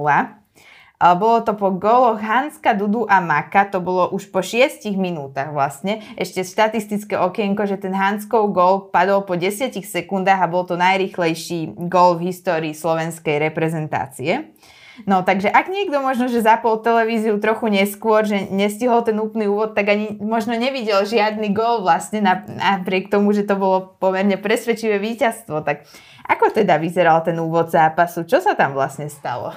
Bolo 1.02 1.42
to 1.42 1.58
po 1.58 1.74
góloch 1.76 2.22
Hanska, 2.22 2.78
Dudu 2.78 3.10
a 3.10 3.18
Maka, 3.20 3.66
to 3.68 3.82
bolo 3.82 4.14
už 4.14 4.30
po 4.30 4.40
6 4.46 4.86
minútach 4.96 5.50
vlastne. 5.50 6.00
Ešte 6.14 6.46
štatistické 6.46 7.18
okienko, 7.18 7.66
že 7.66 7.82
ten 7.82 7.92
Hanskov 7.92 8.54
gól 8.54 8.94
padol 8.94 9.26
po 9.26 9.34
10 9.34 9.76
sekundách 9.76 10.40
a 10.40 10.48
bol 10.48 10.64
to 10.64 10.78
najrychlejší 10.78 11.74
gól 11.90 12.22
v 12.22 12.30
histórii 12.30 12.78
slovenskej 12.78 13.44
reprezentácie. 13.44 14.56
No 15.08 15.24
takže 15.24 15.48
ak 15.48 15.72
niekto 15.72 16.04
možno, 16.04 16.28
že 16.28 16.44
zapol 16.44 16.84
televíziu 16.84 17.40
trochu 17.40 17.72
neskôr, 17.72 18.28
že 18.28 18.52
nestihol 18.52 19.02
ten 19.08 19.16
úplný 19.18 19.48
úvod, 19.48 19.72
tak 19.72 19.88
ani 19.88 20.20
možno 20.20 20.54
nevidel 20.60 21.08
žiadny 21.08 21.56
gól 21.56 21.82
vlastne 21.82 22.20
napriek 22.60 23.08
tomu, 23.08 23.32
že 23.32 23.48
to 23.48 23.56
bolo 23.56 23.96
pomerne 23.98 24.36
presvedčivé 24.36 25.00
víťazstvo. 25.00 25.64
Tak 25.64 25.88
ako 26.28 26.52
teda 26.52 26.76
vyzeral 26.78 27.24
ten 27.24 27.40
úvod 27.40 27.72
zápasu? 27.72 28.28
Čo 28.28 28.44
sa 28.44 28.54
tam 28.54 28.76
vlastne 28.76 29.08
stalo? 29.08 29.56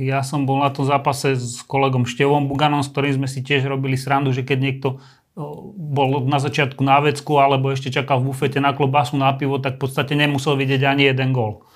Ja 0.00 0.24
som 0.24 0.48
bol 0.48 0.64
na 0.64 0.72
tom 0.72 0.88
zápase 0.88 1.36
s 1.36 1.60
kolegom 1.68 2.08
Števom 2.08 2.48
Buganom, 2.48 2.80
s 2.80 2.88
ktorým 2.88 3.20
sme 3.20 3.28
si 3.28 3.44
tiež 3.44 3.68
robili 3.68 3.94
srandu, 4.00 4.32
že 4.32 4.40
keď 4.40 4.58
niekto 4.58 4.88
bol 5.74 6.22
na 6.30 6.38
začiatku 6.38 6.80
na 6.80 7.02
vecku 7.02 7.36
alebo 7.42 7.74
ešte 7.74 7.90
čakal 7.90 8.22
v 8.22 8.30
bufete 8.30 8.62
na 8.62 8.70
klobasu 8.70 9.18
na 9.18 9.34
pivo, 9.34 9.58
tak 9.58 9.76
v 9.76 9.84
podstate 9.84 10.14
nemusel 10.14 10.54
vidieť 10.56 10.82
ani 10.86 11.10
jeden 11.10 11.34
gol. 11.34 11.66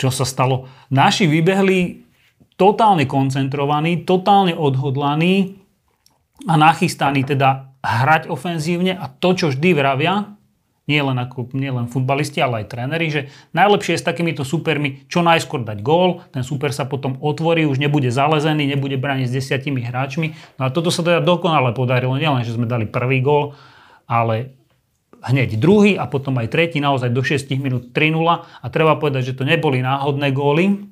Čo 0.00 0.08
sa 0.08 0.24
stalo? 0.24 0.64
Naši 0.88 1.28
vybehli 1.28 2.08
totálne 2.56 3.04
koncentrovaní, 3.04 4.08
totálne 4.08 4.56
odhodlaní 4.56 5.60
a 6.48 6.56
nachystaní 6.56 7.20
teda 7.28 7.76
hrať 7.84 8.32
ofenzívne 8.32 8.96
a 8.96 9.12
to, 9.12 9.36
čo 9.36 9.52
vždy 9.52 9.76
vravia, 9.76 10.40
nie 10.88 10.98
len, 10.98 11.14
ako, 11.20 11.54
nie 11.54 11.70
len 11.70 11.86
futbalisti, 11.86 12.42
ale 12.42 12.64
aj 12.64 12.72
tréneri, 12.72 13.06
že 13.12 13.20
najlepšie 13.54 13.94
je 13.94 14.00
s 14.02 14.08
takýmito 14.08 14.42
supermi 14.42 15.06
čo 15.06 15.22
najskôr 15.22 15.62
dať 15.62 15.78
gól, 15.84 16.24
ten 16.34 16.42
super 16.42 16.74
sa 16.74 16.88
potom 16.88 17.14
otvorí, 17.22 17.62
už 17.62 17.78
nebude 17.78 18.10
zalezený, 18.10 18.66
nebude 18.66 18.98
brániť 18.98 19.30
s 19.30 19.36
desiatimi 19.36 19.86
hráčmi. 19.86 20.34
No 20.58 20.66
a 20.66 20.74
toto 20.74 20.90
sa 20.90 21.06
teda 21.06 21.22
dokonale 21.22 21.70
podarilo, 21.76 22.18
nielen, 22.18 22.42
že 22.42 22.56
sme 22.58 22.66
dali 22.66 22.90
prvý 22.90 23.22
gól, 23.22 23.54
ale 24.10 24.59
hneď 25.20 25.60
druhý 25.60 25.96
a 26.00 26.08
potom 26.08 26.36
aj 26.40 26.48
tretí, 26.52 26.80
naozaj 26.80 27.12
do 27.12 27.20
6 27.20 27.50
minút 27.60 27.92
3-0 27.92 28.16
a 28.40 28.66
treba 28.72 28.96
povedať, 28.96 29.32
že 29.32 29.36
to 29.36 29.44
neboli 29.44 29.84
náhodné 29.84 30.32
góly, 30.32 30.90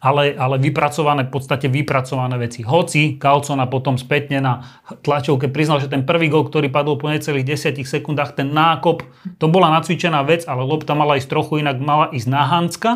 ale, 0.00 0.32
ale 0.36 0.56
vypracované, 0.56 1.28
v 1.28 1.32
podstate 1.32 1.68
vypracované 1.68 2.36
veci. 2.40 2.64
Hoci 2.64 3.20
Kalcona 3.20 3.68
potom 3.68 4.00
spätne 4.00 4.40
na 4.40 4.64
tlačovke 5.04 5.48
priznal, 5.52 5.80
že 5.80 5.92
ten 5.92 6.08
prvý 6.08 6.32
gol, 6.32 6.48
ktorý 6.48 6.72
padol 6.72 6.96
po 6.96 7.12
necelých 7.12 7.44
10 7.44 7.80
sekundách, 7.84 8.36
ten 8.36 8.48
nákop, 8.52 9.04
to 9.36 9.46
bola 9.48 9.68
nacvičená 9.80 10.24
vec, 10.24 10.48
ale 10.48 10.64
lopta 10.64 10.96
mala 10.96 11.20
ísť 11.20 11.28
trochu 11.28 11.60
inak, 11.60 11.80
mala 11.80 12.08
ísť 12.12 12.28
na 12.28 12.42
Hanska, 12.48 12.92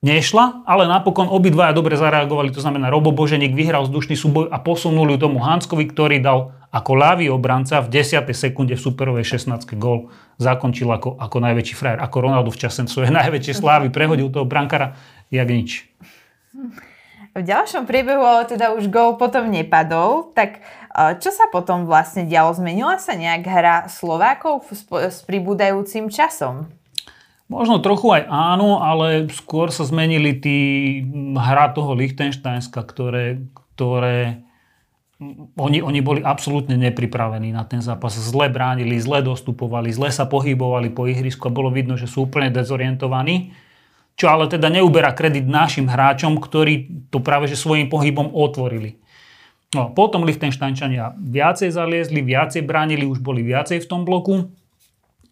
nešla, 0.00 0.64
ale 0.64 0.88
napokon 0.88 1.28
obidvaja 1.28 1.76
dobre 1.76 2.00
zareagovali, 2.00 2.48
to 2.54 2.64
znamená 2.64 2.88
Robo 2.88 3.12
Boženík 3.12 3.52
vyhral 3.52 3.84
vzdušný 3.84 4.16
súboj 4.16 4.46
a 4.48 4.56
posunuli 4.62 5.20
tomu 5.20 5.42
Hanskovi, 5.42 5.84
ktorý 5.90 6.24
dal 6.24 6.56
ako 6.76 6.92
ľavý 6.92 7.32
obranca 7.32 7.80
v 7.80 7.88
10. 7.88 8.28
sekunde 8.36 8.76
v 8.76 8.84
superovej 8.84 9.24
16. 9.24 9.64
gol 9.80 10.12
zakončil 10.36 10.92
ako, 10.92 11.16
ako 11.16 11.36
najväčší 11.40 11.72
frajer, 11.72 11.98
ako 12.04 12.16
Ronaldo 12.20 12.52
v 12.52 12.60
čase 12.60 12.84
svojej 12.84 13.08
najväčšej 13.16 13.56
slávy, 13.56 13.88
prehodil 13.88 14.28
toho 14.28 14.44
brankara 14.44 14.92
jak 15.32 15.48
nič. 15.48 15.88
V 17.36 17.44
ďalšom 17.44 17.84
priebehu 17.84 18.20
ale 18.24 18.48
teda 18.48 18.76
už 18.76 18.88
gol 18.88 19.16
potom 19.20 19.48
nepadol, 19.52 20.32
tak 20.32 20.60
e, 20.92 21.20
čo 21.20 21.28
sa 21.32 21.48
potom 21.52 21.84
vlastne 21.84 22.24
dialo? 22.24 22.52
Zmenila 22.56 22.96
sa 22.96 23.12
nejak 23.12 23.44
hra 23.44 23.76
Slovákov 23.92 24.64
s 24.72 25.20
pribúdajúcim 25.24 26.08
časom? 26.08 26.68
Možno 27.52 27.78
trochu 27.84 28.08
aj 28.10 28.24
áno, 28.26 28.80
ale 28.80 29.28
skôr 29.30 29.68
sa 29.68 29.84
zmenili 29.84 30.32
tí 30.40 30.58
hra 31.36 31.76
toho 31.76 31.92
Lichtensteinska, 31.92 32.82
ktoré, 32.82 33.44
ktoré 33.76 34.45
oni, 35.56 35.80
oni 35.80 36.00
boli 36.04 36.20
absolútne 36.20 36.76
nepripravení 36.76 37.48
na 37.48 37.64
ten 37.64 37.80
zápas. 37.80 38.12
Zle 38.20 38.52
bránili, 38.52 39.00
zle 39.00 39.24
dostupovali, 39.24 39.88
zle 39.88 40.12
sa 40.12 40.28
pohybovali 40.28 40.92
po 40.92 41.08
ihrisku 41.08 41.48
a 41.48 41.56
bolo 41.56 41.72
vidno, 41.72 41.96
že 41.96 42.04
sú 42.04 42.28
úplne 42.28 42.52
dezorientovaní. 42.52 43.56
Čo 44.16 44.32
ale 44.32 44.48
teda 44.48 44.68
neuberá 44.72 45.12
kredit 45.12 45.44
našim 45.44 45.88
hráčom, 45.88 46.40
ktorí 46.40 47.08
to 47.12 47.20
práve 47.20 47.48
že 47.48 47.56
svojím 47.56 47.88
pohybom 47.88 48.32
otvorili. 48.32 48.96
No, 49.76 49.92
potom 49.92 50.24
Lichtensteinčania 50.24 51.16
viacej 51.20 51.68
zaliezli, 51.68 52.24
viacej 52.24 52.64
bránili, 52.64 53.04
už 53.04 53.20
boli 53.20 53.44
viacej 53.44 53.84
v 53.84 53.88
tom 53.88 54.08
bloku 54.08 54.48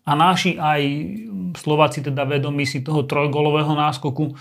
a 0.05 0.13
naši 0.13 0.61
aj 0.61 0.81
Slováci 1.57 2.05
teda 2.05 2.29
vedomí 2.29 2.69
si 2.69 2.85
toho 2.85 3.09
trojgolového 3.09 3.73
náskoku, 3.73 4.37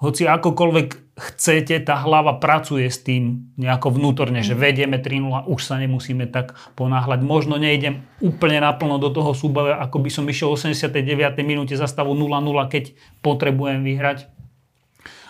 hoci 0.00 0.24
akokoľvek 0.24 1.12
chcete, 1.20 1.76
tá 1.84 2.00
hlava 2.00 2.40
pracuje 2.40 2.88
s 2.88 3.04
tým 3.04 3.52
nejako 3.60 4.00
vnútorne, 4.00 4.40
že 4.40 4.56
vedieme 4.56 4.96
3-0, 4.96 5.44
už 5.44 5.60
sa 5.60 5.76
nemusíme 5.76 6.24
tak 6.32 6.56
ponáhľať. 6.72 7.20
Možno 7.20 7.60
nejdem 7.60 8.00
úplne 8.24 8.64
naplno 8.64 8.96
do 8.96 9.12
toho 9.12 9.36
súboja, 9.36 9.76
ako 9.76 10.00
by 10.00 10.08
som 10.08 10.24
išiel 10.24 10.56
v 10.56 10.72
89. 10.72 11.04
minúte 11.44 11.76
za 11.76 11.84
stavu 11.84 12.16
0-0, 12.16 12.72
keď 12.72 12.96
potrebujem 13.20 13.84
vyhrať. 13.84 14.32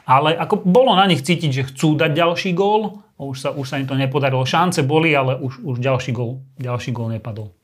Ale 0.07 0.39
ako 0.39 0.62
bolo 0.62 0.95
na 0.95 1.11
nich 1.11 1.27
cítiť, 1.27 1.51
že 1.51 1.66
chcú 1.75 1.99
dať 1.99 2.14
ďalší 2.14 2.55
gól, 2.55 3.03
už 3.18 3.37
sa, 3.37 3.51
už 3.51 3.66
sa 3.66 3.77
im 3.83 3.91
to 3.91 3.99
nepodarilo. 3.99 4.47
Šance 4.47 4.87
boli, 4.87 5.11
ale 5.12 5.35
už, 5.35 5.66
už 5.66 5.77
ďalší, 5.83 6.14
gól, 6.14 6.47
ďalší 6.57 6.95
gól 6.95 7.11
nepadol. 7.11 7.60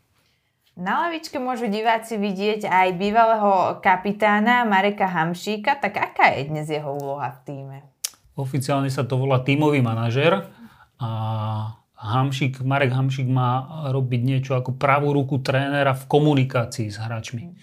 Na 0.76 1.08
lavičke 1.08 1.40
môžu 1.40 1.72
diváci 1.72 2.20
vidieť 2.20 2.68
aj 2.68 3.00
bývalého 3.00 3.80
kapitána 3.80 4.68
Mareka 4.68 5.08
Hamšíka, 5.08 5.80
tak 5.80 5.96
aká 5.96 6.36
je 6.36 6.52
dnes 6.52 6.68
jeho 6.68 6.92
úloha 6.92 7.32
v 7.32 7.40
týme? 7.48 7.76
Oficiálne 8.36 8.92
sa 8.92 9.08
to 9.08 9.16
volá 9.16 9.40
tímový 9.40 9.80
manažer 9.80 10.44
a 11.00 11.10
Hamšík, 11.96 12.60
Marek 12.60 12.92
Hamšík 12.92 13.24
má 13.24 13.88
robiť 13.88 14.20
niečo 14.20 14.52
ako 14.52 14.76
pravú 14.76 15.16
ruku 15.16 15.40
trénera 15.40 15.96
v 15.96 16.04
komunikácii 16.12 16.92
s 16.92 17.00
hráčmi. 17.00 17.56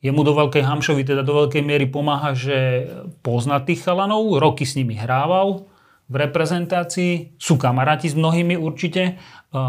Jemu 0.00 0.20
do 0.24 0.32
veľkej 0.32 0.64
Hamšovi 0.64 1.04
teda 1.04 1.20
do 1.20 1.44
veľkej 1.44 1.60
miery 1.60 1.84
pomáha, 1.84 2.32
že 2.32 2.88
pozná 3.20 3.60
tých 3.60 3.84
chalanov, 3.84 4.40
roky 4.40 4.64
s 4.64 4.72
nimi 4.72 4.96
hrával 4.96 5.68
v 6.08 6.14
reprezentácii, 6.16 7.36
sú 7.36 7.60
kamaráti 7.60 8.08
s 8.08 8.16
mnohými 8.16 8.56
určite 8.56 9.20
a, 9.52 9.64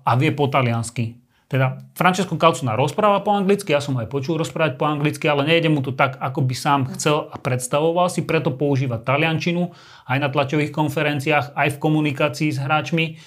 a 0.00 0.12
vie 0.16 0.32
po 0.32 0.48
taliansky. 0.48 1.20
Teda 1.54 1.78
Francesco 1.94 2.34
Calcuna 2.34 2.74
rozpráva 2.74 3.22
po 3.22 3.30
anglicky, 3.30 3.70
ja 3.70 3.78
som 3.78 3.94
ho 3.94 4.02
aj 4.02 4.10
počul 4.10 4.42
rozprávať 4.42 4.74
po 4.74 4.90
anglicky, 4.90 5.30
ale 5.30 5.46
nejde 5.46 5.70
mu 5.70 5.86
to 5.86 5.94
tak, 5.94 6.18
ako 6.18 6.42
by 6.42 6.50
sám 6.50 6.90
chcel 6.98 7.30
a 7.30 7.38
predstavoval 7.38 8.10
si, 8.10 8.26
preto 8.26 8.50
používa 8.50 8.98
taliančinu 8.98 9.70
aj 10.10 10.18
na 10.18 10.26
tlačových 10.34 10.74
konferenciách, 10.74 11.54
aj 11.54 11.78
v 11.78 11.78
komunikácii 11.78 12.50
s 12.50 12.58
hráčmi, 12.58 13.22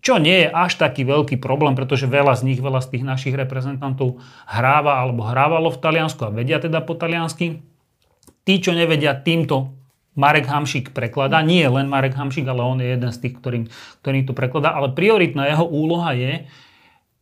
čo 0.00 0.16
nie 0.16 0.40
je 0.40 0.48
až 0.48 0.80
taký 0.80 1.04
veľký 1.04 1.36
problém, 1.36 1.76
pretože 1.76 2.08
veľa 2.08 2.32
z 2.32 2.48
nich, 2.48 2.64
veľa 2.64 2.80
z 2.80 2.96
tých 2.96 3.04
našich 3.04 3.36
reprezentantov 3.36 4.24
hráva 4.48 5.04
alebo 5.04 5.28
hrávalo 5.28 5.68
v 5.68 5.84
Taliansku 5.84 6.24
a 6.24 6.32
vedia 6.32 6.56
teda 6.56 6.80
po 6.80 6.96
taliansky. 6.96 7.60
Tí, 8.48 8.54
čo 8.56 8.72
nevedia, 8.72 9.20
týmto 9.20 9.76
Marek 10.16 10.48
Hamšik 10.48 10.96
prekladá. 10.96 11.44
Nie 11.44 11.68
len 11.68 11.92
Marek 11.92 12.16
Hamšik, 12.16 12.48
ale 12.48 12.64
on 12.64 12.80
je 12.80 12.88
jeden 12.88 13.12
z 13.12 13.20
tých, 13.20 13.36
ktorým, 13.36 13.68
ktorým 14.00 14.24
to 14.24 14.32
prekladá. 14.32 14.72
Ale 14.72 14.96
prioritná 14.96 15.44
jeho 15.44 15.68
úloha 15.68 16.16
je, 16.16 16.48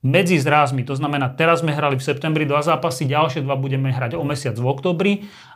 medzi 0.02 0.36
zrázmi. 0.36 0.82
To 0.84 0.98
znamená, 0.98 1.30
teraz 1.32 1.62
sme 1.62 1.70
hrali 1.70 1.94
v 1.96 2.04
septembri 2.04 2.44
dva 2.44 2.60
zápasy, 2.60 3.06
ďalšie 3.06 3.46
dva 3.46 3.54
budeme 3.54 3.94
hrať 3.94 4.18
o 4.18 4.26
mesiac 4.26 4.58
v 4.58 4.66
oktobri 4.66 5.12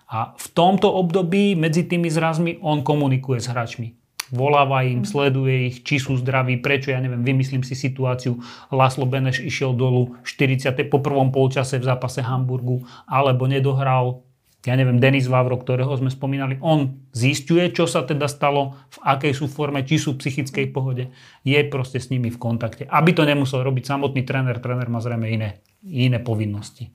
a 0.06 0.32
v 0.38 0.46
tomto 0.54 0.86
období 0.86 1.58
medzi 1.58 1.82
tými 1.84 2.06
zrázmi 2.06 2.62
on 2.62 2.86
komunikuje 2.86 3.42
s 3.42 3.50
hráčmi. 3.50 3.98
Voláva 4.34 4.82
im, 4.82 5.02
mhm. 5.02 5.06
sleduje 5.06 5.54
ich, 5.70 5.76
či 5.86 6.02
sú 6.02 6.18
zdraví, 6.18 6.58
prečo, 6.58 6.90
ja 6.90 6.98
neviem, 6.98 7.22
vymyslím 7.22 7.62
si 7.62 7.78
situáciu, 7.78 8.38
Laslo 8.74 9.06
Beneš 9.06 9.38
išiel 9.42 9.70
dolu 9.74 10.18
40. 10.26 10.74
po 10.90 10.98
prvom 10.98 11.30
polčase 11.30 11.78
v 11.78 11.86
zápase 11.86 12.26
Hamburgu, 12.26 12.82
alebo 13.06 13.46
nedohral 13.46 14.25
ja 14.66 14.74
neviem, 14.74 14.98
Denis 14.98 15.30
Vavro, 15.30 15.54
ktorého 15.56 15.94
sme 15.94 16.10
spomínali, 16.10 16.58
on 16.58 16.98
zistuje, 17.14 17.70
čo 17.70 17.86
sa 17.86 18.02
teda 18.02 18.26
stalo, 18.26 18.74
v 18.92 18.98
akej 19.06 19.32
sú 19.38 19.46
forme, 19.46 19.86
či 19.86 20.02
sú 20.02 20.18
v 20.18 20.26
psychickej 20.26 20.74
pohode, 20.74 21.14
je 21.46 21.58
proste 21.70 22.02
s 22.02 22.10
nimi 22.10 22.28
v 22.28 22.36
kontakte. 22.36 22.84
Aby 22.90 23.14
to 23.14 23.22
nemusel 23.22 23.62
robiť 23.62 23.86
samotný 23.86 24.26
tréner, 24.26 24.58
tréner 24.58 24.90
má 24.90 24.98
zrejme 24.98 25.30
iné, 25.30 25.62
iné 25.86 26.18
povinnosti. 26.18 26.90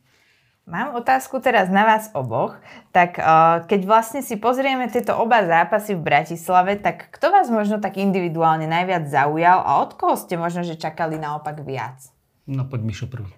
Mám 0.70 0.94
otázku 0.94 1.42
teraz 1.42 1.74
na 1.74 1.84
vás 1.84 2.14
oboch. 2.14 2.54
Tak 2.94 3.18
keď 3.66 3.82
vlastne 3.84 4.22
si 4.22 4.38
pozrieme 4.38 4.88
tieto 4.94 5.18
oba 5.18 5.42
zápasy 5.42 5.98
v 5.98 6.06
Bratislave, 6.06 6.78
tak 6.78 7.10
kto 7.12 7.34
vás 7.34 7.50
možno 7.50 7.82
tak 7.82 7.98
individuálne 7.98 8.70
najviac 8.70 9.10
zaujal 9.10 9.66
a 9.66 9.82
od 9.82 9.98
koho 9.98 10.14
ste 10.14 10.38
možno, 10.38 10.62
že 10.62 10.78
čakali 10.78 11.18
naopak 11.18 11.66
viac? 11.66 12.14
No 12.46 12.70
poď 12.70 12.88
Mišo 12.88 13.10
prvý. 13.10 13.34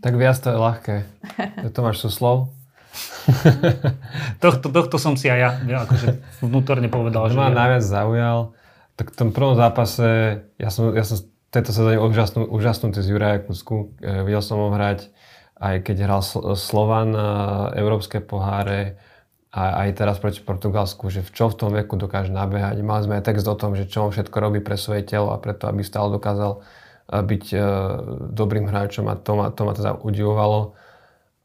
Tak 0.00 0.14
viac 0.16 0.38
to 0.38 0.54
je 0.54 0.58
ľahké. 0.58 0.94
Tomáš 1.74 2.06
Suslov. 2.06 2.54
tohto, 4.44 4.72
tohto 4.72 4.96
som 4.96 5.14
si 5.14 5.28
aj 5.28 5.38
ja, 5.38 5.50
ja 5.66 5.78
akože 5.84 6.08
vnútorne 6.44 6.88
povedal. 6.88 7.28
Že 7.30 7.38
ma 7.38 7.52
najviac 7.52 7.84
zaujal. 7.84 8.38
Tak 8.98 9.14
v 9.14 9.16
tom 9.16 9.30
prvom 9.30 9.54
zápase, 9.54 10.42
ja 10.58 10.70
som, 10.72 10.90
ja 10.90 11.06
som 11.06 11.22
tejto 11.54 11.70
sezóne 11.70 12.02
úžasnú, 12.02 12.50
úžasnutý 12.50 13.00
z 13.00 13.08
Juraja 13.14 13.38
Kusku. 13.44 13.94
E, 14.02 14.26
videl 14.26 14.42
som 14.42 14.58
ho 14.58 14.68
hrať, 14.74 15.08
aj 15.58 15.86
keď 15.86 15.96
hral 16.04 16.22
Slovan 16.58 17.14
e, 17.14 17.22
Európske 17.78 18.18
poháre, 18.18 18.98
a 19.48 19.88
aj 19.88 19.96
teraz 19.96 20.16
proti 20.20 20.44
Portugalsku, 20.44 21.08
že 21.08 21.24
v 21.24 21.30
čo 21.32 21.48
v 21.48 21.56
tom 21.56 21.70
veku 21.72 21.96
dokáže 21.96 22.28
nabehať. 22.28 22.84
Mali 22.84 23.04
sme 23.08 23.16
aj 23.16 23.32
text 23.32 23.48
o 23.48 23.56
tom, 23.56 23.72
že 23.72 23.88
čo 23.88 24.04
on 24.04 24.12
všetko 24.12 24.36
robí 24.36 24.60
pre 24.60 24.76
svoje 24.76 25.08
telo 25.08 25.32
a 25.32 25.40
preto, 25.40 25.64
aby 25.72 25.80
stále 25.80 26.12
dokázal 26.12 26.52
e, 26.52 27.22
byť 27.24 27.44
e, 27.56 27.58
dobrým 28.28 28.68
hráčom 28.68 29.08
a 29.08 29.16
to 29.16 29.32
ma, 29.40 29.46
to 29.48 29.62
ma 29.64 29.72
teda 29.72 29.96
udivovalo. 30.04 30.76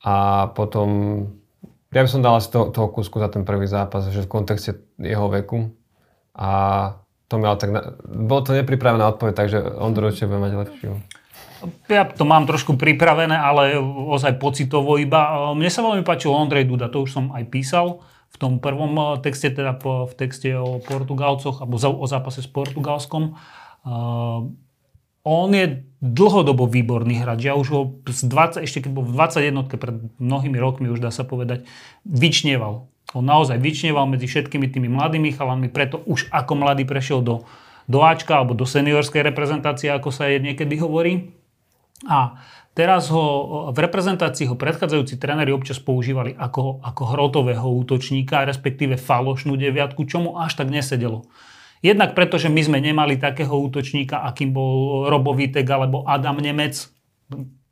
A 0.04 0.52
potom 0.52 0.88
ja 1.94 2.02
by 2.02 2.10
som 2.10 2.26
dal 2.26 2.36
asi 2.36 2.50
toho, 2.50 2.74
toho 2.74 2.90
kusku 2.90 3.22
za 3.22 3.30
ten 3.30 3.46
prvý 3.46 3.70
zápas, 3.70 4.10
že 4.10 4.26
v 4.26 4.32
kontexte 4.32 4.82
jeho 4.98 5.30
veku. 5.30 5.72
A 6.34 6.50
to 7.30 7.38
mi 7.38 7.46
ale 7.46 7.58
tak... 7.62 7.70
Na... 7.70 7.96
Bolo 8.04 8.42
to 8.42 8.58
nepripravená 8.58 9.06
odpoveď, 9.14 9.34
takže 9.34 9.58
Ondro 9.78 10.10
určite 10.10 10.30
bude 10.30 10.42
mať 10.42 10.54
lepšiu. 10.58 10.92
Ja 11.88 12.04
to 12.04 12.28
mám 12.28 12.44
trošku 12.44 12.76
pripravené, 12.76 13.40
ale 13.40 13.80
ozaj 14.12 14.36
pocitovo 14.36 15.00
iba. 15.00 15.54
Mne 15.56 15.72
sa 15.72 15.80
veľmi 15.80 16.04
páčil 16.04 16.34
Ondrej 16.34 16.68
Duda, 16.68 16.92
to 16.92 17.08
už 17.08 17.16
som 17.16 17.26
aj 17.32 17.48
písal 17.48 18.04
v 18.34 18.36
tom 18.42 18.58
prvom 18.58 18.92
eh, 18.98 19.06
texte, 19.22 19.54
teda 19.54 19.78
v 19.82 20.14
texte 20.18 20.50
o 20.58 20.82
Portugalcoch, 20.82 21.62
alebo 21.62 21.78
o 21.78 22.06
zápase 22.10 22.42
s 22.42 22.50
Portugalskom. 22.50 23.38
On 25.24 25.48
je 25.56 25.88
dlhodobo 26.04 26.68
výborný 26.68 27.24
hráč. 27.24 27.48
Ja 27.48 27.56
už 27.56 27.68
ho 27.72 27.82
z 28.12 28.28
20, 28.28 28.68
ešte 28.68 28.84
keď 28.84 28.92
bol 28.92 29.08
v 29.08 29.16
21 29.16 29.72
pred 29.72 29.96
mnohými 30.20 30.60
rokmi, 30.60 30.92
už 30.92 31.00
dá 31.00 31.16
sa 31.16 31.24
povedať, 31.24 31.64
vyčnieval. 32.04 32.92
On 33.16 33.24
naozaj 33.24 33.56
vyčnieval 33.56 34.04
medzi 34.04 34.28
všetkými 34.28 34.68
tými 34.68 34.92
mladými 34.92 35.32
chalami, 35.32 35.72
preto 35.72 36.04
už 36.04 36.28
ako 36.28 36.60
mladý 36.60 36.84
prešiel 36.84 37.24
do, 37.24 37.48
do 37.88 38.04
Ačka 38.04 38.36
alebo 38.36 38.52
do 38.52 38.68
seniorskej 38.68 39.24
reprezentácie, 39.24 39.88
ako 39.96 40.12
sa 40.12 40.28
je 40.28 40.44
niekedy 40.44 40.76
hovorí. 40.76 41.32
A 42.04 42.44
teraz 42.76 43.08
ho 43.08 43.24
v 43.72 43.78
reprezentácii 43.80 44.52
ho 44.52 44.60
predchádzajúci 44.60 45.16
tréneri 45.24 45.56
občas 45.56 45.80
používali 45.80 46.36
ako, 46.36 46.84
ako 46.84 47.04
hrotového 47.16 47.64
útočníka, 47.64 48.44
respektíve 48.44 49.00
falošnú 49.00 49.56
deviatku, 49.56 50.04
čo 50.04 50.20
mu 50.20 50.36
až 50.36 50.60
tak 50.60 50.68
nesedelo. 50.68 51.24
Jednak 51.84 52.16
preto, 52.16 52.40
že 52.40 52.48
my 52.48 52.64
sme 52.64 52.80
nemali 52.80 53.20
takého 53.20 53.52
útočníka, 53.52 54.24
akým 54.24 54.56
bol 54.56 55.04
Robo 55.12 55.36
Vitek 55.36 55.68
alebo 55.68 56.08
Adam 56.08 56.40
Nemec. 56.40 56.88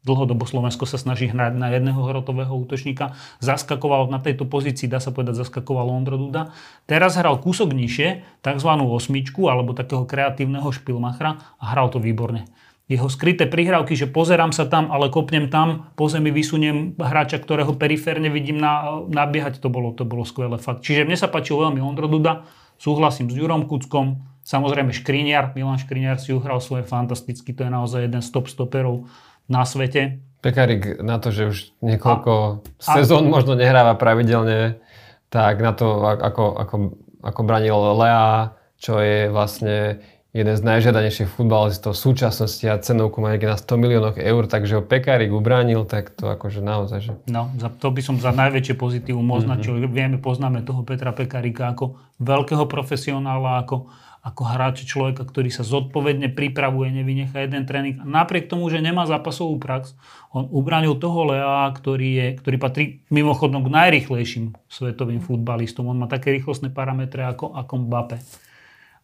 Dlhodobo 0.02 0.50
Slovensko 0.50 0.90
sa 0.90 0.98
snaží 0.98 1.30
hrať 1.30 1.56
na 1.56 1.72
jedného 1.72 2.02
hrotového 2.02 2.52
útočníka. 2.52 3.16
Zaskakoval 3.40 4.12
na 4.12 4.20
tejto 4.20 4.50
pozícii, 4.50 4.90
dá 4.90 5.00
sa 5.00 5.14
povedať, 5.16 5.46
zaskakoval 5.46 5.88
Ondro 5.94 6.18
Duda. 6.20 6.52
Teraz 6.90 7.16
hral 7.16 7.40
kúsok 7.40 7.72
nižšie, 7.72 8.42
tzv. 8.44 8.72
osmičku 8.82 9.48
alebo 9.48 9.78
takého 9.78 10.04
kreatívneho 10.04 10.68
špilmachra 10.74 11.40
a 11.62 11.64
hral 11.72 11.88
to 11.94 12.02
výborne 12.02 12.50
jeho 12.92 13.08
skryté 13.08 13.48
prihrávky, 13.48 13.96
že 13.96 14.12
pozerám 14.12 14.52
sa 14.52 14.68
tam, 14.68 14.92
ale 14.92 15.08
kopnem 15.08 15.48
tam, 15.48 15.88
po 15.96 16.12
zemi 16.12 16.28
vysuniem 16.28 17.00
hráča, 17.00 17.40
ktorého 17.40 17.72
periférne 17.80 18.28
vidím 18.28 18.60
na, 18.60 19.00
nabiehať, 19.08 19.64
to 19.64 19.72
bolo, 19.72 19.96
to 19.96 20.04
bolo 20.04 20.28
skvelé 20.28 20.60
fakt. 20.60 20.84
Čiže 20.84 21.08
mne 21.08 21.16
sa 21.16 21.32
páčil 21.32 21.56
veľmi 21.56 21.80
Ondro 21.80 22.12
Duda, 22.12 22.44
Súhlasím 22.82 23.30
s 23.30 23.38
Jurom 23.38 23.70
Kuckom, 23.70 24.26
samozrejme 24.42 24.90
Škriniar, 24.90 25.54
Milan 25.54 25.78
Škriniar 25.78 26.18
si 26.18 26.34
uhral 26.34 26.58
svoje 26.58 26.82
fantasticky, 26.82 27.54
to 27.54 27.62
je 27.62 27.70
naozaj 27.70 28.10
jeden 28.10 28.26
z 28.26 28.30
top 28.34 28.50
stoperov 28.50 29.06
na 29.46 29.62
svete. 29.70 30.18
Pekarik 30.42 30.98
na 30.98 31.22
to, 31.22 31.30
že 31.30 31.44
už 31.54 31.58
niekoľko 31.86 32.34
a, 32.66 32.94
sezón 32.98 33.30
a, 33.30 33.38
možno 33.38 33.54
nehráva 33.54 33.94
pravidelne, 33.94 34.82
tak 35.30 35.62
na 35.62 35.78
to, 35.78 36.02
ako, 36.02 36.58
ako, 36.58 36.76
ako 37.22 37.42
branil 37.46 37.78
Lea, 38.02 38.58
čo 38.82 38.98
je 38.98 39.30
vlastne 39.30 40.02
jeden 40.32 40.56
z 40.56 40.64
najžiadanejších 40.64 41.28
futbalistov 41.28 41.92
v 41.92 42.04
súčasnosti 42.08 42.64
a 42.64 42.80
cenovku 42.80 43.20
má 43.20 43.36
na 43.36 43.60
100 43.60 43.68
miliónov 43.76 44.16
eur, 44.16 44.48
takže 44.48 44.80
ho 44.80 44.84
Pekárik 44.84 45.28
ubránil, 45.28 45.84
tak 45.84 46.16
to 46.16 46.32
akože 46.32 46.64
naozaj, 46.64 47.00
že... 47.04 47.12
No, 47.28 47.52
za, 47.60 47.68
to 47.68 47.92
by 47.92 48.00
som 48.00 48.16
za 48.16 48.32
najväčšie 48.32 48.80
pozitívum 48.80 49.28
označil. 49.28 49.76
Mm-hmm. 49.76 49.92
Vieme, 49.92 50.18
poznáme 50.24 50.64
toho 50.64 50.88
Petra 50.88 51.12
Pekárika 51.12 51.76
ako 51.76 52.00
veľkého 52.24 52.64
profesionála, 52.64 53.68
ako, 53.68 53.92
ako 54.24 54.42
hráč 54.48 54.88
človeka, 54.88 55.28
ktorý 55.28 55.52
sa 55.52 55.68
zodpovedne 55.68 56.32
pripravuje, 56.32 56.96
nevynecha 56.96 57.44
jeden 57.44 57.68
tréning. 57.68 58.00
A 58.00 58.08
napriek 58.08 58.48
tomu, 58.48 58.72
že 58.72 58.80
nemá 58.80 59.04
zápasovú 59.12 59.60
prax, 59.60 60.00
on 60.32 60.48
ubránil 60.48 60.96
toho 60.96 61.28
Lea, 61.28 61.68
ktorý, 61.76 62.10
je, 62.16 62.28
ktorý 62.40 62.56
patrí 62.56 62.84
mimochodom 63.12 63.68
k 63.68 63.74
najrychlejším 63.76 64.56
svetovým 64.72 65.20
futbalistom. 65.20 65.92
On 65.92 66.00
má 66.00 66.08
také 66.08 66.32
rýchlostné 66.32 66.72
parametre 66.72 67.28
ako, 67.28 67.52
ako 67.52 67.74
Mbappe. 67.84 68.18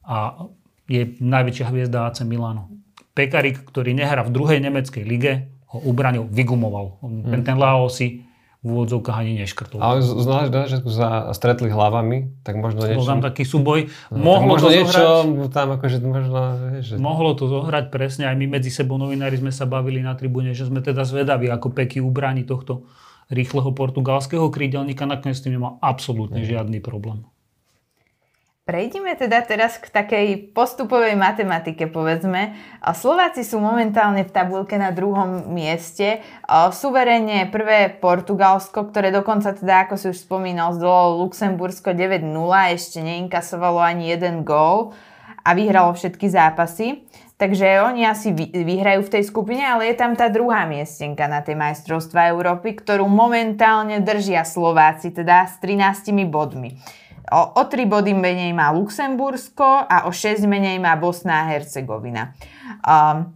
A 0.07 0.47
je 0.87 1.19
najväčšia 1.19 1.65
hviezda 1.67 2.07
AC 2.07 2.23
Milano. 2.23 2.71
Pekarik, 3.11 3.63
ktorý 3.67 3.91
nehrá 3.93 4.23
v 4.23 4.31
druhej 4.33 4.59
nemeckej 4.63 5.03
lige, 5.03 5.51
ho 5.67 5.83
ubranil, 5.83 6.25
vygumoval. 6.31 7.03
Hmm. 7.03 7.43
Ten 7.43 7.59
Lao 7.59 7.91
si 7.91 8.27
v 8.65 8.73
úvodzovkách 8.73 9.17
ani 9.21 9.37
neškrtol. 9.45 9.79
Ale 9.79 10.01
znamená, 10.01 10.65
že 10.65 10.81
sa 10.89 11.29
stretli 11.31 11.69
hlavami, 11.69 12.41
tak 12.41 12.57
možno 12.57 12.83
niečo... 12.83 12.99
Bol 12.99 13.07
tam 13.07 13.21
taký 13.21 13.45
súboj. 13.45 13.87
No, 14.09 14.17
mohlo 14.17 14.57
možno 14.57 14.67
to 14.67 14.73
niečo 14.73 14.91
zohrať, 14.91 15.53
tam 15.53 15.67
akože 15.77 15.97
možno... 16.01 16.39
Že... 16.81 16.93
Mohlo 16.97 17.31
to 17.37 17.45
zohrať 17.47 17.85
presne, 17.93 18.25
aj 18.25 18.35
my 18.35 18.57
medzi 18.57 18.73
sebou 18.73 18.97
novinári 18.97 19.37
sme 19.37 19.53
sa 19.53 19.69
bavili 19.69 20.01
na 20.01 20.17
tribúne, 20.17 20.57
že 20.57 20.65
sme 20.65 20.81
teda 20.81 21.05
zvedaví, 21.05 21.47
ako 21.53 21.69
Peky 21.69 22.01
ubráni 22.01 22.49
tohto 22.49 22.89
rýchleho 23.29 23.71
portugalského 23.71 24.49
krídelníka, 24.49 25.05
nakoniec 25.05 25.37
s 25.37 25.45
tým 25.45 25.61
nemal 25.61 25.77
absolútne 25.79 26.41
žiadny 26.41 26.81
problém. 26.81 27.29
Prejdime 28.67 29.15
teda 29.15 29.47
teraz 29.47 29.79
k 29.79 29.87
takej 29.87 30.51
postupovej 30.51 31.15
matematike, 31.15 31.87
povedzme. 31.87 32.51
Slováci 32.83 33.47
sú 33.47 33.63
momentálne 33.63 34.27
v 34.27 34.33
tabulke 34.35 34.75
na 34.75 34.91
druhom 34.91 35.55
mieste. 35.55 36.19
Suverene 36.75 37.47
prvé 37.47 37.87
Portugalsko, 37.87 38.91
ktoré 38.91 39.07
dokonca 39.15 39.55
teda, 39.55 39.87
ako 39.87 39.95
si 39.95 40.11
už 40.11 40.19
spomínal, 40.19 40.75
zdolalo 40.75 41.23
Luxembursko 41.23 41.95
9-0, 41.95 42.27
ešte 42.75 42.99
neinkasovalo 42.99 43.79
ani 43.79 44.11
jeden 44.11 44.43
gól 44.43 44.91
a 45.47 45.55
vyhralo 45.55 45.95
všetky 45.95 46.27
zápasy. 46.27 47.07
Takže 47.39 47.87
oni 47.87 48.03
asi 48.03 48.35
vyhrajú 48.35 49.07
v 49.07 49.13
tej 49.15 49.23
skupine, 49.31 49.63
ale 49.63 49.93
je 49.93 49.95
tam 49.95 50.11
tá 50.11 50.27
druhá 50.27 50.67
miestenka 50.67 51.23
na 51.31 51.39
tej 51.39 51.55
majstrovstva 51.55 52.35
Európy, 52.35 52.75
ktorú 52.75 53.07
momentálne 53.07 54.03
držia 54.03 54.43
Slováci, 54.43 55.15
teda 55.15 55.47
s 55.47 55.55
13 55.63 56.11
bodmi. 56.27 56.75
O, 57.27 57.59
o 57.59 57.63
3 57.67 57.83
body 57.83 58.15
menej 58.15 58.55
má 58.55 58.71
Luxembursko 58.71 59.83
a 59.83 60.07
o 60.07 60.15
6 60.15 60.47
menej 60.47 60.79
má 60.79 60.95
Bosna 60.95 61.43
a 61.43 61.47
Hercegovina. 61.51 62.31
Um, 62.87 63.35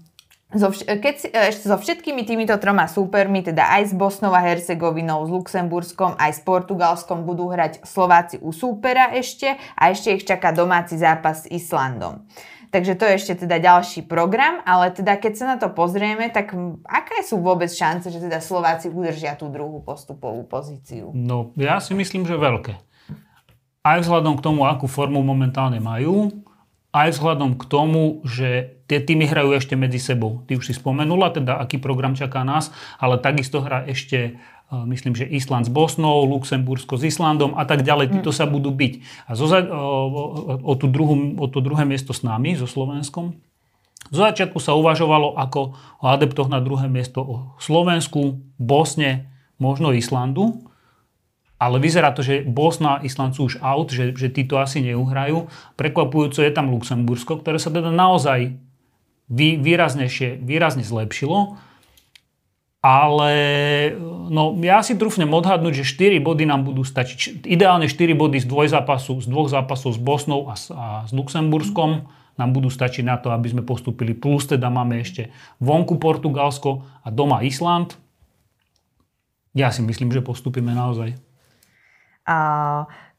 so, 0.56 0.72
keď 0.72 1.16
si, 1.20 1.28
ešte 1.28 1.68
so 1.68 1.76
všetkými 1.76 2.24
týmito 2.24 2.56
troma 2.56 2.88
súpermi, 2.88 3.44
teda 3.44 3.68
aj 3.68 3.92
s 3.92 3.94
Bosnou 3.96 4.32
a 4.32 4.40
Hercegovinou, 4.40 5.28
s 5.28 5.30
Luxemburskom, 5.36 6.16
aj 6.16 6.32
s 6.32 6.42
Portugalskom 6.44 7.28
budú 7.28 7.52
hrať 7.52 7.84
Slováci 7.84 8.40
u 8.40 8.56
súpera 8.56 9.12
ešte 9.12 9.60
a 9.76 9.92
ešte 9.92 10.16
ich 10.16 10.24
čaká 10.24 10.56
domáci 10.56 10.96
zápas 10.96 11.44
s 11.44 11.52
Islandom. 11.52 12.24
Takže 12.72 12.96
to 12.96 13.04
je 13.04 13.14
ešte 13.20 13.44
teda 13.44 13.60
ďalší 13.60 14.08
program, 14.08 14.64
ale 14.64 14.96
teda 14.96 15.20
keď 15.20 15.34
sa 15.36 15.46
na 15.52 15.58
to 15.60 15.68
pozrieme, 15.76 16.32
tak 16.32 16.56
aké 16.88 17.20
sú 17.28 17.44
vôbec 17.44 17.68
šance, 17.68 18.08
že 18.08 18.24
teda 18.24 18.40
Slováci 18.40 18.88
udržia 18.88 19.36
tú 19.36 19.52
druhú 19.52 19.84
postupovú 19.84 20.48
pozíciu? 20.48 21.12
No, 21.12 21.52
ja 21.60 21.84
si 21.84 21.92
myslím, 21.92 22.24
že 22.24 22.40
veľké 22.40 22.91
aj 23.82 24.06
vzhľadom 24.06 24.38
k 24.38 24.44
tomu, 24.46 24.70
akú 24.70 24.86
formu 24.86 25.26
momentálne 25.26 25.82
majú, 25.82 26.30
aj 26.92 27.18
vzhľadom 27.18 27.56
k 27.56 27.64
tomu, 27.72 28.20
že 28.28 28.82
tie 28.92 29.00
týmy 29.00 29.24
hrajú 29.24 29.56
ešte 29.56 29.80
medzi 29.80 29.98
sebou. 29.98 30.44
Ty 30.44 30.60
už 30.60 30.68
si 30.68 30.74
spomenula, 30.76 31.32
teda 31.32 31.56
aký 31.64 31.80
program 31.80 32.14
čaká 32.14 32.44
nás, 32.44 32.76
ale 33.00 33.16
takisto 33.16 33.64
hrá 33.64 33.88
ešte 33.88 34.36
e, 34.36 34.76
myslím, 34.92 35.16
že 35.16 35.24
Island 35.24 35.66
s 35.66 35.72
Bosnou, 35.72 36.28
Luxembursko 36.28 37.00
s 37.00 37.08
Islandom 37.08 37.56
a 37.56 37.64
tak 37.64 37.88
ďalej. 37.88 38.20
Títo 38.20 38.36
sa 38.36 38.44
budú 38.44 38.76
byť. 38.76 38.94
A 39.32 39.40
zo, 39.40 39.48
o, 39.48 39.56
o, 40.60 40.74
tú 40.76 40.92
druhú, 40.92 41.40
o 41.40 41.48
to 41.48 41.64
druhé 41.64 41.88
miesto 41.88 42.12
s 42.12 42.28
nami, 42.28 42.60
so 42.60 42.68
Slovenskom. 42.68 43.40
Zo 44.12 44.28
začiatku 44.28 44.60
sa 44.60 44.76
uvažovalo 44.76 45.40
ako 45.40 45.72
o 46.04 46.06
adeptoch 46.12 46.52
na 46.52 46.60
druhé 46.60 46.92
miesto 46.92 47.24
o 47.24 47.36
Slovensku, 47.64 48.44
Bosne, 48.60 49.32
možno 49.56 49.96
Islandu. 49.96 50.68
Ale 51.62 51.78
vyzerá 51.78 52.10
to, 52.10 52.26
že 52.26 52.42
Bosna 52.42 52.98
a 52.98 53.02
Island 53.06 53.38
sú 53.38 53.46
už 53.46 53.62
out, 53.62 53.94
že, 53.94 54.18
že 54.18 54.34
títo 54.34 54.58
asi 54.58 54.82
neuhrajú. 54.82 55.46
Prekvapujúco 55.78 56.42
je 56.42 56.50
tam 56.50 56.74
Luxembursko, 56.74 57.38
ktoré 57.38 57.62
sa 57.62 57.70
teda 57.70 57.94
naozaj 57.94 58.58
vý, 59.30 59.62
výraznejšie, 59.62 60.42
výrazne 60.42 60.82
zlepšilo. 60.82 61.62
Ale 62.82 63.34
no, 64.34 64.58
ja 64.58 64.82
si 64.82 64.98
trúfnem 64.98 65.30
odhadnúť, 65.30 65.86
že 65.86 66.18
4 66.18 66.18
body 66.18 66.50
nám 66.50 66.66
budú 66.66 66.82
stačiť. 66.82 67.46
Ideálne 67.46 67.86
4 67.86 68.18
body 68.18 68.42
z, 68.42 68.50
zápasu, 68.50 69.22
z 69.22 69.30
dvoch 69.30 69.54
zápasov 69.54 69.94
s 69.94 70.02
Bosnou 70.02 70.50
a 70.50 70.58
s, 70.58 70.74
a 70.74 71.06
s 71.06 71.14
Luxemburskom 71.14 72.10
nám 72.42 72.50
budú 72.58 72.74
stačiť 72.74 73.06
na 73.06 73.22
to, 73.22 73.30
aby 73.30 73.54
sme 73.54 73.62
postupili. 73.62 74.18
Plus 74.18 74.50
teda 74.50 74.74
máme 74.74 74.98
ešte 74.98 75.30
vonku 75.62 76.02
Portugalsko 76.02 76.82
a 77.06 77.14
doma 77.14 77.46
Island. 77.46 78.02
Ja 79.54 79.70
si 79.70 79.86
myslím, 79.86 80.10
že 80.10 80.26
postupíme 80.26 80.74
naozaj. 80.74 81.31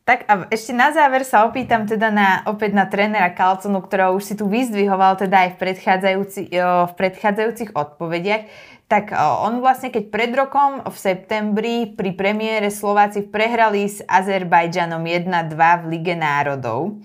Tak 0.03 0.27
a 0.27 0.51
ešte 0.51 0.75
na 0.75 0.91
záver 0.91 1.23
sa 1.23 1.47
opýtam 1.47 1.87
teda 1.87 2.11
na, 2.11 2.43
opäť 2.51 2.75
na 2.75 2.91
trénera 2.91 3.31
Kalconu, 3.31 3.79
ktorého 3.79 4.19
už 4.19 4.25
si 4.27 4.35
tu 4.35 4.51
vyzdvihoval 4.51 5.15
teda 5.15 5.47
aj 5.47 5.49
v, 5.55 5.57
predchádzajúci, 5.63 6.41
v 6.59 6.93
predchádzajúcich 6.99 7.71
odpovediach. 7.71 8.43
Tak 8.91 9.15
on 9.17 9.63
vlastne, 9.63 9.95
keď 9.95 10.05
pred 10.11 10.35
rokom 10.35 10.83
v 10.83 10.97
septembri 10.99 11.95
pri 11.95 12.19
premiére 12.19 12.69
Slováci 12.69 13.25
prehrali 13.25 13.87
s 13.87 14.03
Azerbajdžanom 14.05 15.01
1-2 15.07 15.55
v 15.55 15.85
Lige 15.87 16.19
národov. 16.19 16.99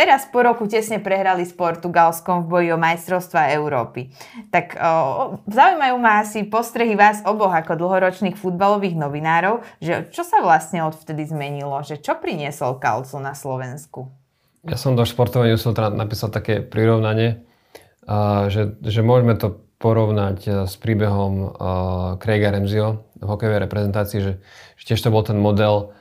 Teraz 0.00 0.24
po 0.32 0.40
roku 0.40 0.64
tesne 0.64 0.96
prehrali 0.96 1.44
s 1.44 1.52
Portugalskom 1.52 2.48
v 2.48 2.48
boji 2.48 2.68
o 2.72 2.80
majstrovstva 2.80 3.52
Európy. 3.52 4.08
Tak 4.48 4.72
o, 4.72 5.44
zaujímajú 5.44 5.96
ma 6.00 6.24
asi 6.24 6.48
postrehy 6.48 6.96
vás 6.96 7.20
oboch 7.28 7.52
ako 7.52 7.76
dlhoročných 7.76 8.32
futbalových 8.32 8.96
novinárov, 8.96 9.60
že 9.76 10.08
čo 10.08 10.24
sa 10.24 10.40
vlastne 10.40 10.88
odvtedy 10.88 11.28
zmenilo, 11.28 11.84
že 11.84 12.00
čo 12.00 12.16
priniesol 12.16 12.80
Kalcu 12.80 13.20
na 13.20 13.36
Slovensku? 13.36 14.08
Ja 14.64 14.80
som 14.80 14.96
do 14.96 15.04
športového 15.04 15.52
newslettera 15.52 15.92
napísal 15.92 16.32
také 16.32 16.64
prirovnanie, 16.64 17.44
že, 18.48 18.80
že 18.80 19.04
môžeme 19.04 19.36
to 19.36 19.60
porovnať 19.80 20.38
e, 20.44 20.50
s 20.68 20.76
príbehom 20.76 21.32
e, 21.40 21.46
Craiga 22.20 22.52
Remzio 22.52 23.08
v 23.16 23.24
hokejovej 23.24 23.64
reprezentácii, 23.64 24.20
že, 24.20 24.32
že 24.76 24.84
tiež 24.92 25.00
to 25.00 25.08
bol 25.08 25.24
ten 25.24 25.40
model 25.40 25.96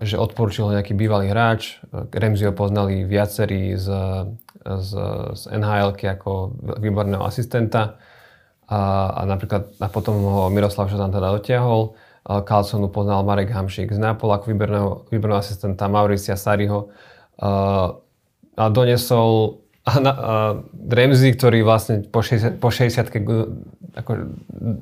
že 0.00 0.16
odporúčil 0.16 0.70
ho 0.70 0.76
nejaký 0.76 0.94
bývalý 0.94 1.32
hráč. 1.32 1.82
Remzi 2.14 2.46
ho 2.46 2.54
poznali 2.54 3.04
viacerí 3.04 3.74
z, 3.74 3.88
z, 4.64 4.90
z 5.34 5.42
nhl 5.50 5.92
ako 5.92 6.56
výborného 6.80 7.24
asistenta 7.24 7.98
a, 8.66 9.12
a 9.12 9.20
napríklad 9.26 9.78
a 9.78 9.86
potom 9.86 10.18
ho 10.22 10.42
Miroslav 10.50 10.90
Šatan 10.90 11.14
teda 11.14 11.34
dotiahol. 11.38 11.94
Carlsonu 12.26 12.90
poznal 12.90 13.22
Marek 13.22 13.54
Hamšík 13.54 13.94
z 13.94 14.02
Nápola 14.02 14.42
ako 14.42 14.50
výborného, 14.50 14.88
výborného 15.14 15.38
asistenta 15.38 15.86
Mauricia 15.86 16.34
Sariho 16.34 16.90
a, 17.38 17.94
a 18.58 18.64
donesol 18.66 19.62
a, 19.86 19.92
na, 20.02 20.10
a 20.10 20.34
Remzi, 20.74 21.30
ktorý 21.30 21.62
vlastne 21.62 22.02
po 22.02 22.26
60, 22.26 22.58
po 22.58 22.74
60 22.74 23.06
ako 23.94 24.10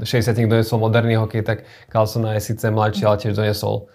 60 0.01 0.49
donesol 0.49 0.81
moderný 0.81 1.21
hokej, 1.21 1.45
tak 1.45 1.69
Carlsona 1.93 2.41
je 2.41 2.49
síce 2.49 2.65
mladší, 2.73 3.05
ale 3.05 3.21
tiež 3.21 3.37
donesol 3.37 3.93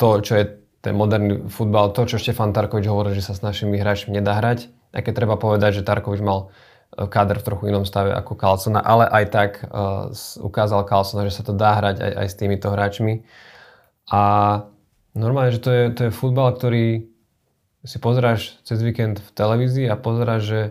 to, 0.00 0.24
čo 0.24 0.32
je 0.40 0.44
ten 0.80 0.96
moderný 0.96 1.52
futbal, 1.52 1.92
to, 1.92 2.08
čo 2.08 2.16
Štefan 2.16 2.56
Tarkovič 2.56 2.88
hovorí, 2.88 3.12
že 3.12 3.20
sa 3.20 3.36
s 3.36 3.44
našimi 3.44 3.76
hráčmi 3.76 4.16
nedá 4.16 4.40
hrať. 4.40 4.72
Aj 4.96 5.04
keď 5.04 5.12
treba 5.12 5.36
povedať, 5.36 5.84
že 5.84 5.86
Tarkovič 5.86 6.24
mal 6.24 6.48
e, 6.96 7.04
káder 7.04 7.36
v 7.36 7.46
trochu 7.46 7.68
inom 7.68 7.84
stave 7.84 8.16
ako 8.16 8.32
Carlsona, 8.40 8.80
ale 8.80 9.04
aj 9.04 9.24
tak 9.28 9.50
uh, 9.68 10.08
ukázal 10.40 10.88
Carlsona, 10.88 11.28
že 11.28 11.36
sa 11.36 11.44
to 11.44 11.52
dá 11.52 11.76
hrať 11.76 12.00
aj, 12.00 12.12
aj 12.16 12.26
s 12.32 12.38
týmito 12.40 12.72
hráčmi. 12.72 13.28
A 14.08 14.22
normálne, 15.12 15.52
že 15.52 15.60
to 15.60 15.70
je, 15.70 15.84
to 15.92 16.00
je 16.08 16.16
futbal, 16.16 16.56
ktorý 16.56 17.04
si 17.84 17.96
pozeráš 18.00 18.56
cez 18.64 18.80
víkend 18.80 19.20
v 19.20 19.30
televízii 19.36 19.86
a 19.88 20.00
pozeráš, 20.00 20.42
že, 20.48 20.62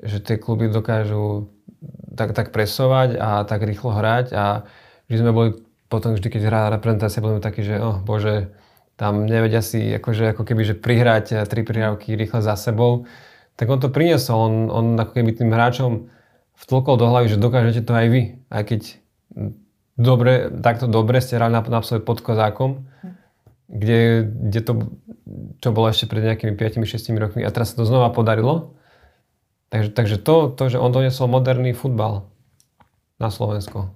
že 0.00 0.18
tie 0.24 0.36
kluby 0.40 0.72
dokážu 0.72 1.52
tak, 2.16 2.32
tak 2.32 2.48
presovať 2.52 3.16
a 3.16 3.44
tak 3.44 3.64
rýchlo 3.64 3.92
hrať 3.92 4.32
a 4.36 4.68
že 5.08 5.20
sme 5.20 5.32
boli 5.32 5.50
potom 5.90 6.14
vždy, 6.14 6.28
keď 6.30 6.42
hrá 6.46 6.62
reprezentácia, 6.70 7.24
boli 7.24 7.42
takí, 7.42 7.66
že 7.66 7.80
oh, 7.82 7.98
bože, 7.98 8.54
tam 9.00 9.24
nevedia 9.24 9.64
si 9.64 9.80
akože, 9.96 10.36
ako 10.36 10.44
keby, 10.44 10.62
že 10.68 10.74
prihrať 10.76 11.26
eh, 11.32 11.48
tri 11.48 11.64
prihrávky 11.64 12.12
rýchle 12.12 12.44
za 12.44 12.52
sebou, 12.60 13.08
tak 13.56 13.72
on 13.72 13.80
to 13.80 13.88
priniesol. 13.88 14.36
On, 14.36 14.54
on 14.68 14.86
ako 15.00 15.16
keby 15.16 15.40
tým 15.40 15.48
hráčom 15.48 16.12
vtlkol 16.60 17.00
do 17.00 17.08
hlavy, 17.08 17.32
že 17.32 17.40
dokážete 17.40 17.80
to 17.88 17.96
aj 17.96 18.06
vy. 18.12 18.22
Aj 18.52 18.60
keď 18.60 19.00
dobre, 19.96 20.52
takto 20.60 20.84
dobre 20.84 21.24
ste 21.24 21.40
hrali 21.40 21.56
napríklad 21.56 22.04
pod 22.04 22.20
kozákom, 22.20 22.84
kde, 23.72 24.28
kde 24.28 24.60
to, 24.60 24.72
čo 25.64 25.68
bolo 25.72 25.88
ešte 25.88 26.04
pred 26.04 26.20
nejakými 26.20 26.52
5-6 26.52 27.16
rokmi 27.16 27.40
a 27.40 27.52
teraz 27.52 27.72
sa 27.72 27.80
to 27.80 27.88
znova 27.88 28.12
podarilo. 28.12 28.76
Takže, 29.72 29.96
takže 29.96 30.16
to, 30.20 30.52
to, 30.52 30.76
že 30.76 30.82
on 30.82 30.92
doniesol 30.92 31.30
moderný 31.30 31.72
futbal 31.72 32.28
na 33.16 33.32
Slovensko. 33.32 33.94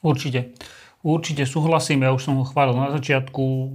Určite. 0.00 0.56
Určite 1.00 1.48
súhlasím, 1.48 2.04
ja 2.04 2.12
už 2.12 2.22
som 2.24 2.36
ho 2.38 2.44
chválil 2.44 2.76
na 2.76 2.92
začiatku 2.94 3.72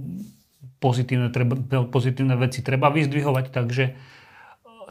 pozitívne, 0.86 1.34
treba, 1.34 1.58
pozitívne 1.90 2.38
veci 2.38 2.62
treba 2.62 2.94
vyzdvihovať, 2.94 3.50
takže 3.50 3.84
e, 3.90 3.92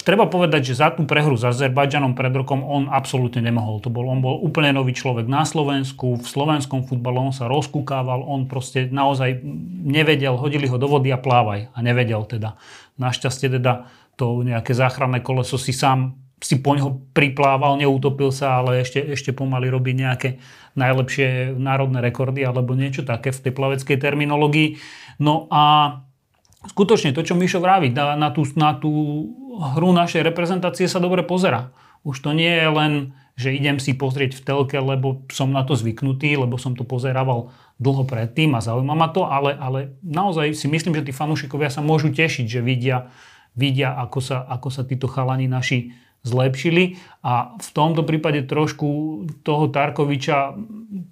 treba 0.03 0.27
povedať, 0.27 0.75
že 0.75 0.83
za 0.83 0.91
tú 0.91 1.07
prehru 1.07 1.39
s 1.39 1.47
Azerbajdžanom 1.47 2.11
pred 2.11 2.35
rokom 2.35 2.59
on 2.67 2.91
absolútne 2.91 3.39
nemohol. 3.39 3.79
To 3.79 3.87
bol, 3.87 4.11
on 4.11 4.19
bol 4.19 4.43
úplne 4.43 4.75
nový 4.75 4.91
človek 4.91 5.31
na 5.31 5.47
Slovensku, 5.47 6.19
v 6.19 6.27
slovenskom 6.27 6.83
futbale 6.83 7.23
on 7.23 7.31
sa 7.31 7.47
rozkúkával, 7.47 8.27
on 8.27 8.51
proste 8.51 8.91
naozaj 8.91 9.39
nevedel, 9.87 10.35
hodili 10.35 10.67
ho 10.67 10.75
do 10.75 10.91
vody 10.91 11.15
a 11.15 11.19
plávaj 11.21 11.71
a 11.71 11.79
nevedel 11.79 12.27
teda. 12.27 12.59
Našťastie 12.99 13.47
teda 13.47 13.87
to 14.19 14.43
nejaké 14.43 14.75
záchranné 14.75 15.23
koleso 15.23 15.55
si 15.55 15.71
sám 15.71 16.24
si 16.39 16.59
po 16.59 16.75
neho 16.75 17.01
priplával, 17.15 17.79
neutopil 17.79 18.29
sa, 18.29 18.59
ale 18.59 18.83
ešte, 18.83 18.99
ešte 18.99 19.31
pomaly 19.31 19.71
robí 19.71 19.95
nejaké 19.95 20.37
najlepšie 20.75 21.55
národné 21.55 22.03
rekordy 22.03 22.43
alebo 22.43 22.75
niečo 22.75 23.07
také 23.07 23.31
v 23.31 23.49
tej 23.49 23.53
plaveckej 23.55 23.97
terminológii. 23.97 24.77
No 25.23 25.47
a 25.47 25.95
skutočne 26.67 27.15
to, 27.15 27.23
čo 27.23 27.39
Mišo 27.39 27.63
vraví, 27.63 27.95
na, 27.95 28.29
tú, 28.35 28.43
na 28.59 28.75
tú 28.75 28.91
hru 29.75 29.95
našej 29.95 30.21
reprezentácie 30.27 30.91
sa 30.91 30.99
dobre 30.99 31.23
pozera. 31.23 31.71
Už 32.03 32.19
to 32.21 32.35
nie 32.35 32.51
je 32.51 32.69
len 32.69 32.93
že 33.35 33.51
idem 33.51 33.83
si 33.83 33.91
pozrieť 33.91 34.39
v 34.39 34.43
telke, 34.47 34.79
lebo 34.79 35.27
som 35.27 35.51
na 35.51 35.67
to 35.67 35.75
zvyknutý, 35.75 36.39
lebo 36.39 36.55
som 36.55 36.71
to 36.71 36.87
pozerával 36.87 37.51
dlho 37.75 38.07
predtým 38.07 38.55
a 38.55 38.63
zaujíma 38.63 38.95
ma 38.95 39.11
to, 39.11 39.27
ale, 39.27 39.51
ale 39.59 39.99
naozaj 39.99 40.55
si 40.55 40.71
myslím, 40.71 40.95
že 40.95 41.11
tí 41.11 41.11
fanúšikovia 41.11 41.67
sa 41.67 41.83
môžu 41.83 42.15
tešiť, 42.15 42.47
že 42.47 42.63
vidia, 42.63 43.11
vidia 43.51 43.91
ako, 43.99 44.19
sa, 44.23 44.37
ako 44.47 44.71
sa 44.71 44.87
títo 44.87 45.11
chalani 45.11 45.51
naši 45.51 45.91
zlepšili 46.25 46.97
a 47.21 47.53
v 47.57 47.69
tomto 47.69 48.01
prípade 48.01 48.41
trošku 48.49 48.89
toho 49.45 49.69
Tarkoviča, 49.69 50.57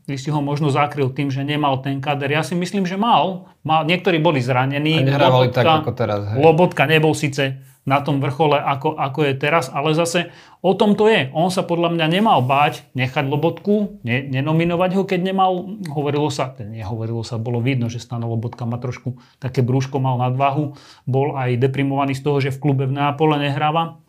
vy 0.09 0.17
si 0.17 0.33
ho 0.33 0.41
možno 0.41 0.73
zakryl 0.73 1.13
tým, 1.13 1.29
že 1.29 1.45
nemal 1.45 1.79
ten 1.85 2.01
kader. 2.01 2.33
Ja 2.33 2.41
si 2.41 2.57
myslím, 2.57 2.89
že 2.89 2.97
mal. 2.97 3.47
mal 3.61 3.85
niektorí 3.85 4.17
boli 4.17 4.41
zranení. 4.41 4.99
A 4.99 5.05
nehrávali 5.05 5.53
Lobotka, 5.53 5.61
tak 5.61 5.81
ako 5.85 5.91
teraz. 5.93 6.21
Hej. 6.33 6.37
Lobotka 6.41 6.83
nebol 6.89 7.13
síce 7.13 7.61
na 7.83 7.99
tom 7.99 8.23
vrchole, 8.23 8.55
ako, 8.55 8.95
ako 8.95 9.19
je 9.27 9.33
teraz, 9.35 9.67
ale 9.67 9.91
zase 9.91 10.31
o 10.63 10.71
tom 10.71 10.95
to 10.95 11.11
je. 11.11 11.27
On 11.35 11.51
sa 11.51 11.67
podľa 11.67 11.91
mňa 11.91 12.05
nemal 12.07 12.39
báť 12.39 12.87
nechať 12.95 13.27
Lobotku, 13.27 13.99
ne, 14.07 14.23
nenominovať 14.23 14.91
ho, 14.95 15.03
keď 15.03 15.19
nemal, 15.19 15.67
hovorilo 15.91 16.31
sa, 16.31 16.55
nehovorilo 16.55 17.27
sa, 17.27 17.35
bolo 17.35 17.59
vidno, 17.59 17.91
že 17.91 17.99
Stano 17.99 18.31
Lobotka 18.31 18.63
má 18.63 18.79
trošku 18.79 19.19
také 19.35 19.59
brúško, 19.59 19.99
mal 19.99 20.15
nadvahu, 20.15 20.79
bol 21.03 21.35
aj 21.35 21.59
deprimovaný 21.59 22.15
z 22.15 22.23
toho, 22.23 22.37
že 22.39 22.55
v 22.55 22.61
klube 22.63 22.87
v 22.87 22.95
Neapole 22.95 23.35
nehráva. 23.35 23.99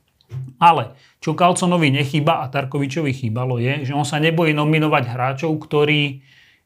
Ale 0.59 0.97
čo 1.21 1.37
Kalconovi 1.37 1.93
nechýba 1.93 2.43
a 2.43 2.51
Tarkovičovi 2.51 3.13
chýbalo 3.13 3.61
je, 3.61 3.89
že 3.89 3.93
on 3.93 4.07
sa 4.07 4.23
nebojí 4.23 4.57
nominovať 4.57 5.05
hráčov, 5.11 5.57
ktorí 5.61 6.25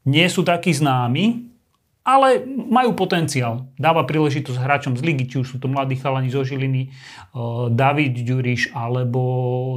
nie 0.09 0.27
sú 0.31 0.47
takí 0.47 0.73
známi, 0.73 1.49
ale 2.09 2.41
majú 2.49 2.97
potenciál. 2.97 3.69
Dáva 3.77 4.09
príležitosť 4.09 4.57
hráčom 4.57 4.97
z 4.97 5.05
ligy, 5.05 5.29
či 5.29 5.45
už 5.45 5.47
sú 5.53 5.57
to 5.61 5.69
mladí 5.69 5.93
chalani 6.01 6.33
zo 6.33 6.41
Žiliny, 6.41 6.89
David 7.69 8.25
Ďuriš, 8.25 8.73
alebo 8.73 9.21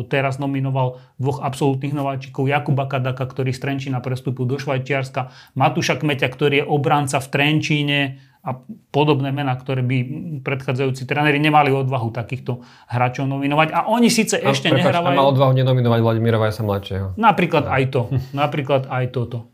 teraz 0.08 0.40
nominoval 0.40 1.04
dvoch 1.20 1.44
absolútnych 1.44 1.92
nováčikov, 1.92 2.48
Jakuba 2.48 2.88
Kadaka, 2.88 3.28
ktorý 3.28 3.52
z 3.52 3.60
Trenčína 3.60 4.00
prestúpil 4.00 4.48
do 4.48 4.56
Švajčiarska, 4.56 5.28
Matúša 5.60 6.00
Kmeťa, 6.00 6.32
ktorý 6.32 6.64
je 6.64 6.70
obranca 6.72 7.20
v 7.20 7.28
Trenčíne 7.28 8.00
a 8.42 8.58
podobné 8.90 9.30
mená, 9.30 9.54
ktoré 9.54 9.86
by 9.86 9.98
predchádzajúci 10.42 11.06
tréneri 11.06 11.38
nemali 11.38 11.70
odvahu 11.70 12.10
takýchto 12.10 12.66
hráčov 12.90 13.30
nominovať. 13.30 13.70
A 13.70 13.86
oni 13.86 14.10
síce 14.10 14.42
a 14.42 14.50
ešte 14.50 14.74
prepáč, 14.74 14.98
nehrávajú... 14.98 15.14
A 15.14 15.20
mal 15.22 15.30
odvahu 15.30 15.54
nenominovať 15.54 16.00
Vladimíra 16.02 16.42
Vajsa 16.42 16.66
mladšieho. 16.66 17.08
Napríklad 17.22 17.70
aj 17.70 17.84
to. 17.94 18.02
Napríklad 18.34 18.90
aj 18.90 19.06
toto. 19.14 19.54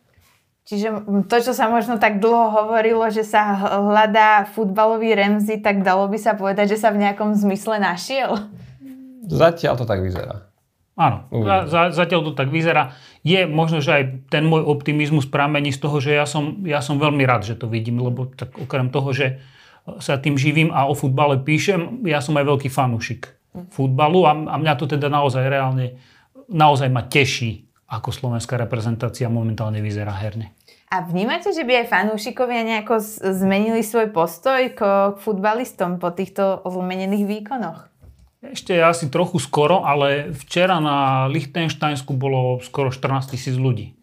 Čiže 0.68 1.04
to, 1.28 1.36
čo 1.40 1.52
sa 1.56 1.68
možno 1.68 2.00
tak 2.00 2.20
dlho 2.24 2.52
hovorilo, 2.52 3.08
že 3.12 3.28
sa 3.28 3.56
hľadá 3.80 4.48
futbalový 4.52 5.16
Remzi, 5.16 5.60
tak 5.60 5.84
dalo 5.84 6.08
by 6.08 6.20
sa 6.20 6.36
povedať, 6.36 6.76
že 6.76 6.80
sa 6.80 6.92
v 6.92 7.04
nejakom 7.04 7.36
zmysle 7.36 7.80
našiel? 7.80 8.36
Zatiaľ 9.28 9.80
to 9.80 9.84
tak 9.88 10.00
vyzerá. 10.00 10.47
Áno, 10.98 11.30
za, 11.70 11.94
zatiaľ 11.94 12.22
to 12.26 12.32
tak 12.34 12.50
vyzerá. 12.50 12.98
Je 13.22 13.46
možno, 13.46 13.86
že 13.86 14.02
aj 14.02 14.04
ten 14.34 14.42
môj 14.50 14.66
optimizmus 14.66 15.30
pramení 15.30 15.70
z 15.70 15.78
toho, 15.78 16.02
že 16.02 16.18
ja 16.18 16.26
som, 16.26 16.66
ja 16.66 16.82
som 16.82 16.98
veľmi 16.98 17.22
rád, 17.22 17.46
že 17.46 17.54
to 17.54 17.70
vidím, 17.70 18.02
lebo 18.02 18.26
tak 18.34 18.58
okrem 18.58 18.90
toho, 18.90 19.14
že 19.14 19.38
sa 20.02 20.18
tým 20.18 20.36
živím 20.36 20.74
a 20.74 20.90
o 20.90 20.98
futbale 20.98 21.38
píšem, 21.38 22.02
ja 22.10 22.18
som 22.18 22.34
aj 22.36 22.50
veľký 22.50 22.68
fanúšik 22.74 23.38
futbalu 23.70 24.26
a, 24.28 24.34
a 24.34 24.56
mňa 24.58 24.74
to 24.78 24.86
teda 24.86 25.10
naozaj 25.10 25.46
reálne, 25.50 25.98
naozaj 26.50 26.90
ma 26.92 27.06
teší, 27.06 27.66
ako 27.88 28.12
slovenská 28.12 28.60
reprezentácia 28.60 29.32
momentálne 29.32 29.80
vyzerá 29.80 30.12
herne. 30.14 30.54
A 30.88 31.04
vnímate, 31.04 31.52
že 31.52 31.68
by 31.68 31.84
aj 31.84 31.92
fanúšikovia 31.92 32.64
nejako 32.64 33.04
zmenili 33.20 33.84
svoj 33.84 34.08
postoj 34.16 34.72
k 34.72 34.80
futbalistom 35.20 36.00
po 36.00 36.16
týchto 36.16 36.64
zmenených 36.64 37.28
výkonoch? 37.28 37.92
Ešte 38.54 38.78
asi 38.80 39.12
trochu 39.12 39.40
skoro, 39.42 39.84
ale 39.84 40.32
včera 40.32 40.80
na 40.80 41.28
Lichtensteinsku 41.28 42.16
bolo 42.16 42.62
skoro 42.64 42.94
14 42.94 43.34
tisíc 43.34 43.56
ľudí. 43.58 43.98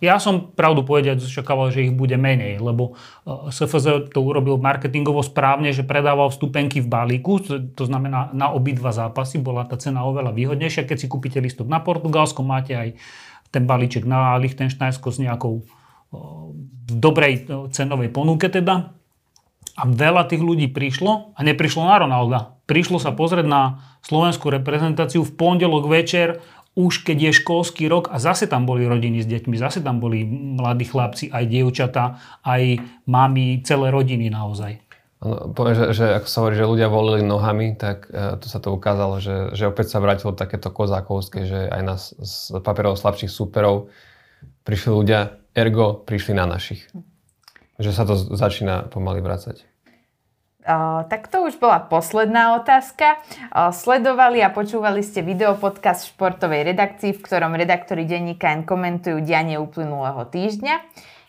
Ja 0.00 0.16
som, 0.16 0.56
pravdu 0.56 0.80
povedať, 0.80 1.20
očakával, 1.20 1.68
že 1.68 1.84
ich 1.84 1.92
bude 1.92 2.16
menej, 2.16 2.56
lebo 2.56 2.96
e, 3.28 3.52
SFZ 3.52 4.08
to 4.08 4.24
urobil 4.24 4.56
marketingovo 4.56 5.20
správne, 5.20 5.76
že 5.76 5.84
predával 5.84 6.32
vstupenky 6.32 6.80
v 6.80 6.88
balíku, 6.88 7.44
to 7.76 7.84
znamená 7.84 8.32
na 8.32 8.48
obidva 8.48 8.96
zápasy, 8.96 9.44
bola 9.44 9.68
tá 9.68 9.76
cena 9.76 10.08
oveľa 10.08 10.32
výhodnejšia. 10.32 10.88
Keď 10.88 10.96
si 10.96 11.06
kúpite 11.06 11.36
listok 11.36 11.68
na 11.68 11.84
Portugalsko, 11.84 12.40
máte 12.40 12.72
aj 12.72 12.96
ten 13.52 13.68
balíček 13.68 14.08
na 14.08 14.40
Lichtensteinsko 14.40 15.12
s 15.12 15.20
nejakou 15.20 15.68
v 16.10 16.92
dobrej 16.96 17.46
e, 17.46 17.68
cenovej 17.70 18.10
ponuke 18.10 18.48
teda. 18.48 18.96
A 19.76 19.82
veľa 19.86 20.26
tých 20.26 20.42
ľudí 20.42 20.72
prišlo 20.72 21.36
a 21.36 21.40
neprišlo 21.44 21.86
na 21.86 21.96
Ronalda. 22.00 22.40
Prišlo 22.70 23.02
sa 23.02 23.10
pozrieť 23.10 23.50
na 23.50 23.82
slovenskú 24.06 24.46
reprezentáciu 24.46 25.26
v 25.26 25.34
pondelok 25.34 25.90
večer, 25.90 26.38
už 26.78 27.02
keď 27.02 27.18
je 27.18 27.38
školský 27.42 27.90
rok 27.90 28.14
a 28.14 28.22
zase 28.22 28.46
tam 28.46 28.62
boli 28.62 28.86
rodiny 28.86 29.26
s 29.26 29.26
deťmi, 29.26 29.58
zase 29.58 29.82
tam 29.82 29.98
boli 29.98 30.22
mladí 30.22 30.86
chlapci, 30.86 31.34
aj 31.34 31.50
dievčata, 31.50 32.22
aj 32.46 32.78
mami, 33.10 33.66
celé 33.66 33.90
rodiny 33.90 34.30
naozaj. 34.30 34.78
No, 35.18 35.50
poviem, 35.50 35.74
že, 35.74 35.86
že 35.98 36.06
ako 36.22 36.26
sa 36.30 36.38
hovorí, 36.40 36.54
že 36.54 36.70
ľudia 36.70 36.88
volili 36.88 37.26
nohami, 37.26 37.74
tak 37.74 38.06
uh, 38.06 38.38
to 38.38 38.46
sa 38.46 38.62
to 38.62 38.70
ukázalo, 38.70 39.18
že, 39.18 39.50
že 39.52 39.66
opäť 39.66 39.92
sa 39.92 39.98
vrátilo 39.98 40.32
takéto 40.32 40.70
kozákovské, 40.70 41.50
že 41.50 41.66
aj 41.68 41.82
nás 41.82 42.14
z 42.16 42.54
papierov 42.62 42.96
slabších 42.96 43.28
súperov 43.28 43.90
prišli 44.62 44.90
ľudia 44.94 45.42
ergo 45.58 46.06
prišli 46.06 46.38
na 46.38 46.46
našich. 46.46 46.86
Že 47.82 47.90
sa 47.90 48.06
to 48.06 48.14
začína 48.14 48.88
pomaly 48.88 49.20
vrácať. 49.20 49.69
Tak 51.10 51.26
to 51.26 51.50
už 51.50 51.58
bola 51.58 51.82
posledná 51.82 52.54
otázka. 52.62 53.18
Sledovali 53.74 54.38
a 54.40 54.54
počúvali 54.54 55.02
ste 55.02 55.26
videopodcast 55.26 56.06
v 56.06 56.10
športovej 56.14 56.62
redakcii, 56.70 57.18
v 57.18 57.20
ktorom 57.20 57.58
redaktori 57.58 58.06
denníka 58.06 58.54
N 58.54 58.62
komentujú 58.62 59.18
dianie 59.26 59.58
uplynulého 59.58 60.22
týždňa. 60.30 60.74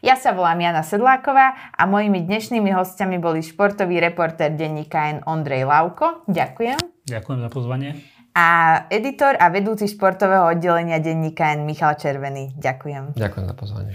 Ja 0.01 0.17
sa 0.17 0.33
volám 0.33 0.57
Jana 0.57 0.81
Sedláková 0.81 1.73
a 1.77 1.85
mojimi 1.85 2.25
dnešnými 2.25 2.73
hostiami 2.73 3.21
boli 3.21 3.45
športový 3.45 4.01
reportér 4.01 4.53
denníka 4.57 5.13
N 5.13 5.25
Ondrej 5.29 5.69
Lauko. 5.69 6.25
Ďakujem. 6.25 7.05
Ďakujem 7.05 7.39
za 7.41 7.49
pozvanie. 7.53 7.89
A 8.31 8.47
editor 8.87 9.35
a 9.37 9.51
vedúci 9.53 9.91
športového 9.91 10.55
oddelenia 10.55 10.97
denníka 10.97 11.53
N 11.53 11.69
Michal 11.69 11.99
Červený. 11.99 12.57
Ďakujem. 12.57 13.19
Ďakujem 13.19 13.45
za 13.45 13.55
pozvanie. 13.57 13.93